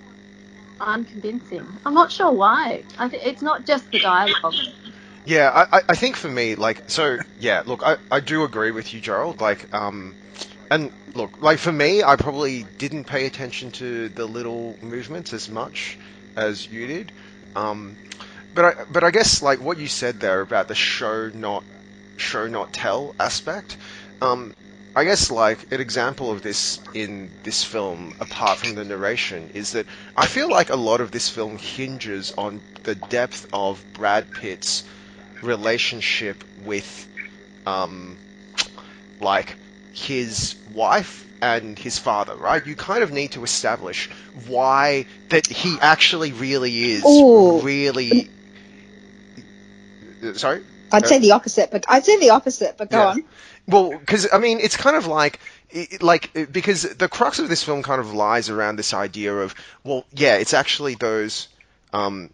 unconvincing. 0.78 1.66
I'm 1.84 1.94
not 1.94 2.12
sure 2.12 2.30
why. 2.30 2.84
Th- 2.96 3.20
it's 3.24 3.42
not 3.42 3.66
just 3.66 3.90
the 3.90 3.98
dialogue. 3.98 4.54
Yeah, 5.26 5.50
I, 5.52 5.78
I- 5.78 5.82
I 5.88 5.94
think 5.96 6.14
for 6.14 6.28
me, 6.28 6.54
like, 6.54 6.88
so, 6.88 7.18
yeah, 7.40 7.64
look, 7.66 7.82
I, 7.84 7.96
I 8.08 8.20
do 8.20 8.44
agree 8.44 8.70
with 8.70 8.94
you, 8.94 9.00
Gerald. 9.00 9.40
Like, 9.40 9.74
um, 9.74 10.14
and 10.70 10.92
look, 11.14 11.40
like, 11.40 11.58
for 11.58 11.72
me, 11.72 12.02
I 12.02 12.16
probably 12.16 12.64
didn't 12.78 13.04
pay 13.04 13.26
attention 13.26 13.70
to 13.72 14.08
the 14.08 14.26
little 14.26 14.78
movements 14.82 15.32
as 15.32 15.48
much 15.48 15.98
as 16.36 16.68
you 16.70 16.86
did. 16.86 17.12
Um, 17.56 17.98
but 18.52 18.64
I, 18.64 18.84
but 18.90 19.04
I 19.04 19.10
guess, 19.10 19.42
like, 19.42 19.60
what 19.60 19.78
you 19.78 19.88
said 19.88 20.20
there 20.20 20.40
about 20.40 20.68
the 20.68 20.74
show 20.74 21.30
not, 21.30 21.64
show 22.16 22.46
not 22.46 22.72
tell 22.72 23.14
aspect, 23.18 23.78
um, 24.20 24.54
I 24.94 25.04
guess, 25.04 25.30
like, 25.30 25.72
an 25.72 25.80
example 25.80 26.30
of 26.30 26.42
this 26.42 26.80
in 26.94 27.32
this 27.42 27.64
film, 27.64 28.12
apart 28.20 28.58
from 28.58 28.74
the 28.74 28.84
narration, 28.84 29.50
is 29.50 29.72
that 29.72 29.86
I 30.16 30.26
feel 30.26 30.50
like 30.50 30.70
a 30.70 30.76
lot 30.76 31.00
of 31.00 31.10
this 31.12 31.28
film 31.28 31.58
hinges 31.58 32.32
on 32.36 32.62
the 32.84 32.94
depth 32.96 33.46
of 33.52 33.90
Brad 33.92 34.32
Pitt's 34.32 34.84
relationship 35.42 36.44
with 36.56 37.08
um 37.66 38.18
like 39.20 39.58
his 39.98 40.56
wife 40.66 41.26
and 41.40 41.78
his 41.78 41.98
father, 41.98 42.34
right? 42.36 42.66
You 42.66 42.76
kind 42.76 43.02
of 43.02 43.12
need 43.12 43.32
to 43.32 43.44
establish 43.44 44.08
why 44.46 45.06
that 45.28 45.46
he 45.46 45.76
actually 45.80 46.32
really 46.32 46.84
is 46.92 47.04
Ooh. 47.06 47.60
really 47.62 48.30
uh, 50.22 50.34
sorry? 50.34 50.62
I'd 50.90 51.06
say 51.06 51.16
uh, 51.16 51.20
the 51.20 51.32
opposite, 51.32 51.70
but 51.70 51.84
I'd 51.88 52.04
say 52.04 52.18
the 52.18 52.30
opposite. 52.30 52.76
But 52.78 52.90
go 52.90 52.98
Yeah. 52.98 53.08
on. 53.08 53.24
Well, 53.66 53.90
because 53.98 54.28
I 54.32 54.38
mean, 54.38 54.60
it's 54.60 54.76
kind 54.76 54.96
of 54.96 55.06
like, 55.06 55.40
like 56.00 56.30
uh, 56.36 56.46
because 56.50 56.82
the 56.82 57.08
crux 57.08 57.38
of 57.38 57.48
this 57.48 57.62
film 57.62 57.82
kind 57.82 58.00
of 58.00 58.14
lies 58.14 58.48
around 58.48 58.76
this 58.76 58.94
idea 58.94 59.34
of, 59.34 59.54
well, 59.84 60.04
yeah, 60.12 60.36
it's 60.36 60.54
actually 60.54 60.94
those, 60.94 61.48
um, 61.92 62.32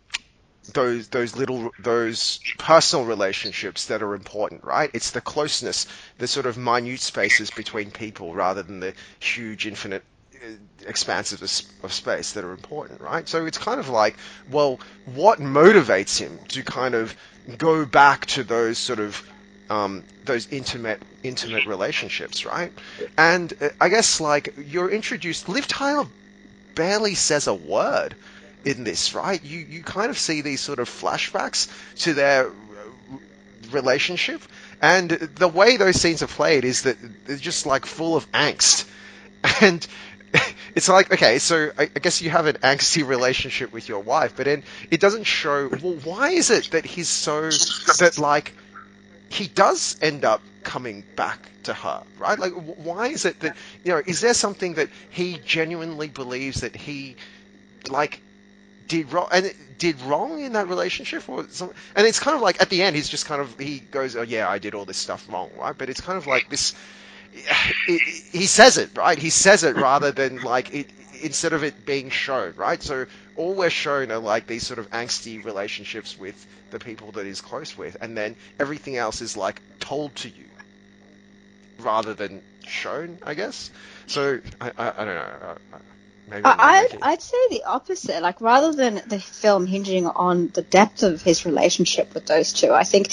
those 0.72 1.08
those 1.08 1.36
little 1.36 1.70
those 1.78 2.40
personal 2.58 3.04
relationships 3.04 3.86
that 3.86 4.02
are 4.02 4.14
important, 4.14 4.64
right? 4.64 4.90
It's 4.94 5.10
the 5.10 5.20
closeness, 5.20 5.86
the 6.18 6.26
sort 6.26 6.46
of 6.46 6.56
minute 6.56 7.00
spaces 7.00 7.50
between 7.50 7.90
people, 7.90 8.34
rather 8.34 8.62
than 8.62 8.80
the 8.80 8.94
huge 9.20 9.66
infinite 9.66 10.02
uh, 10.34 10.48
expanses 10.86 11.66
of, 11.82 11.92
space 11.92 12.32
that 12.32 12.44
are 12.44 12.52
important, 12.52 13.00
right? 13.00 13.28
So 13.28 13.44
it's 13.46 13.58
kind 13.58 13.78
of 13.78 13.88
like, 13.88 14.16
well, 14.50 14.80
what 15.04 15.38
motivates 15.38 16.18
him 16.18 16.38
to 16.48 16.62
kind 16.62 16.94
of 16.94 17.14
go 17.58 17.84
back 17.84 18.26
to 18.26 18.42
those 18.42 18.78
sort 18.78 19.00
of 19.00 19.22
um, 19.68 20.04
those 20.24 20.48
intimate 20.50 21.02
intimate 21.22 21.66
relationships, 21.66 22.46
right? 22.46 22.72
And 23.18 23.52
uh, 23.60 23.68
I 23.80 23.88
guess 23.90 24.20
like 24.20 24.54
you're 24.56 24.90
introduced. 24.90 25.48
Liv 25.48 25.66
Tyler 25.68 26.06
barely 26.74 27.14
says 27.14 27.46
a 27.46 27.54
word 27.54 28.16
in 28.64 28.84
this, 28.84 29.14
right? 29.14 29.42
You 29.42 29.58
you 29.60 29.82
kind 29.82 30.10
of 30.10 30.18
see 30.18 30.40
these 30.40 30.60
sort 30.60 30.78
of 30.78 30.88
flashbacks 30.88 31.68
to 32.00 32.14
their 32.14 32.50
relationship, 33.70 34.42
and 34.80 35.10
the 35.10 35.48
way 35.48 35.76
those 35.76 36.00
scenes 36.00 36.22
are 36.22 36.26
played 36.28 36.64
is 36.64 36.82
that 36.82 36.96
they're 37.26 37.36
just 37.36 37.66
like 37.66 37.86
full 37.86 38.16
of 38.16 38.30
angst, 38.32 38.86
and 39.62 39.86
it's 40.74 40.88
like 40.88 41.12
okay, 41.12 41.38
so 41.38 41.70
I, 41.78 41.84
I 41.94 41.98
guess 41.98 42.20
you 42.22 42.30
have 42.30 42.46
an 42.46 42.56
angsty 42.56 43.06
relationship 43.06 43.72
with 43.72 43.88
your 43.88 44.00
wife, 44.00 44.34
but 44.36 44.46
then 44.46 44.64
it 44.90 45.00
doesn't 45.00 45.24
show. 45.24 45.68
Well, 45.82 45.98
why 46.04 46.30
is 46.30 46.50
it 46.50 46.70
that 46.72 46.84
he's 46.84 47.08
so 47.08 47.50
that 47.98 48.18
like 48.18 48.54
he 49.28 49.48
does 49.48 49.96
end 50.00 50.24
up 50.24 50.42
coming 50.62 51.04
back 51.16 51.50
to 51.64 51.74
her, 51.74 52.02
right? 52.18 52.38
Like, 52.38 52.52
why 52.52 53.08
is 53.08 53.24
it 53.24 53.40
that 53.40 53.56
you 53.84 53.92
know? 53.92 54.02
Is 54.06 54.20
there 54.20 54.34
something 54.34 54.74
that 54.74 54.88
he 55.10 55.38
genuinely 55.44 56.08
believes 56.08 56.60
that 56.62 56.74
he 56.76 57.16
like 57.88 58.20
did 58.88 59.12
wrong 59.12 59.28
and 59.32 59.52
did 59.78 60.00
wrong 60.02 60.40
in 60.40 60.52
that 60.54 60.68
relationship 60.68 61.28
or 61.28 61.46
something? 61.50 61.76
And 61.96 62.06
it's 62.06 62.20
kind 62.20 62.36
of 62.36 62.42
like 62.42 62.60
at 62.62 62.70
the 62.70 62.82
end, 62.82 62.96
he's 62.96 63.08
just 63.08 63.26
kind 63.26 63.40
of 63.40 63.58
he 63.58 63.80
goes, 63.80 64.16
"Oh 64.16 64.22
yeah, 64.22 64.48
I 64.48 64.58
did 64.58 64.74
all 64.74 64.84
this 64.86 64.98
stuff 64.98 65.26
wrong," 65.28 65.50
right? 65.58 65.76
But 65.76 65.90
it's 65.90 66.00
kind 66.00 66.18
of 66.18 66.26
like 66.26 66.48
this. 66.50 66.74
It, 67.88 68.02
he 68.32 68.46
says 68.46 68.78
it 68.78 68.90
right. 68.96 69.18
He 69.18 69.30
says 69.30 69.64
it 69.64 69.76
rather 69.76 70.12
than 70.12 70.38
like 70.42 70.72
it 70.74 70.92
instead 71.22 71.52
of 71.52 71.64
it 71.64 71.84
being 71.86 72.10
shown, 72.10 72.54
right? 72.56 72.82
So 72.82 73.06
all 73.36 73.54
we're 73.54 73.70
shown 73.70 74.10
are 74.12 74.18
like 74.18 74.46
these 74.46 74.66
sort 74.66 74.78
of 74.78 74.90
angsty 74.90 75.44
relationships 75.44 76.18
with 76.18 76.46
the 76.70 76.78
people 76.80 77.12
that 77.12 77.26
he's 77.26 77.40
close 77.42 77.76
with, 77.76 77.96
and 78.00 78.16
then 78.16 78.36
everything 78.60 78.96
else 78.96 79.20
is 79.22 79.36
like 79.36 79.62
told 79.80 80.16
to 80.16 80.30
you 80.30 80.48
rather 81.80 82.14
than 82.14 82.42
shown, 82.66 83.18
I 83.22 83.34
guess. 83.34 83.70
So 84.06 84.40
I, 84.60 84.72
I, 84.78 84.88
I 85.02 85.04
don't 85.04 85.14
know. 85.14 85.58
I- 85.72 85.78
Maybe 86.34 86.44
I'm 86.46 86.60
I- 86.60 86.88
I'd, 86.92 86.98
I'd 87.02 87.22
say 87.22 87.36
the 87.50 87.62
opposite. 87.64 88.20
Like, 88.22 88.40
rather 88.40 88.72
than 88.72 89.00
the 89.06 89.18
film 89.20 89.66
hinging 89.66 90.06
on 90.06 90.48
the 90.52 90.62
depth 90.62 91.02
of 91.02 91.22
his 91.22 91.46
relationship 91.46 92.12
with 92.12 92.26
those 92.26 92.52
two, 92.52 92.72
I 92.72 92.84
think 92.84 93.06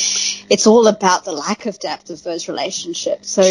it's 0.52 0.68
all 0.68 0.88
about 0.88 1.24
the 1.24 1.32
lack 1.32 1.66
of 1.68 1.80
depth 1.80 2.10
of 2.10 2.24
those 2.24 2.48
relationships. 2.48 3.30
So 3.30 3.44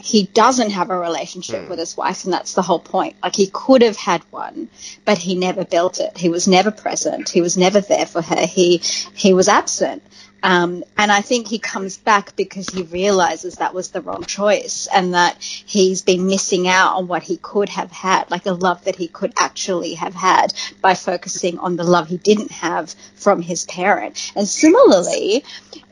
he 0.00 0.24
doesn't 0.24 0.70
have 0.70 0.90
a 0.90 0.98
relationship 0.98 1.64
Hmm. 1.64 1.70
with 1.70 1.78
his 1.78 1.96
wife, 1.96 2.24
and 2.24 2.32
that's 2.32 2.54
the 2.54 2.62
whole 2.62 2.78
point. 2.78 3.16
Like, 3.22 3.36
he 3.36 3.48
could 3.52 3.82
have 3.82 3.96
had 3.96 4.22
one, 4.30 4.68
but 5.04 5.18
he 5.18 5.34
never 5.34 5.64
built 5.64 6.00
it. 6.00 6.16
He 6.16 6.28
was 6.30 6.48
never 6.48 6.70
present. 6.70 7.28
He 7.28 7.40
was 7.42 7.56
never 7.56 7.80
there 7.80 8.06
for 8.06 8.22
her. 8.22 8.46
He 8.46 8.78
he 9.14 9.34
was 9.34 9.48
absent. 9.48 10.02
Um, 10.42 10.84
and 10.96 11.10
I 11.10 11.20
think 11.20 11.48
he 11.48 11.58
comes 11.58 11.96
back 11.96 12.36
because 12.36 12.68
he 12.68 12.82
realizes 12.82 13.56
that 13.56 13.74
was 13.74 13.90
the 13.90 14.00
wrong 14.00 14.24
choice 14.24 14.86
and 14.92 15.14
that 15.14 15.42
he's 15.42 16.02
been 16.02 16.26
missing 16.26 16.68
out 16.68 16.96
on 16.96 17.08
what 17.08 17.22
he 17.22 17.36
could 17.36 17.68
have 17.70 17.90
had, 17.90 18.30
like 18.30 18.46
a 18.46 18.52
love 18.52 18.84
that 18.84 18.96
he 18.96 19.08
could 19.08 19.32
actually 19.38 19.94
have 19.94 20.14
had 20.14 20.54
by 20.80 20.94
focusing 20.94 21.58
on 21.58 21.76
the 21.76 21.84
love 21.84 22.08
he 22.08 22.18
didn't 22.18 22.52
have 22.52 22.94
from 23.16 23.42
his 23.42 23.64
parent. 23.64 24.32
And 24.36 24.46
similarly, 24.46 25.44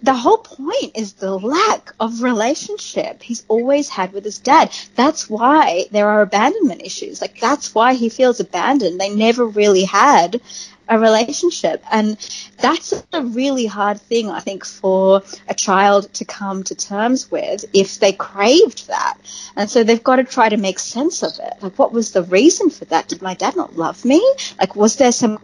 the 0.03 0.15
whole 0.15 0.39
point 0.39 0.93
is 0.97 1.15
the 1.15 1.37
lack 1.37 1.93
of 1.99 2.23
relationship 2.23 3.23
he's 3.23 3.45
always 3.49 3.89
had 3.89 4.13
with 4.13 4.25
his 4.25 4.39
dad. 4.39 4.71
That's 4.95 5.29
why 5.29 5.87
there 5.91 6.09
are 6.09 6.23
abandonment 6.23 6.83
issues. 6.83 7.21
Like, 7.21 7.41
that's 7.41 7.75
why 7.75 7.95
he 7.95 8.09
feels 8.09 8.39
abandoned. 8.39 9.01
They 9.01 9.15
never 9.15 9.45
really 9.45 9.85
had 9.85 10.41
a 10.89 10.99
relationship. 10.99 11.83
And 11.91 12.17
that's 12.59 12.95
a 13.13 13.23
really 13.23 13.67
hard 13.67 14.01
thing, 14.01 14.31
I 14.31 14.41
think, 14.41 14.65
for 14.65 15.23
a 15.49 15.55
child 15.55 16.13
to 16.15 16.25
come 16.25 16.63
to 16.65 16.75
terms 16.75 17.31
with 17.31 17.65
if 17.73 17.99
they 17.99 18.13
craved 18.13 18.89
that. 18.89 19.19
And 19.57 19.71
so 19.71 19.85
they've 19.85 20.03
got 20.03 20.17
to 20.17 20.25
try 20.25 20.49
to 20.49 20.57
make 20.57 20.79
sense 20.79 21.23
of 21.23 21.33
it. 21.39 21.55
Like, 21.61 21.79
what 21.79 21.93
was 21.93 22.13
the 22.13 22.23
reason 22.23 22.71
for 22.71 22.85
that? 22.87 23.09
Did 23.09 23.23
my 23.23 23.35
dad 23.35 23.57
not 23.57 23.77
love 23.77 24.05
me? 24.05 24.21
Like, 24.59 24.77
was 24.77 24.97
there 24.97 25.13
some, 25.13 25.39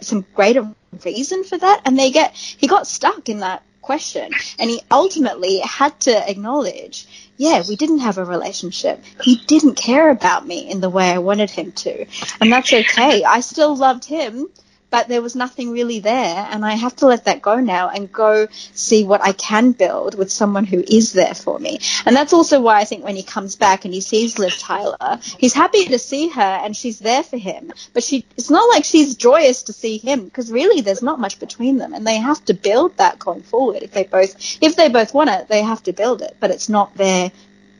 some 0.00 0.24
greater 0.34 0.68
reason 1.04 1.44
for 1.44 1.58
that? 1.58 1.82
And 1.84 1.98
they 1.98 2.10
get, 2.10 2.34
he 2.34 2.66
got 2.66 2.86
stuck 2.86 3.28
in 3.28 3.40
that 3.40 3.62
question 3.80 4.30
and 4.60 4.70
he 4.70 4.80
ultimately 4.90 5.58
had 5.58 5.98
to 5.98 6.30
acknowledge 6.30 7.06
yeah, 7.42 7.62
we 7.68 7.74
didn't 7.74 7.98
have 7.98 8.18
a 8.18 8.24
relationship. 8.24 9.02
He 9.20 9.36
didn't 9.36 9.74
care 9.74 10.10
about 10.10 10.46
me 10.46 10.70
in 10.70 10.80
the 10.80 10.90
way 10.90 11.10
I 11.10 11.18
wanted 11.18 11.50
him 11.50 11.72
to. 11.72 12.06
And 12.40 12.52
that's 12.52 12.72
okay. 12.72 13.24
I 13.24 13.40
still 13.40 13.74
loved 13.74 14.04
him, 14.04 14.48
but 14.92 15.08
there 15.08 15.22
was 15.22 15.34
nothing 15.34 15.70
really 15.70 16.00
there. 16.00 16.46
And 16.50 16.64
I 16.64 16.74
have 16.74 16.94
to 16.96 17.06
let 17.06 17.24
that 17.24 17.40
go 17.40 17.58
now 17.58 17.88
and 17.88 18.12
go 18.12 18.46
see 18.74 19.04
what 19.04 19.22
I 19.22 19.32
can 19.32 19.72
build 19.72 20.14
with 20.14 20.30
someone 20.30 20.66
who 20.66 20.84
is 20.86 21.14
there 21.14 21.34
for 21.34 21.58
me. 21.58 21.80
And 22.04 22.14
that's 22.14 22.34
also 22.34 22.60
why 22.60 22.78
I 22.78 22.84
think 22.84 23.02
when 23.02 23.16
he 23.16 23.22
comes 23.22 23.56
back 23.56 23.86
and 23.86 23.94
he 23.94 24.02
sees 24.02 24.38
Liv 24.38 24.56
Tyler, 24.58 25.18
he's 25.38 25.54
happy 25.54 25.86
to 25.86 25.98
see 25.98 26.28
her 26.28 26.40
and 26.62 26.76
she's 26.76 26.98
there 26.98 27.22
for 27.22 27.38
him. 27.38 27.72
But 27.94 28.04
she, 28.04 28.26
it's 28.36 28.50
not 28.50 28.68
like 28.68 28.84
she's 28.84 29.16
joyous 29.16 29.62
to 29.64 29.72
see 29.72 29.96
him 29.96 30.26
because 30.26 30.52
really 30.52 30.82
there's 30.82 31.02
not 31.02 31.18
much 31.18 31.40
between 31.40 31.78
them 31.78 31.94
and 31.94 32.06
they 32.06 32.18
have 32.18 32.44
to 32.44 32.54
build 32.54 32.98
that 32.98 33.18
going 33.18 33.42
forward. 33.42 33.82
If 33.82 33.92
they 33.92 34.04
both, 34.04 34.36
if 34.60 34.76
they 34.76 34.90
both 34.90 35.14
want 35.14 35.30
it, 35.30 35.48
they 35.48 35.62
have 35.62 35.82
to 35.84 35.94
build 35.94 36.20
it, 36.20 36.36
but 36.38 36.50
it's 36.50 36.68
not 36.68 36.94
there 36.96 37.32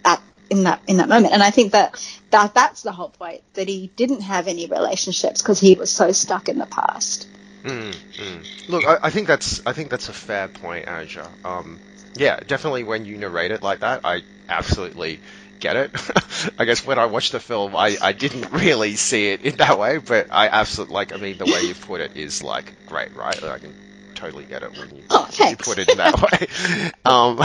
at, 0.02 0.22
in 0.52 0.64
that, 0.64 0.82
in 0.88 0.98
that 0.98 1.08
moment. 1.10 1.34
And 1.34 1.42
I 1.42 1.50
think 1.50 1.72
that 1.72 1.96
that 2.30 2.54
that's 2.54 2.82
the 2.82 2.92
whole 2.92 3.10
point 3.10 3.42
that 3.54 3.68
he 3.68 3.92
didn't 3.96 4.22
have 4.22 4.48
any 4.48 4.66
relationships 4.68 5.42
because 5.42 5.60
he 5.60 5.74
was 5.76 5.92
so 5.92 6.12
stuck 6.12 6.48
in 6.48 6.58
the 6.58 6.66
past. 6.66 7.28
Mm, 7.64 8.02
mm. 8.18 8.46
Look, 8.66 8.84
I, 8.86 8.98
I 9.04 9.10
think 9.10 9.28
that's 9.28 9.60
I 9.66 9.72
think 9.72 9.90
that's 9.90 10.08
a 10.08 10.12
fair 10.12 10.48
point, 10.48 10.86
Anja. 10.86 11.36
Um, 11.44 11.80
yeah, 12.14 12.38
definitely 12.46 12.84
when 12.84 13.04
you 13.04 13.16
narrate 13.18 13.52
it 13.52 13.62
like 13.62 13.80
that, 13.80 14.00
I 14.04 14.22
absolutely 14.48 15.22
get 15.60 15.76
it. 15.76 15.90
I 16.58 16.64
guess 16.64 16.84
when 16.84 16.98
I 16.98 17.06
watched 17.06 17.32
the 17.32 17.40
film, 17.40 17.76
I, 17.76 17.96
I 18.02 18.12
didn't 18.12 18.50
really 18.52 18.96
see 18.96 19.28
it 19.30 19.42
in 19.42 19.56
that 19.56 19.78
way, 19.78 19.98
but 19.98 20.28
I 20.30 20.48
absolutely 20.48 20.94
like. 20.94 21.12
I 21.12 21.18
mean, 21.18 21.38
the 21.38 21.46
way 21.46 21.62
you 21.62 21.74
put 21.76 22.00
it 22.00 22.12
is 22.16 22.42
like 22.42 22.76
great, 22.86 23.14
right? 23.14 23.40
Like, 23.40 23.52
I 23.52 23.58
can 23.60 23.76
totally 24.14 24.46
get 24.46 24.62
it 24.64 24.74
when 24.74 24.94
you, 24.96 25.04
Oh, 25.10 25.28
you 25.44 25.56
put 25.56 25.78
it 25.78 25.88
in 25.88 25.98
that 25.98 26.20
way. 26.20 26.90
um, 27.04 27.40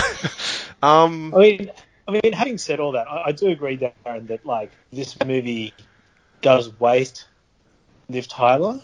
um, 0.82 1.34
I 1.34 1.38
mean, 1.38 1.72
I 2.08 2.14
mean, 2.14 2.34
having 2.34 2.58
said 2.58 2.80
all 2.80 2.94
that, 2.94 3.08
I, 3.10 3.28
I 3.28 3.32
do 3.34 3.50
agree, 3.50 3.78
Darren, 3.78 4.28
that 4.30 4.46
like 4.46 4.72
this 4.92 5.18
movie 5.26 5.74
does 6.42 6.70
waste 6.80 7.28
Liv 8.10 8.28
Tyler. 8.28 8.82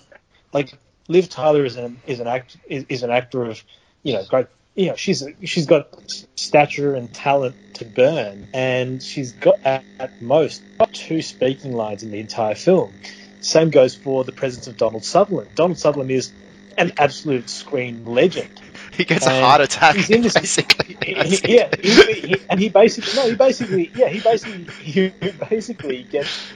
Like 0.54 0.74
Liv 1.10 1.30
Tyler 1.30 1.66
is 1.66 1.78
an 1.78 2.02
is 2.08 2.20
an 2.20 2.28
act 2.28 2.58
is, 2.68 2.86
is 2.90 3.04
an 3.04 3.12
actor 3.12 3.44
of 3.46 3.64
you 4.04 4.14
know 4.14 4.26
great 4.26 4.48
you 4.76 4.88
know, 4.88 4.96
she's 4.96 5.24
she's 5.44 5.68
got 5.68 5.90
stature 6.38 6.96
and 6.96 7.14
talent 7.14 7.58
to 7.76 7.86
burn, 7.86 8.48
and 8.54 9.04
she's 9.04 9.34
got 9.34 9.56
at, 9.64 9.86
at 10.00 10.20
most 10.22 10.66
two 10.94 11.22
speaking 11.22 11.74
lines 11.74 12.04
in 12.04 12.12
the 12.12 12.20
entire 12.20 12.56
film. 12.56 13.00
Same 13.40 13.70
goes 13.70 13.96
for 13.96 14.24
the 14.24 14.32
presence 14.32 14.68
of 14.68 14.78
Donald 14.78 15.06
Sutherland. 15.06 15.56
Donald 15.56 15.78
Sutherland 15.80 16.12
is 16.12 16.34
an 16.78 16.94
absolute 16.98 17.50
screen 17.50 18.06
legend. 18.06 18.50
He 18.98 19.06
gets 19.06 19.26
a 19.26 19.32
uh, 19.32 19.42
heart 19.42 19.62
attack, 19.62 19.96
he's 19.96 20.10
in 20.10 20.22
this- 20.22 20.34
basically. 20.34 20.98
He- 21.04 21.38
he- 21.38 21.56
yeah, 21.56 21.70
he, 21.82 22.14
he, 22.14 22.36
and 22.50 22.60
he 22.60 22.70
basically 22.70 23.14
no, 23.16 23.28
he 23.30 23.36
basically 23.36 23.92
yeah, 23.96 24.10
he 24.10 24.20
basically 24.20 24.68
he 24.84 25.14
basically 25.50 26.04
gets 26.04 26.54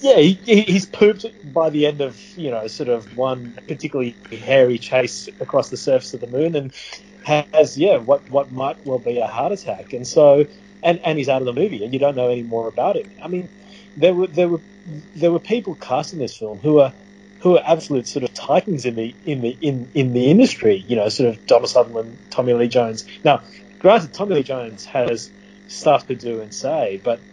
yeah, 0.00 0.16
he, 0.16 0.32
he- 0.44 0.62
he's 0.62 0.86
pooped 0.86 1.26
by 1.44 1.70
the 1.70 1.86
end 1.86 2.00
of 2.00 2.20
you 2.36 2.50
know 2.50 2.66
sort 2.66 2.88
of 2.88 3.16
one 3.16 3.54
particularly 3.66 4.18
hairy 4.32 4.78
chase 4.78 5.28
across 5.40 5.70
the 5.70 5.76
surface 5.76 6.14
of 6.14 6.20
the 6.20 6.26
moon, 6.28 6.56
and 6.56 6.74
has 7.24 7.76
yeah 7.76 7.96
what 7.98 8.28
what 8.30 8.50
might 8.52 8.76
well 8.84 8.98
be 8.98 9.18
a 9.18 9.26
heart 9.26 9.52
attack, 9.52 9.92
and 9.92 10.06
so 10.06 10.46
and 10.82 11.00
and 11.04 11.18
he's 11.18 11.28
out 11.28 11.42
of 11.42 11.46
the 11.46 11.52
movie, 11.52 11.84
and 11.84 11.92
you 11.92 12.00
don't 12.00 12.16
know 12.16 12.28
any 12.30 12.42
more 12.42 12.68
about 12.68 12.96
him. 12.96 13.10
I 13.22 13.28
mean, 13.28 13.50
there 13.96 14.14
were 14.14 14.26
there 14.28 14.48
were 14.48 14.62
there 15.14 15.32
were 15.32 15.40
people 15.40 15.74
cast 15.76 16.12
in 16.12 16.18
this 16.18 16.36
film 16.36 16.58
who 16.60 16.80
are 16.80 16.94
who 17.40 17.56
are 17.56 17.62
absolute 17.66 18.06
sort 18.06 18.24
of 18.24 18.34
titans 18.34 18.84
in 18.86 18.96
the 18.96 19.16
in 19.24 19.40
the 19.42 19.50
in 19.60 19.90
in 19.94 20.12
the 20.12 20.30
industry. 20.30 20.84
You 20.86 20.96
know, 20.96 21.08
sort 21.08 21.30
of 21.30 21.46
Donald 21.46 21.70
Sutherland, 21.70 22.18
Tommy 22.30 22.52
Lee 22.54 22.68
Jones. 22.68 23.06
Now, 23.24 23.42
granted, 23.78 24.12
Tommy 24.12 24.36
Lee 24.36 24.42
Jones 24.42 24.84
has 24.86 25.32
stuff 25.66 26.06
to 26.08 26.16
do 26.16 26.40
and 26.40 26.52
say, 26.54 27.00
but 27.02 27.24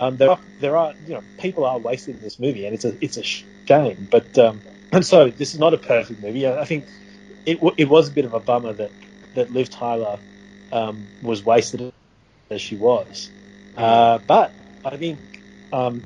um, 0.00 0.16
there 0.16 0.30
are 0.30 0.40
there 0.58 0.76
are 0.76 0.94
you 1.04 1.14
know 1.14 1.24
people 1.38 1.64
are 1.64 1.78
wasted 1.78 2.16
in 2.16 2.22
this 2.22 2.38
movie, 2.38 2.66
and 2.66 2.74
it's 2.74 2.84
a 2.84 2.96
it's 3.00 3.16
a 3.16 3.22
shame. 3.22 4.08
But 4.10 4.38
um, 4.38 4.62
and 4.92 5.04
so 5.06 5.30
this 5.30 5.54
is 5.54 5.60
not 5.60 5.74
a 5.74 5.78
perfect 5.78 6.20
movie. 6.20 6.46
I 6.46 6.62
I 6.62 6.64
think 6.64 6.88
it 7.46 7.54
w- 7.56 7.74
it 7.78 7.88
was 7.88 8.08
a 8.08 8.12
bit 8.12 8.24
of 8.24 8.34
a 8.34 8.40
bummer 8.40 8.74
that 8.74 8.92
that 9.34 9.50
Liv 9.50 9.70
Tyler 9.70 10.20
um, 10.72 11.10
was 11.20 11.44
wasted 11.44 11.92
as 12.50 12.60
she 12.62 12.76
was. 12.76 13.32
Uh, 13.76 14.18
but 14.18 14.56
I 14.84 14.96
think 14.96 15.44
um, 15.72 16.04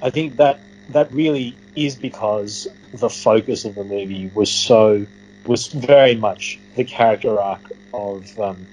I 0.00 0.10
think 0.10 0.38
that 0.38 0.68
that 0.88 1.12
really 1.12 1.59
is 1.74 1.96
because 1.96 2.68
the 2.92 3.10
focus 3.10 3.64
of 3.64 3.74
the 3.74 3.84
movie 3.84 4.30
was 4.34 4.50
so 4.50 5.06
was 5.46 5.68
very 5.68 6.14
much 6.14 6.58
the 6.76 6.84
character 6.84 7.40
arc 7.40 7.72
of 7.92 8.38
um, 8.38 8.66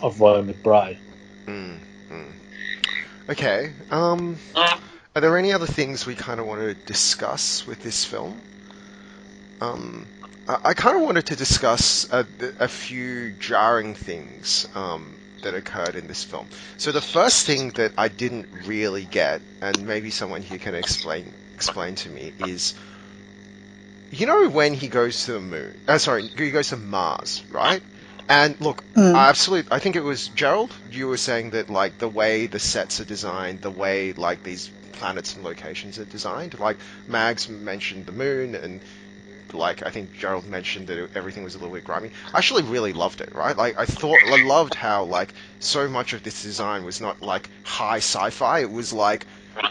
of 0.00 0.20
William 0.20 0.52
McBride. 0.52 0.98
Mm, 1.46 1.78
mm. 2.10 2.32
Okay. 3.28 3.72
Um, 3.90 4.36
are 5.14 5.20
there 5.20 5.36
any 5.36 5.52
other 5.52 5.66
things 5.66 6.06
we 6.06 6.14
kind 6.14 6.40
of 6.40 6.46
want 6.46 6.60
to 6.60 6.74
discuss 6.74 7.66
with 7.66 7.82
this 7.82 8.04
film? 8.04 8.40
Um, 9.60 10.06
I, 10.48 10.58
I 10.64 10.74
kind 10.74 10.96
of 10.96 11.02
wanted 11.02 11.26
to 11.26 11.36
discuss 11.36 12.10
a, 12.12 12.26
a 12.58 12.68
few 12.68 13.32
jarring 13.32 13.94
things 13.94 14.66
um, 14.74 15.14
that 15.42 15.54
occurred 15.54 15.94
in 15.94 16.06
this 16.06 16.24
film. 16.24 16.46
So 16.78 16.92
the 16.92 17.00
first 17.00 17.46
thing 17.46 17.70
that 17.70 17.92
I 17.98 18.08
didn't 18.08 18.48
really 18.66 19.04
get, 19.04 19.42
and 19.60 19.86
maybe 19.86 20.10
someone 20.10 20.42
here 20.42 20.58
can 20.58 20.74
explain 20.74 21.32
explain 21.66 21.94
to 21.94 22.10
me, 22.10 22.32
is 22.46 22.74
you 24.10 24.26
know 24.26 24.48
when 24.48 24.74
he 24.74 24.88
goes 24.88 25.24
to 25.24 25.32
the 25.32 25.40
moon? 25.40 25.74
Uh, 25.88 25.98
sorry, 25.98 26.28
he 26.36 26.50
goes 26.50 26.68
to 26.68 26.76
Mars, 26.76 27.42
right? 27.50 27.82
And 28.28 28.60
look, 28.60 28.84
Mm. 28.94 29.14
I 29.14 29.28
absolutely. 29.28 29.72
I 29.72 29.78
think 29.78 29.96
it 29.96 30.02
was 30.02 30.28
Gerald. 30.28 30.72
You 30.90 31.08
were 31.08 31.16
saying 31.16 31.50
that 31.50 31.70
like 31.70 31.98
the 31.98 32.08
way 32.08 32.46
the 32.46 32.58
sets 32.58 33.00
are 33.00 33.04
designed, 33.04 33.62
the 33.62 33.70
way 33.70 34.12
like 34.12 34.42
these 34.42 34.70
planets 34.92 35.34
and 35.34 35.44
locations 35.44 35.98
are 35.98 36.04
designed. 36.04 36.58
Like 36.58 36.76
Mags 37.08 37.48
mentioned 37.48 38.06
the 38.06 38.12
moon, 38.12 38.54
and 38.54 38.80
like 39.52 39.84
I 39.86 39.90
think 39.90 40.12
Gerald 40.18 40.46
mentioned 40.46 40.86
that 40.88 41.10
everything 41.14 41.42
was 41.42 41.54
a 41.54 41.58
little 41.58 41.74
bit 41.74 41.84
grimy. 41.84 42.10
I 42.34 42.38
actually 42.38 42.64
really 42.64 42.92
loved 42.92 43.20
it. 43.22 43.34
Right? 43.34 43.56
Like 43.56 43.78
I 43.78 43.86
thought, 43.86 44.18
I 44.26 44.44
loved 44.44 44.74
how 44.74 45.04
like 45.04 45.32
so 45.58 45.88
much 45.88 46.12
of 46.12 46.22
this 46.22 46.42
design 46.42 46.84
was 46.84 47.00
not 47.00 47.22
like 47.22 47.48
high 47.64 47.98
sci-fi. 47.98 48.60
It 48.60 48.70
was 48.70 48.92
like 48.92 49.26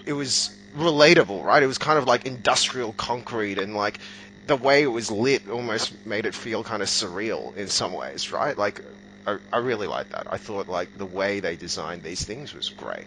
it 0.05 0.13
was 0.13 0.57
relatable. 0.75 1.43
Right? 1.43 1.61
It 1.61 1.67
was 1.67 1.77
kind 1.77 1.97
of 1.97 2.05
like 2.05 2.25
industrial 2.25 2.93
concrete 2.93 3.57
and 3.57 3.75
like 3.75 3.99
the 4.47 4.55
way 4.55 4.83
it 4.83 4.87
was 4.87 5.11
lit 5.11 5.49
almost 5.49 6.05
made 6.05 6.25
it 6.25 6.35
feel 6.35 6.63
kind 6.63 6.81
of 6.81 6.87
surreal 6.89 7.55
in 7.55 7.67
some 7.67 7.93
ways, 7.93 8.31
right? 8.31 8.57
Like, 8.57 8.81
I, 9.25 9.37
I 9.53 9.57
really 9.59 9.87
like 9.87 10.09
that. 10.09 10.27
I 10.29 10.37
thought 10.37 10.67
like 10.67 10.97
the 10.97 11.05
way 11.05 11.39
they 11.39 11.55
designed 11.55 12.03
these 12.03 12.23
things 12.23 12.53
was 12.53 12.69
great. 12.69 13.05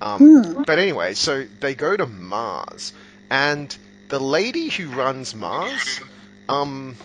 Um, 0.00 0.18
Hmm. 0.18 0.62
But 0.62 0.78
anyway, 0.78 1.14
so 1.14 1.44
they 1.60 1.74
go 1.74 1.96
to 1.96 2.06
Mars, 2.06 2.92
and 3.28 3.76
the 4.08 4.18
lady 4.20 4.68
who 4.68 4.88
runs 4.88 5.34
Mars, 5.34 6.00
um, 6.48 6.96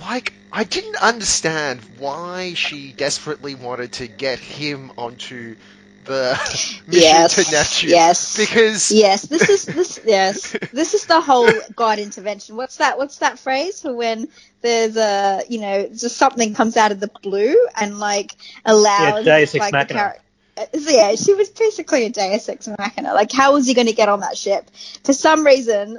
like 0.00 0.32
I 0.52 0.64
didn't 0.64 0.96
understand 0.96 1.80
why 1.98 2.54
she 2.54 2.92
desperately 2.92 3.54
wanted 3.56 3.92
to 3.92 4.06
get 4.06 4.38
him 4.38 4.92
onto 4.96 5.56
the 6.04 6.34
mission 6.48 6.84
Yes. 6.90 7.34
to 7.46 7.50
Neptune. 7.52 7.90
Yes. 7.90 8.36
Because 8.36 8.90
Yes, 8.92 9.22
this 9.22 9.48
is 9.48 9.64
this. 9.66 10.00
Yes, 10.06 10.56
this 10.72 10.94
is 10.94 11.06
the 11.06 11.20
whole 11.20 11.48
God 11.74 11.98
intervention. 11.98 12.56
What's 12.56 12.76
that? 12.78 12.98
What's 12.98 13.18
that 13.18 13.38
phrase 13.38 13.80
for 13.82 13.94
when 13.94 14.28
there's 14.60 14.96
a 14.96 15.42
you 15.48 15.60
know 15.60 15.88
just 15.88 16.16
something 16.16 16.54
comes 16.54 16.76
out 16.76 16.92
of 16.92 17.00
the 17.00 17.10
blue 17.22 17.56
and 17.76 17.98
like 17.98 18.32
allows 18.64 19.24
Yeah, 19.26 19.38
Deus 19.38 19.54
Ex 19.54 19.60
like 19.60 19.72
the 19.72 19.94
Machina. 19.94 19.98
char- 19.98 20.18
uh, 20.56 20.78
so 20.78 20.90
yeah, 20.90 21.14
she 21.16 21.34
was 21.34 21.50
basically 21.50 22.04
a 22.06 22.10
Deus 22.10 22.48
Ex 22.48 22.68
Machina. 22.68 23.12
Like, 23.14 23.32
how 23.32 23.54
was 23.54 23.66
he 23.66 23.74
going 23.74 23.88
to 23.88 23.92
get 23.92 24.08
on 24.08 24.20
that 24.20 24.38
ship? 24.38 24.70
For 25.04 25.12
some 25.12 25.44
reason, 25.44 25.98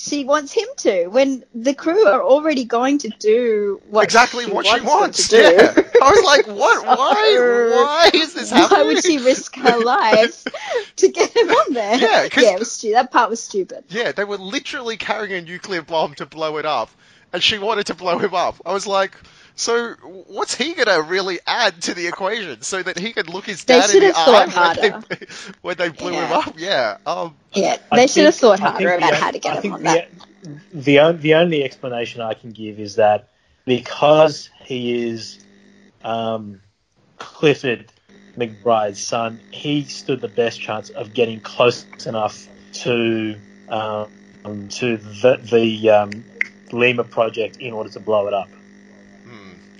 she 0.00 0.24
wants 0.24 0.52
him 0.52 0.68
to. 0.76 1.08
When 1.08 1.42
the 1.56 1.74
crew 1.74 2.06
are 2.06 2.22
already 2.22 2.64
going 2.64 2.98
to 2.98 3.08
do 3.08 3.82
what 3.90 4.04
exactly 4.04 4.44
she 4.44 4.50
what 4.52 4.64
wants 4.64 4.80
she 4.80 4.86
wants. 4.86 5.28
to 5.28 5.36
do. 5.36 5.42
Yeah. 5.42 5.74
I 6.02 6.10
was 6.10 6.24
like, 6.24 6.46
what? 6.46 6.86
Why? 6.86 7.74
Why 7.74 8.10
is 8.14 8.32
this 8.32 8.50
happening? 8.50 8.78
Why 8.78 8.84
would 8.94 9.04
she 9.04 9.18
risk 9.18 9.56
her 9.56 9.78
life 9.84 10.44
to 10.96 11.08
get 11.08 11.36
him 11.36 11.50
on 11.50 11.72
there? 11.72 11.96
Yeah, 11.98 12.28
yeah, 12.36 12.54
it 12.54 12.60
was 12.60 12.70
stu- 12.70 12.92
that 12.92 13.10
part 13.10 13.28
was 13.28 13.42
stupid. 13.42 13.84
Yeah, 13.88 14.12
they 14.12 14.22
were 14.22 14.38
literally 14.38 14.96
carrying 14.96 15.32
a 15.34 15.42
nuclear 15.42 15.82
bomb 15.82 16.14
to 16.14 16.26
blow 16.26 16.58
it 16.58 16.64
up, 16.64 16.90
and 17.32 17.42
she 17.42 17.58
wanted 17.58 17.86
to 17.86 17.96
blow 17.96 18.18
him 18.18 18.34
up. 18.34 18.54
I 18.64 18.72
was 18.72 18.86
like, 18.86 19.16
so 19.58 19.94
what's 20.28 20.54
he 20.54 20.74
gonna 20.74 21.02
really 21.02 21.40
add 21.46 21.82
to 21.82 21.94
the 21.94 22.06
equation 22.06 22.62
so 22.62 22.82
that 22.82 22.98
he 22.98 23.12
could 23.12 23.28
look 23.28 23.46
his 23.46 23.64
They 23.64 23.80
dad 23.80 23.90
in 23.90 24.00
the 24.00 24.12
eye 24.16 24.46
when 24.46 25.06
they, 25.10 25.26
when 25.62 25.76
they 25.76 25.88
blew 25.90 26.12
him 26.12 26.32
up? 26.32 26.54
Yeah. 26.56 26.98
Um. 27.04 27.36
Yeah, 27.54 27.76
I 27.90 27.96
they 27.96 28.06
should 28.06 28.24
have 28.24 28.36
thought 28.36 28.60
harder 28.60 28.94
about 28.94 29.10
the- 29.10 29.16
how 29.16 29.30
to 29.32 29.38
get 29.40 29.52
I 29.52 29.56
him 29.56 29.62
think 29.62 29.74
on 29.74 29.82
the, 29.82 29.84
that. 29.84 30.10
The, 30.72 31.18
the 31.20 31.34
only 31.34 31.64
explanation 31.64 32.20
I 32.20 32.34
can 32.34 32.52
give 32.52 32.78
is 32.78 32.96
that 32.96 33.30
because 33.66 34.48
he 34.64 35.08
is 35.08 35.40
um, 36.02 36.62
Clifford 37.18 37.92
McBride's 38.38 39.00
son, 39.00 39.42
he 39.50 39.84
stood 39.84 40.20
the 40.20 40.28
best 40.28 40.60
chance 40.60 40.90
of 40.90 41.12
getting 41.14 41.40
close 41.40 41.86
enough 42.06 42.48
to 42.84 43.40
um, 43.68 44.68
to 44.70 44.96
the, 44.98 45.38
the 45.42 45.90
um, 45.90 46.26
Lima 46.72 47.04
project 47.04 47.56
in 47.58 47.72
order 47.72 47.90
to 47.90 48.00
blow 48.00 48.28
it 48.28 48.34
up. 48.34 48.54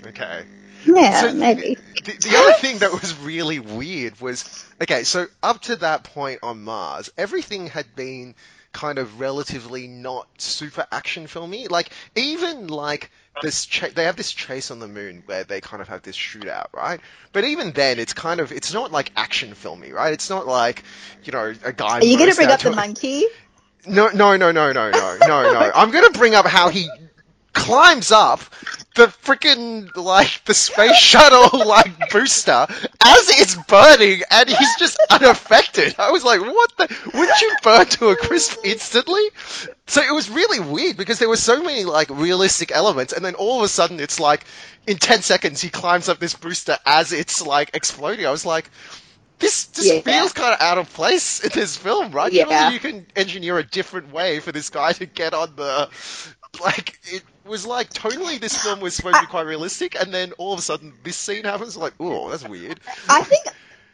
Okay. 0.07 0.43
Yeah, 0.85 1.21
So- 1.21 1.33
maybe. 1.33 1.77
The, 2.03 2.13
the 2.13 2.37
other 2.37 2.53
thing 2.53 2.77
that 2.79 2.91
was 2.93 3.17
really 3.19 3.59
weird 3.59 4.19
was 4.21 4.65
okay. 4.81 5.03
So 5.03 5.27
up 5.43 5.61
to 5.63 5.75
that 5.77 6.03
point 6.05 6.39
on 6.43 6.63
Mars, 6.63 7.09
everything 7.17 7.67
had 7.67 7.93
been 7.95 8.35
kind 8.71 8.97
of 8.99 9.19
relatively 9.19 9.87
not 9.87 10.27
super 10.37 10.85
action 10.91 11.27
filmy. 11.27 11.67
Like 11.67 11.89
even 12.15 12.67
like 12.67 13.11
this, 13.41 13.65
cha- 13.65 13.89
they 13.93 14.05
have 14.05 14.15
this 14.15 14.31
chase 14.31 14.71
on 14.71 14.79
the 14.79 14.87
moon 14.87 15.23
where 15.25 15.43
they 15.43 15.59
kind 15.59 15.81
of 15.81 15.89
have 15.89 16.03
this 16.03 16.15
shootout, 16.15 16.67
right? 16.73 17.01
But 17.33 17.43
even 17.43 17.71
then, 17.73 17.99
it's 17.99 18.13
kind 18.13 18.39
of 18.39 18.51
it's 18.53 18.73
not 18.73 18.91
like 18.93 19.11
action 19.17 19.53
filmy, 19.55 19.91
right? 19.91 20.13
It's 20.13 20.29
not 20.29 20.47
like 20.47 20.83
you 21.25 21.33
know 21.33 21.53
a 21.65 21.73
guy. 21.73 21.99
Are 21.99 22.03
you 22.05 22.17
going 22.17 22.29
to 22.29 22.35
bring 22.37 22.49
up 22.49 22.61
the 22.61 22.69
to- 22.69 22.75
monkey? 22.75 23.25
no, 23.87 24.07
no, 24.09 24.37
no, 24.37 24.51
no, 24.51 24.71
no, 24.71 24.89
no, 24.91 25.17
no, 25.19 25.53
no. 25.53 25.71
I'm 25.75 25.91
gonna 25.91 26.11
bring 26.11 26.35
up 26.35 26.45
how 26.45 26.69
he 26.69 26.89
climbs 27.53 28.11
up 28.11 28.41
the 28.95 29.07
freaking 29.07 29.95
like 29.95 30.43
the 30.45 30.53
space 30.53 30.95
shuttle 30.97 31.65
like 31.65 32.09
booster 32.09 32.65
as 32.69 33.29
it's 33.39 33.55
burning, 33.67 34.21
and 34.31 34.49
he's 34.49 34.75
just 34.77 34.97
unaffected. 35.09 35.95
I 35.97 36.11
was 36.11 36.23
like, 36.23 36.41
what 36.41 36.77
the? 36.77 36.95
Wouldn't 37.13 37.41
you 37.41 37.55
burn 37.63 37.85
to 37.87 38.09
a 38.09 38.15
crisp 38.15 38.57
instantly? 38.63 39.23
So 39.87 40.01
it 40.01 40.13
was 40.13 40.29
really 40.29 40.59
weird 40.59 40.97
because 40.97 41.19
there 41.19 41.29
were 41.29 41.37
so 41.37 41.61
many 41.63 41.85
like 41.85 42.09
realistic 42.09 42.71
elements, 42.71 43.13
and 43.13 43.23
then 43.23 43.35
all 43.35 43.59
of 43.59 43.63
a 43.63 43.67
sudden 43.69 43.99
it's 43.99 44.19
like 44.19 44.45
in 44.87 44.97
ten 44.97 45.21
seconds 45.21 45.61
he 45.61 45.69
climbs 45.69 46.09
up 46.09 46.19
this 46.19 46.33
booster 46.35 46.77
as 46.85 47.11
it's 47.13 47.45
like 47.45 47.71
exploding. 47.73 48.25
I 48.25 48.31
was 48.31 48.45
like. 48.45 48.69
This 49.39 49.67
just 49.67 49.87
Yeah. 49.87 50.01
feels 50.01 50.33
kind 50.33 50.53
of 50.53 50.59
out 50.59 50.77
of 50.77 50.91
place 50.93 51.39
in 51.41 51.51
this 51.53 51.77
film, 51.77 52.11
right? 52.11 52.29
Yeah. 52.33 52.43
Surely 52.43 52.73
you 52.73 52.79
can 52.81 53.07
engineer 53.15 53.57
a 53.57 53.63
different 53.63 54.11
way 54.11 54.41
for 54.41 54.51
this 54.51 54.69
guy 54.69 54.91
to 54.91 55.05
get 55.05 55.33
on 55.33 55.55
the. 55.55 55.87
Like, 56.61 56.99
it 57.03 57.23
was 57.49 57.65
like, 57.65 57.91
totally 57.91 58.37
this 58.37 58.61
film 58.61 58.79
was 58.79 58.95
supposed 58.95 59.15
to 59.15 59.21
be 59.21 59.27
quite 59.27 59.45
realistic, 59.45 59.95
and 59.99 60.13
then 60.13 60.31
all 60.33 60.53
of 60.53 60.59
a 60.59 60.61
sudden, 60.61 60.93
this 61.03 61.17
scene 61.17 61.43
happens, 61.43 61.75
like, 61.75 61.93
oh, 61.99 62.29
that's 62.29 62.47
weird. 62.47 62.79
I 63.09 63.23
think 63.23 63.45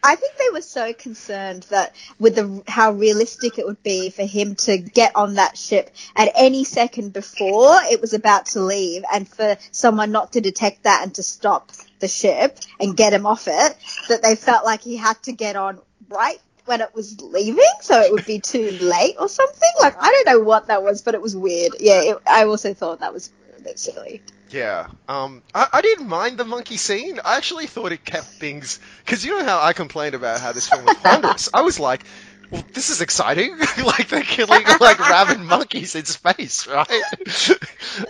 I 0.05 0.15
think 0.15 0.37
they 0.37 0.49
were 0.53 0.61
so 0.61 0.93
concerned 0.93 1.63
that 1.71 1.95
with 2.19 2.35
the 2.35 2.61
how 2.67 2.91
realistic 2.91 3.57
it 3.57 3.65
would 3.65 3.81
be 3.81 4.11
for 4.11 4.23
him 4.23 4.53
to 4.55 4.77
get 4.77 5.15
on 5.15 5.35
that 5.35 5.57
ship 5.57 5.89
at 6.15 6.31
any 6.35 6.63
second 6.63 7.11
before 7.11 7.75
it 7.91 8.01
was 8.01 8.13
about 8.13 8.45
to 8.47 8.61
leave, 8.61 9.03
and 9.11 9.27
for 9.27 9.57
someone 9.71 10.11
not 10.11 10.33
to 10.33 10.41
detect 10.41 10.83
that 10.83 11.01
and 11.01 11.15
to 11.15 11.23
stop 11.23 11.71
the 11.99 12.07
ship 12.07 12.59
and 12.79 12.95
get 12.95 13.13
him 13.13 13.25
off 13.25 13.47
it, 13.47 13.75
that 14.09 14.21
they 14.21 14.35
felt 14.35 14.63
like 14.63 14.81
he 14.81 14.95
had 14.95 15.21
to 15.23 15.31
get 15.31 15.55
on 15.55 15.79
right 16.09 16.39
when 16.65 16.81
it 16.81 16.93
was 16.93 17.19
leaving, 17.21 17.63
so 17.81 17.99
it 17.99 18.11
would 18.11 18.25
be 18.25 18.39
too 18.39 18.71
late 18.81 19.15
or 19.19 19.27
something. 19.27 19.71
Like 19.81 19.95
I 19.99 20.11
don't 20.11 20.25
know 20.27 20.43
what 20.43 20.67
that 20.67 20.83
was, 20.83 21.01
but 21.01 21.15
it 21.15 21.21
was 21.21 21.35
weird. 21.35 21.73
Yeah, 21.79 22.01
it, 22.01 22.17
I 22.27 22.45
also 22.45 22.75
thought 22.75 22.99
that 22.99 23.13
was 23.13 23.31
bit 23.65 23.79
silly. 23.79 24.21
Yeah, 24.49 24.87
um, 25.09 25.41
I, 25.53 25.67
I 25.73 25.81
didn't 25.81 26.07
mind 26.07 26.37
the 26.37 26.45
monkey 26.45 26.77
scene. 26.77 27.19
I 27.25 27.37
actually 27.37 27.67
thought 27.67 27.91
it 27.91 28.05
kept 28.05 28.27
things 28.27 28.79
because 29.03 29.25
you 29.25 29.37
know 29.37 29.43
how 29.43 29.61
I 29.61 29.73
complained 29.73 30.15
about 30.15 30.39
how 30.39 30.51
this 30.51 30.69
film 30.69 30.85
was 30.85 30.95
ponderous. 30.97 31.49
I 31.53 31.61
was 31.61 31.79
like, 31.79 32.05
well, 32.51 32.63
this 32.73 32.89
is 32.89 33.01
exciting. 33.01 33.57
like 33.83 34.07
they're 34.07 34.21
killing 34.21 34.63
like 34.79 34.99
rabid 34.99 35.39
monkeys 35.55 35.95
in 35.95 36.05
space, 36.05 36.67
right? 36.67 36.87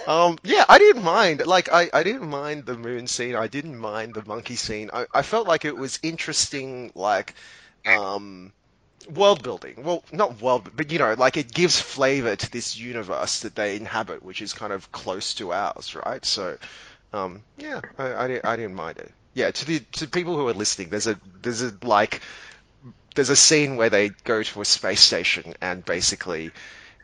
um, 0.07 0.37
yeah, 0.43 0.65
I 0.67 0.77
didn't 0.77 1.03
mind. 1.03 1.45
Like 1.45 1.71
I, 1.71 1.89
I 1.93 2.03
didn't 2.03 2.29
mind 2.29 2.65
the 2.65 2.77
moon 2.77 3.07
scene. 3.07 3.35
I 3.35 3.47
didn't 3.47 3.77
mind 3.77 4.13
the 4.13 4.25
monkey 4.25 4.55
scene. 4.55 4.89
I, 4.93 5.05
I 5.13 5.21
felt 5.21 5.47
like 5.47 5.65
it 5.65 5.75
was 5.75 5.99
interesting. 6.03 6.91
Like, 6.95 7.33
um, 7.85 8.51
world 9.09 9.43
building. 9.43 9.83
Well, 9.83 10.03
not 10.11 10.41
world, 10.41 10.69
but 10.75 10.91
you 10.91 10.99
know, 10.99 11.13
like 11.17 11.37
it 11.37 11.53
gives 11.53 11.79
flavor 11.79 12.35
to 12.35 12.51
this 12.51 12.77
universe 12.77 13.41
that 13.41 13.55
they 13.55 13.75
inhabit, 13.75 14.23
which 14.23 14.41
is 14.41 14.53
kind 14.53 14.73
of 14.73 14.91
close 14.91 15.33
to 15.35 15.53
ours, 15.53 15.95
right? 15.95 16.23
So, 16.25 16.57
um, 17.13 17.41
yeah, 17.57 17.81
I, 17.97 18.13
I, 18.13 18.27
didn't- 18.27 18.45
I 18.45 18.55
didn't 18.55 18.75
mind 18.75 18.97
it. 18.97 19.11
Yeah, 19.33 19.51
to 19.51 19.65
the 19.65 19.79
to 19.93 20.07
people 20.07 20.37
who 20.37 20.47
are 20.47 20.53
listening, 20.53 20.89
there's 20.89 21.07
a 21.07 21.19
there's 21.41 21.61
a 21.61 21.73
like 21.83 22.21
there's 23.15 23.29
a 23.29 23.35
scene 23.35 23.75
where 23.77 23.89
they 23.89 24.09
go 24.23 24.43
to 24.43 24.61
a 24.61 24.65
space 24.65 25.01
station 25.01 25.53
and 25.61 25.83
basically, 25.83 26.51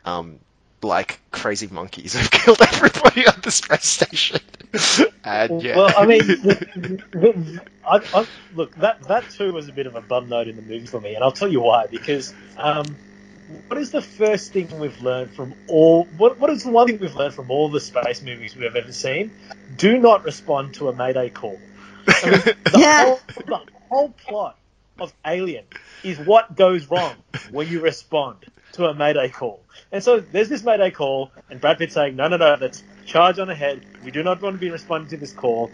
um, 0.04 0.38
like 0.84 1.20
crazy 1.32 1.68
monkeys 1.68 2.14
have 2.14 2.30
killed 2.32 2.60
everybody 2.62 3.26
on 3.26 3.40
the 3.42 3.50
space 3.52 3.86
station. 3.86 4.40
and 5.24 5.62
yeah, 5.62 5.80
Well, 5.80 5.92
I 5.96 6.06
mean, 6.06 6.36
the- 6.42 7.04
the- 7.14 7.62
I, 7.84 8.00
I, 8.12 8.26
look, 8.50 8.74
that 8.76 9.06
that 9.08 9.30
too 9.30 9.52
was 9.52 9.68
a 9.68 9.72
bit 9.72 9.86
of 9.86 9.96
a 9.96 10.02
bum 10.02 10.28
note 10.28 10.48
in 10.48 10.56
the 10.56 10.62
movie 10.62 10.86
for 10.86 11.00
me, 11.00 11.14
and 11.14 11.24
I'll 11.24 11.32
tell 11.32 11.48
you 11.50 11.62
why. 11.62 11.86
Because 11.88 12.34
um, 12.56 13.00
what 13.46 13.78
is 13.78 13.90
the 13.92 14.02
first 14.02 14.52
thing 14.52 14.68
we've 14.78 15.00
learned 15.00 15.32
from 15.34 15.54
all? 15.68 16.08
What 16.16 16.38
what 16.40 16.50
is 16.50 16.64
the 16.64 16.70
one 16.70 16.88
thing 16.88 16.98
we've 17.00 17.14
learned 17.14 17.34
from 17.34 17.50
all 17.50 17.70
the 17.70 17.80
space 17.80 18.22
movies 18.22 18.56
we've 18.56 18.76
ever 18.76 18.92
seen? 18.92 19.34
Do 19.74 19.98
not 19.98 20.24
respond 20.24 20.74
to 20.74 20.88
a 20.88 20.96
mayday 20.96 21.30
call. 21.30 21.70
I 22.22 22.28
mean, 22.28 22.42
the, 22.70 22.80
Yeah. 22.80 22.98
whole, 22.98 23.26
the 23.46 23.60
whole 23.90 24.10
plot 24.12 24.58
of 25.00 25.14
Alien 25.26 25.66
is 26.02 26.20
what 26.20 26.56
goes 26.56 26.90
wrong 26.90 27.24
when 27.46 27.68
you 27.68 27.80
respond 27.80 28.46
to 28.72 28.86
a 28.86 28.94
mayday 28.94 29.28
call. 29.28 29.60
And 29.90 30.02
so 30.02 30.20
there's 30.20 30.48
this 30.48 30.64
mayday 30.64 30.90
call, 30.90 31.30
and 31.50 31.60
Brad 31.60 31.78
Pitt 31.78 31.92
saying, 31.92 32.16
"No, 32.16 32.28
no, 32.28 32.36
no, 32.36 32.56
let's 32.60 32.82
charge 33.04 33.38
on 33.38 33.50
ahead. 33.50 33.84
We 34.04 34.10
do 34.10 34.22
not 34.22 34.40
want 34.40 34.54
to 34.54 34.60
be 34.60 34.70
responding 34.70 35.10
to 35.10 35.16
this 35.16 35.32
call." 35.32 35.70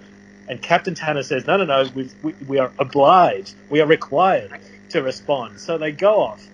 And 0.49 0.61
Captain 0.61 0.95
Tanner 0.95 1.23
says, 1.23 1.47
"No, 1.47 1.57
no, 1.57 1.65
no, 1.65 1.89
we 1.95 2.11
we 2.47 2.59
are 2.59 2.73
obliged, 2.79 3.55
we 3.71 3.81
are 3.81 3.87
required 3.87 4.53
to 4.91 5.03
respond." 5.03 5.61
So 5.61 5.79
they 5.79 5.93
go 5.93 6.21
off 6.21 6.47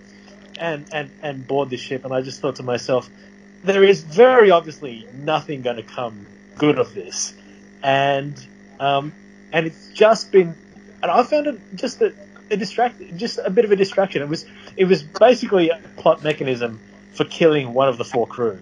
and 0.59 0.85
and 0.91 1.09
and 1.21 1.47
board 1.47 1.69
the 1.69 1.77
ship. 1.77 2.05
And 2.05 2.13
I 2.13 2.21
just 2.21 2.41
thought 2.41 2.57
to 2.57 2.63
myself, 2.63 3.09
there 3.63 3.83
is 3.83 4.01
very 4.01 4.51
obviously 4.51 5.07
nothing 5.13 5.61
going 5.61 5.77
to 5.77 5.83
come 5.83 6.25
good 6.57 6.79
of 6.79 6.93
this, 6.93 7.33
and 7.81 8.35
um, 8.79 9.13
and 9.51 9.65
it's 9.65 9.89
just 9.93 10.31
been, 10.31 10.55
and 11.01 11.11
I 11.11 11.23
found 11.23 11.47
it 11.47 11.59
just 11.75 12.01
a, 12.01 12.13
a 12.51 12.57
distract, 12.57 13.01
just 13.17 13.39
a 13.43 13.49
bit 13.49 13.65
of 13.65 13.71
a 13.71 13.75
distraction. 13.75 14.21
It 14.21 14.29
was 14.29 14.45
it 14.77 14.85
was 14.85 15.03
basically 15.03 15.69
a 15.69 15.79
plot 15.97 16.23
mechanism 16.23 16.79
for 17.13 17.25
killing 17.25 17.73
one 17.73 17.87
of 17.87 17.97
the 17.97 18.05
four 18.05 18.27
crew, 18.27 18.59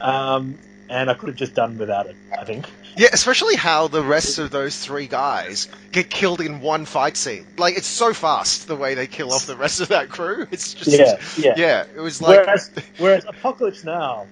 um, 0.00 0.58
and 0.88 1.10
I 1.10 1.14
could 1.14 1.28
have 1.28 1.36
just 1.36 1.54
done 1.54 1.78
without 1.78 2.06
it. 2.06 2.16
I 2.38 2.44
think. 2.44 2.66
Yeah, 2.96 3.08
especially 3.12 3.56
how 3.56 3.88
the 3.88 4.02
rest 4.02 4.38
of 4.38 4.50
those 4.50 4.78
three 4.78 5.08
guys 5.08 5.68
get 5.90 6.10
killed 6.10 6.40
in 6.40 6.60
one 6.60 6.84
fight 6.84 7.16
scene. 7.16 7.44
Like 7.58 7.76
it's 7.76 7.88
so 7.88 8.12
fast 8.12 8.68
the 8.68 8.76
way 8.76 8.94
they 8.94 9.06
kill 9.06 9.32
off 9.32 9.46
the 9.46 9.56
rest 9.56 9.80
of 9.80 9.88
that 9.88 10.08
crew. 10.10 10.46
It's 10.52 10.74
just 10.74 10.90
Yeah, 10.90 11.16
yeah. 11.36 11.54
yeah. 11.56 11.84
It 11.96 12.00
was 12.00 12.22
like 12.22 12.46
whereas, 12.46 12.70
whereas 12.98 13.24
Apocalypse 13.24 13.82
Now 13.82 14.26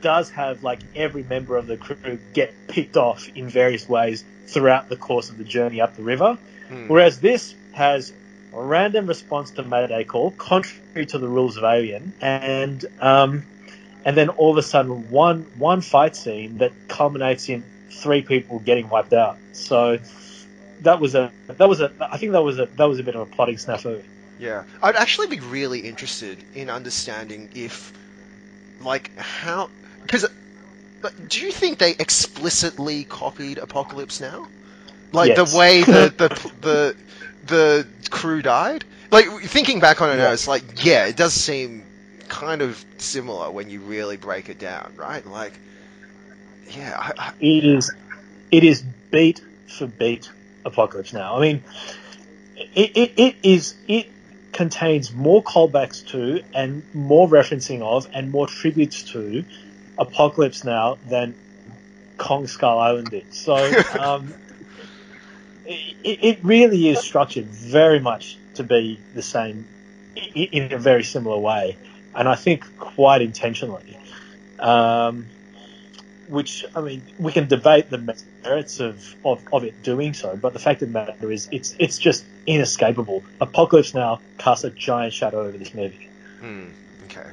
does 0.00 0.30
have 0.30 0.62
like 0.62 0.80
every 0.96 1.22
member 1.22 1.56
of 1.56 1.66
the 1.66 1.76
crew 1.76 2.18
get 2.32 2.54
picked 2.66 2.96
off 2.96 3.28
in 3.34 3.48
various 3.48 3.88
ways 3.88 4.24
throughout 4.46 4.88
the 4.88 4.96
course 4.96 5.30
of 5.30 5.38
the 5.38 5.44
journey 5.44 5.80
up 5.80 5.94
the 5.94 6.02
river. 6.02 6.38
Hmm. 6.68 6.88
Whereas 6.88 7.20
this 7.20 7.54
has 7.72 8.12
random 8.52 9.06
response 9.06 9.50
to 9.52 9.62
Mayday 9.62 10.04
call, 10.04 10.30
contrary 10.32 11.06
to 11.06 11.18
the 11.18 11.28
rules 11.28 11.56
of 11.56 11.64
Alien, 11.64 12.12
and 12.20 12.84
um, 13.00 13.44
and 14.04 14.16
then 14.16 14.28
all 14.30 14.50
of 14.52 14.58
a 14.58 14.62
sudden 14.62 15.10
one 15.10 15.42
one 15.56 15.80
fight 15.80 16.16
scene 16.16 16.58
that 16.58 16.72
culminates 16.88 17.48
in 17.48 17.64
three 17.90 18.22
people 18.22 18.58
getting 18.60 18.88
wiped 18.88 19.12
out. 19.12 19.38
So 19.52 19.98
that 20.80 21.00
was 21.00 21.14
a 21.14 21.32
that 21.48 21.68
was 21.68 21.80
a 21.80 21.92
I 22.00 22.18
think 22.18 22.32
that 22.32 22.42
was 22.42 22.58
a 22.58 22.66
that 22.76 22.84
was 22.84 22.98
a 22.98 23.02
bit 23.02 23.14
of 23.14 23.22
a 23.22 23.26
plotting 23.26 23.56
snafu. 23.56 24.02
Yeah, 24.38 24.64
I'd 24.82 24.96
actually 24.96 25.28
be 25.28 25.40
really 25.40 25.80
interested 25.80 26.42
in 26.54 26.70
understanding 26.70 27.48
if, 27.54 27.92
like, 28.80 29.16
how 29.16 29.70
because. 30.02 30.26
But 31.00 31.28
do 31.28 31.40
you 31.44 31.52
think 31.52 31.78
they 31.78 31.92
explicitly 31.92 33.04
copied 33.04 33.58
Apocalypse 33.58 34.20
Now? 34.20 34.48
Like 35.12 35.34
Yes. 35.34 35.52
the 35.52 35.58
way 35.58 35.84
the 35.84 36.12
the 36.16 36.28
the 36.60 36.96
the 37.46 37.86
crew 38.10 38.42
died? 38.42 38.84
Like 39.10 39.26
thinking 39.42 39.80
back 39.80 40.02
on 40.02 40.10
it 40.10 40.16
now, 40.16 40.32
it's 40.32 40.48
like 40.48 40.84
yeah, 40.84 41.06
it 41.06 41.16
does 41.16 41.32
seem 41.32 41.84
kind 42.28 42.60
of 42.62 42.84
similar 42.98 43.50
when 43.50 43.70
you 43.70 43.80
really 43.80 44.16
break 44.16 44.50
it 44.50 44.58
down, 44.58 44.92
right? 44.96 45.24
Like, 45.26 45.54
yeah, 46.70 46.94
I, 46.98 47.12
I, 47.18 47.32
it 47.40 47.64
is 47.64 47.90
it 48.50 48.64
is 48.64 48.82
beat 49.10 49.42
for 49.66 49.86
beat 49.86 50.30
apocalypse 50.64 51.12
now 51.12 51.36
i 51.36 51.40
mean 51.40 51.62
it, 52.56 52.96
it, 52.96 53.12
it 53.16 53.36
is 53.42 53.74
it 53.86 54.10
contains 54.52 55.12
more 55.12 55.42
callbacks 55.42 56.06
to 56.06 56.42
and 56.54 56.82
more 56.94 57.28
referencing 57.28 57.82
of 57.82 58.08
and 58.12 58.30
more 58.30 58.46
tributes 58.46 59.02
to 59.04 59.44
apocalypse 59.98 60.64
now 60.64 60.98
than 61.06 61.34
kong 62.16 62.46
skull 62.46 62.78
island 62.78 63.10
did 63.10 63.32
so 63.32 63.54
um, 63.98 64.34
it, 65.68 66.18
it 66.22 66.38
really 66.42 66.88
is 66.88 67.00
structured 67.00 67.46
very 67.46 68.00
much 68.00 68.36
to 68.54 68.62
be 68.62 68.98
the 69.14 69.22
same 69.22 69.66
in 70.34 70.72
a 70.72 70.78
very 70.78 71.04
similar 71.04 71.38
way 71.38 71.76
and 72.14 72.28
i 72.28 72.34
think 72.34 72.64
quite 72.78 73.22
intentionally 73.22 73.96
um, 74.58 75.26
which 76.28 76.64
I 76.74 76.80
mean, 76.80 77.02
we 77.18 77.32
can 77.32 77.48
debate 77.48 77.90
the 77.90 78.16
merits 78.44 78.80
of, 78.80 79.14
of, 79.24 79.42
of 79.52 79.64
it 79.64 79.82
doing 79.82 80.14
so, 80.14 80.36
but 80.36 80.52
the 80.52 80.58
fact 80.58 80.82
of 80.82 80.92
the 80.92 80.92
matter 80.92 81.30
is, 81.32 81.48
it's 81.50 81.74
it's 81.78 81.98
just 81.98 82.24
inescapable. 82.46 83.24
Apocalypse 83.40 83.94
Now 83.94 84.20
casts 84.36 84.64
a 84.64 84.70
giant 84.70 85.14
shadow 85.14 85.40
over 85.40 85.56
this 85.56 85.74
movie. 85.74 86.08
hmm, 86.40 86.66
okay. 87.04 87.30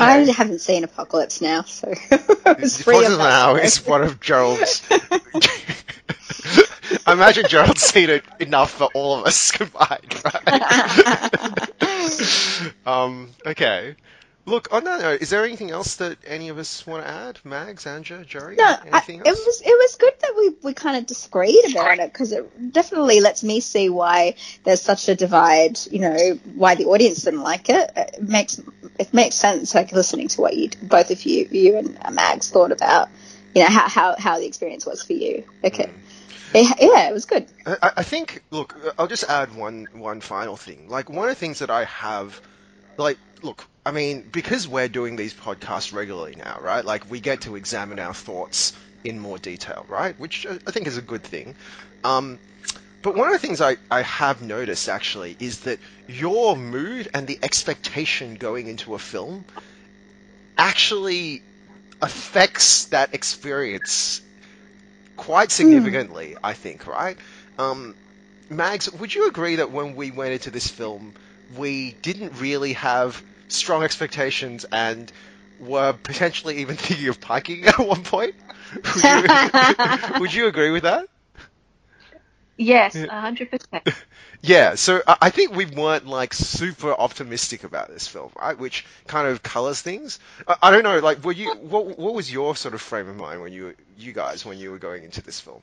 I 0.00 0.18
haven't 0.30 0.60
seen 0.60 0.82
Apocalypse 0.84 1.40
now, 1.40 1.62
so 1.62 1.88
it 2.10 2.60
was 2.60 2.82
free 2.82 2.96
Apocalypse 2.96 3.18
Now 3.18 3.54
that. 3.54 3.64
is 3.64 3.86
one 3.86 4.02
of 4.02 4.20
Gerald's. 4.20 4.82
I 7.06 7.12
imagine 7.12 7.44
Gerald's 7.48 7.82
seen 7.82 8.10
it 8.10 8.24
enough 8.40 8.72
for 8.72 8.88
all 8.94 9.18
of 9.20 9.26
us 9.26 9.50
combined, 9.52 10.22
right? 10.24 11.68
um, 12.86 13.30
okay. 13.46 13.96
Look, 14.46 14.68
on 14.72 14.84
that 14.84 15.00
note, 15.00 15.22
is 15.22 15.30
there 15.30 15.42
anything 15.42 15.70
else 15.70 15.96
that 15.96 16.18
any 16.26 16.50
of 16.50 16.58
us 16.58 16.86
want 16.86 17.02
to 17.02 17.08
add? 17.08 17.38
Mags, 17.44 17.84
Anja, 17.84 18.26
Jerry? 18.26 18.56
No, 18.56 18.64
I, 18.64 19.02
it 19.08 19.24
was 19.24 19.62
it 19.64 19.66
was 19.66 19.96
good 19.96 20.12
that 20.20 20.34
we, 20.36 20.50
we 20.62 20.74
kind 20.74 20.98
of 20.98 21.06
disagreed 21.06 21.70
about 21.70 21.98
it 21.98 22.12
because 22.12 22.30
it 22.32 22.72
definitely 22.72 23.20
lets 23.20 23.42
me 23.42 23.60
see 23.60 23.88
why 23.88 24.34
there's 24.64 24.82
such 24.82 25.08
a 25.08 25.14
divide. 25.14 25.78
You 25.90 26.00
know, 26.00 26.38
why 26.56 26.74
the 26.74 26.84
audience 26.84 27.22
didn't 27.22 27.42
like 27.42 27.70
it. 27.70 27.90
It 27.96 28.22
makes 28.22 28.60
it 28.98 29.14
makes 29.14 29.36
sense. 29.36 29.74
Like 29.74 29.92
listening 29.92 30.28
to 30.28 30.42
what 30.42 30.54
you 30.54 30.68
both 30.82 31.10
of 31.10 31.24
you 31.24 31.48
you 31.50 31.78
and 31.78 31.98
Mags 32.12 32.50
thought 32.50 32.70
about. 32.72 33.08
You 33.54 33.62
know 33.62 33.70
how 33.70 33.88
how, 33.88 34.16
how 34.18 34.38
the 34.38 34.46
experience 34.46 34.84
was 34.84 35.02
for 35.02 35.14
you. 35.14 35.44
Okay, 35.64 35.88
It- 36.54 36.78
yeah, 36.80 37.08
it 37.08 37.14
was 37.14 37.26
good. 37.26 37.50
I, 37.66 37.92
I 37.98 38.04
think. 38.04 38.44
Look, 38.52 38.76
I'll 38.98 39.08
just 39.08 39.24
add 39.30 39.54
one 39.54 39.88
one 39.92 40.20
final 40.22 40.56
thing. 40.56 40.88
Like 40.88 41.10
one 41.10 41.28
of 41.28 41.34
the 41.34 41.40
things 41.40 41.60
that 41.60 41.70
I 41.70 41.84
have, 41.84 42.40
like, 42.98 43.18
look, 43.42 43.68
I 43.86 43.92
mean, 43.92 44.30
because 44.30 44.68
we're 44.68 44.88
doing 44.88 45.16
these 45.16 45.34
podcasts 45.34 45.92
regularly 45.92 46.36
now, 46.36 46.58
right? 46.60 46.84
Like 46.84 47.10
we 47.10 47.20
get 47.20 47.42
to 47.42 47.56
examine 47.56 48.00
our 48.00 48.14
thoughts 48.14 48.72
in 49.04 49.18
more 49.20 49.38
detail, 49.38 49.86
right? 49.88 50.18
Which 50.18 50.46
I 50.50 50.58
I 50.66 50.72
think 50.72 50.86
is 50.88 50.98
a 50.98 51.02
good 51.02 51.24
thing. 51.24 51.56
Um, 52.04 52.40
but 53.02 53.16
one 53.16 53.28
of 53.28 53.34
the 53.34 53.40
things 53.40 53.60
I, 53.62 53.78
I 53.90 54.02
have 54.02 54.42
noticed 54.42 54.88
actually 54.90 55.36
is 55.40 55.60
that 55.62 55.80
your 56.08 56.56
mood 56.56 57.08
and 57.14 57.26
the 57.26 57.38
expectation 57.42 58.34
going 58.36 58.68
into 58.68 58.94
a 58.94 59.00
film 59.00 59.46
actually 60.58 61.44
affects 62.02 62.86
that 62.86 63.14
experience 63.14 64.22
quite 65.16 65.50
significantly, 65.50 66.36
I 66.42 66.54
think, 66.54 66.86
right? 66.86 67.18
Um, 67.58 67.94
Mags, 68.50 68.90
would 68.92 69.14
you 69.14 69.28
agree 69.28 69.56
that 69.56 69.70
when 69.72 69.94
we 69.96 70.10
went 70.10 70.32
into 70.34 70.50
this 70.50 70.68
film, 70.68 71.14
we 71.48 71.92
didn't 72.02 72.40
really 72.40 72.74
have 72.74 73.22
strong 73.48 73.82
expectations 73.84 74.64
and 74.72 75.10
were 75.58 75.92
potentially 75.94 76.58
even 76.58 76.76
thinking 76.78 77.08
of 77.08 77.20
piking 77.20 77.66
at 77.66 77.78
one 77.78 78.04
point? 78.04 78.34
Would 78.94 79.10
you, 79.10 79.28
would 80.18 80.34
you 80.34 80.46
agree 80.46 80.70
with 80.70 80.84
that? 80.84 81.06
Yes, 82.56 83.04
a 83.08 83.20
hundred 83.20 83.50
percent. 83.50 83.84
Yeah, 84.42 84.74
so 84.76 85.02
I 85.06 85.16
I 85.22 85.30
think 85.30 85.54
we 85.54 85.66
weren't 85.66 86.06
like 86.06 86.34
super 86.34 86.92
optimistic 86.92 87.64
about 87.64 87.88
this 87.88 88.06
film, 88.08 88.32
right? 88.40 88.58
Which 88.58 88.86
kind 89.06 89.28
of 89.28 89.42
colors 89.42 89.80
things. 89.82 90.20
I, 90.46 90.56
I 90.64 90.70
don't 90.70 90.84
know, 90.84 90.98
like, 91.00 91.24
were 91.24 91.32
you? 91.32 91.52
What 91.52 91.98
What 91.98 92.14
was 92.14 92.32
your 92.32 92.54
sort 92.56 92.74
of 92.74 92.82
frame 92.82 93.08
of 93.08 93.16
mind 93.16 93.40
when 93.42 93.52
you 93.52 93.74
you 93.96 94.12
guys 94.12 94.44
when 94.44 94.58
you 94.58 94.70
were 94.70 94.78
going 94.78 95.04
into 95.04 95.22
this 95.22 95.40
film? 95.40 95.62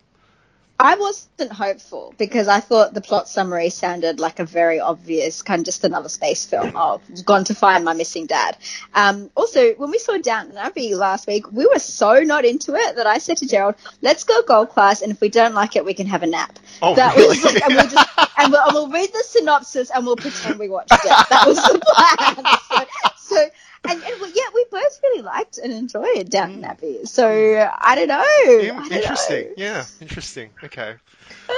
I 0.82 0.96
wasn't 0.96 1.52
hopeful 1.52 2.14
because 2.18 2.48
I 2.48 2.60
thought 2.60 2.94
the 2.94 3.02
plot 3.02 3.30
summary 3.30 3.70
sounded 3.70 4.20
like 4.20 4.40
a 4.40 4.46
very 4.46 4.80
obvious 4.80 5.44
kind 5.44 5.60
of 5.60 5.66
just 5.66 5.84
another 5.84 6.10
space 6.10 6.44
film. 6.46 6.72
Oh, 6.76 7.00
gone 7.24 7.44
to 7.46 7.56
find 7.56 7.86
my 7.86 7.94
missing 7.94 8.26
dad. 8.26 8.58
Um, 8.96 9.30
also, 9.36 9.74
when 9.76 9.92
we 9.92 10.00
saw 10.00 10.18
Downton 10.18 10.58
Abbey 10.58 10.96
last 10.96 11.28
week, 11.28 11.52
we 11.52 11.68
were 11.68 11.78
so 11.80 12.22
not 12.22 12.46
into 12.46 12.76
it 12.76 12.96
that 12.96 13.06
I 13.06 13.20
said 13.20 13.38
to 13.38 13.48
Gerald, 13.48 13.76
"Let's 14.02 14.24
go 14.24 14.42
gold 14.42 14.70
class, 14.70 15.04
and 15.04 15.12
if 15.12 15.22
we 15.22 15.30
don't 15.30 15.54
like 15.54 15.76
it, 15.76 15.86
we 15.86 15.94
can 15.94 16.08
have 16.08 16.24
a 16.24 16.28
nap." 16.28 16.58
Oh, 16.82 16.96
that 16.96 17.16
really? 17.16 17.28
was 17.30 17.46
like, 17.46 17.64
and 17.64 17.76
we'll 17.76 17.88
just 17.88 18.10
and 18.38 18.52
we'll, 18.52 18.62
and 18.62 18.74
we'll 18.74 18.90
read 18.90 19.14
the 19.14 19.24
synopsis 19.24 19.92
and 19.92 20.06
we'll 20.06 20.16
pretend 20.16 20.58
we 20.58 20.68
watched 20.68 20.92
it. 20.92 21.30
That 21.30 21.44
was 21.46 21.58
the 21.58 21.80
plan. 21.80 22.46
So, 23.22 23.36
so 23.36 23.50
and, 23.84 24.04
and 24.04 24.22
we, 24.22 24.28
yeah, 24.34 24.44
we 24.54 24.66
both 24.70 25.00
really 25.04 25.22
liked 25.22 25.58
and 25.58 25.74
enjoyed 25.74 26.30
Downton 26.30 26.64
Abbey. 26.64 27.06
So 27.06 27.28
I 27.28 27.96
don't 27.96 28.08
know. 28.08 28.20
I 28.20 28.88
don't 28.90 28.92
interesting. 28.92 29.48
know. 29.48 29.54
Yeah, 29.58 29.86
interesting. 30.00 30.50
Okay. 30.64 30.96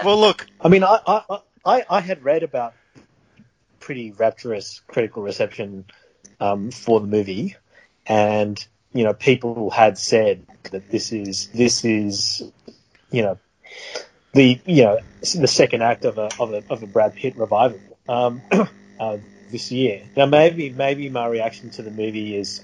Well, 0.04 0.20
look. 0.20 0.48
I 0.62 0.70
mean, 0.70 0.84
I, 0.84 1.00
I, 1.06 1.40
I, 1.66 1.86
I 1.90 2.00
had 2.00 2.24
read 2.24 2.44
about 2.44 2.74
pretty 3.80 4.12
rapturous 4.12 4.82
critical 4.88 5.24
reception 5.24 5.86
um, 6.40 6.72
for 6.72 7.02
the 7.02 7.08
movie, 7.08 7.56
and 8.08 8.66
you 8.94 9.04
know, 9.04 9.14
people 9.14 9.70
had 9.70 9.98
said 9.98 10.46
that 10.72 10.90
this 10.90 11.12
is 11.12 11.48
this 11.48 11.84
is 11.84 12.44
you 13.12 13.22
know 13.22 13.38
the 14.34 14.60
you 14.66 14.84
know 14.84 15.00
the 15.36 15.48
second 15.48 15.84
act 15.84 16.06
of 16.06 16.18
a 16.18 16.30
of 16.40 16.54
a, 16.54 16.64
of 16.70 16.84
a 16.84 16.88
Brad 16.88 17.16
Pitt 17.16 17.36
revival 17.36 17.80
um, 18.08 18.42
uh, 19.00 19.18
this 19.54 19.72
year. 19.72 20.02
Now, 20.18 20.26
maybe 20.26 20.70
maybe 20.72 21.08
my 21.10 21.28
reaction 21.28 21.70
to 21.72 21.84
the 21.84 21.92
movie 21.92 22.36
is 22.36 22.62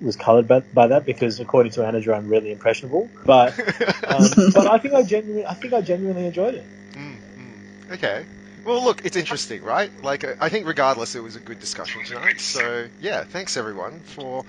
was 0.00 0.14
coloured 0.14 0.46
by, 0.46 0.60
by 0.60 0.88
that 0.88 1.04
because 1.06 1.40
according 1.40 1.72
to 1.72 1.84
Anna, 1.84 1.98
I'm 2.12 2.28
really 2.28 2.52
impressionable, 2.52 3.10
but. 3.24 3.58
Um, 4.06 4.30
but 4.54 4.68
I 4.68 4.78
think 4.78 4.94
I 4.94 5.02
genuinely, 5.02 5.44
I 5.44 5.54
think 5.54 5.74
I 5.74 5.80
genuinely 5.80 6.26
enjoyed 6.26 6.54
it. 6.54 6.64
Mm, 6.92 7.16
mm. 7.16 7.92
Okay. 7.94 8.24
Well, 8.64 8.84
look, 8.84 9.04
it's 9.04 9.16
interesting, 9.16 9.64
right? 9.64 9.90
Like, 10.02 10.22
uh, 10.22 10.34
I 10.40 10.48
think 10.48 10.66
regardless, 10.66 11.16
it 11.16 11.22
was 11.24 11.34
a 11.34 11.40
good 11.40 11.58
discussion 11.58 12.04
tonight. 12.04 12.40
So, 12.40 12.86
yeah, 13.00 13.24
thanks 13.24 13.56
everyone 13.56 13.98
for 14.00 14.44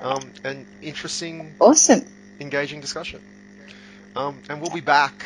um, 0.00 0.22
an 0.44 0.66
interesting, 0.80 1.54
Awesome. 1.60 2.06
engaging 2.40 2.80
discussion. 2.80 3.20
Um, 4.16 4.40
and 4.48 4.62
we'll 4.62 4.70
be 4.70 4.80
back. 4.80 5.24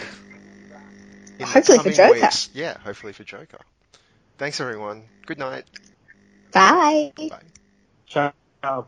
In 1.39 1.47
the 1.47 1.53
Hopefully 1.53 1.79
for 1.79 1.91
Joker. 1.93 2.21
Weeks. 2.21 2.51
Yeah, 2.55 2.77
hopefully 2.79 3.13
for 3.13 3.23
Joker. 3.23 3.59
Thanks 4.39 4.61
everyone. 4.61 5.05
Good 5.27 5.39
night. 5.39 5.65
Bye. 6.57 7.13
Bye. 7.17 7.41
Ciao. 8.09 8.85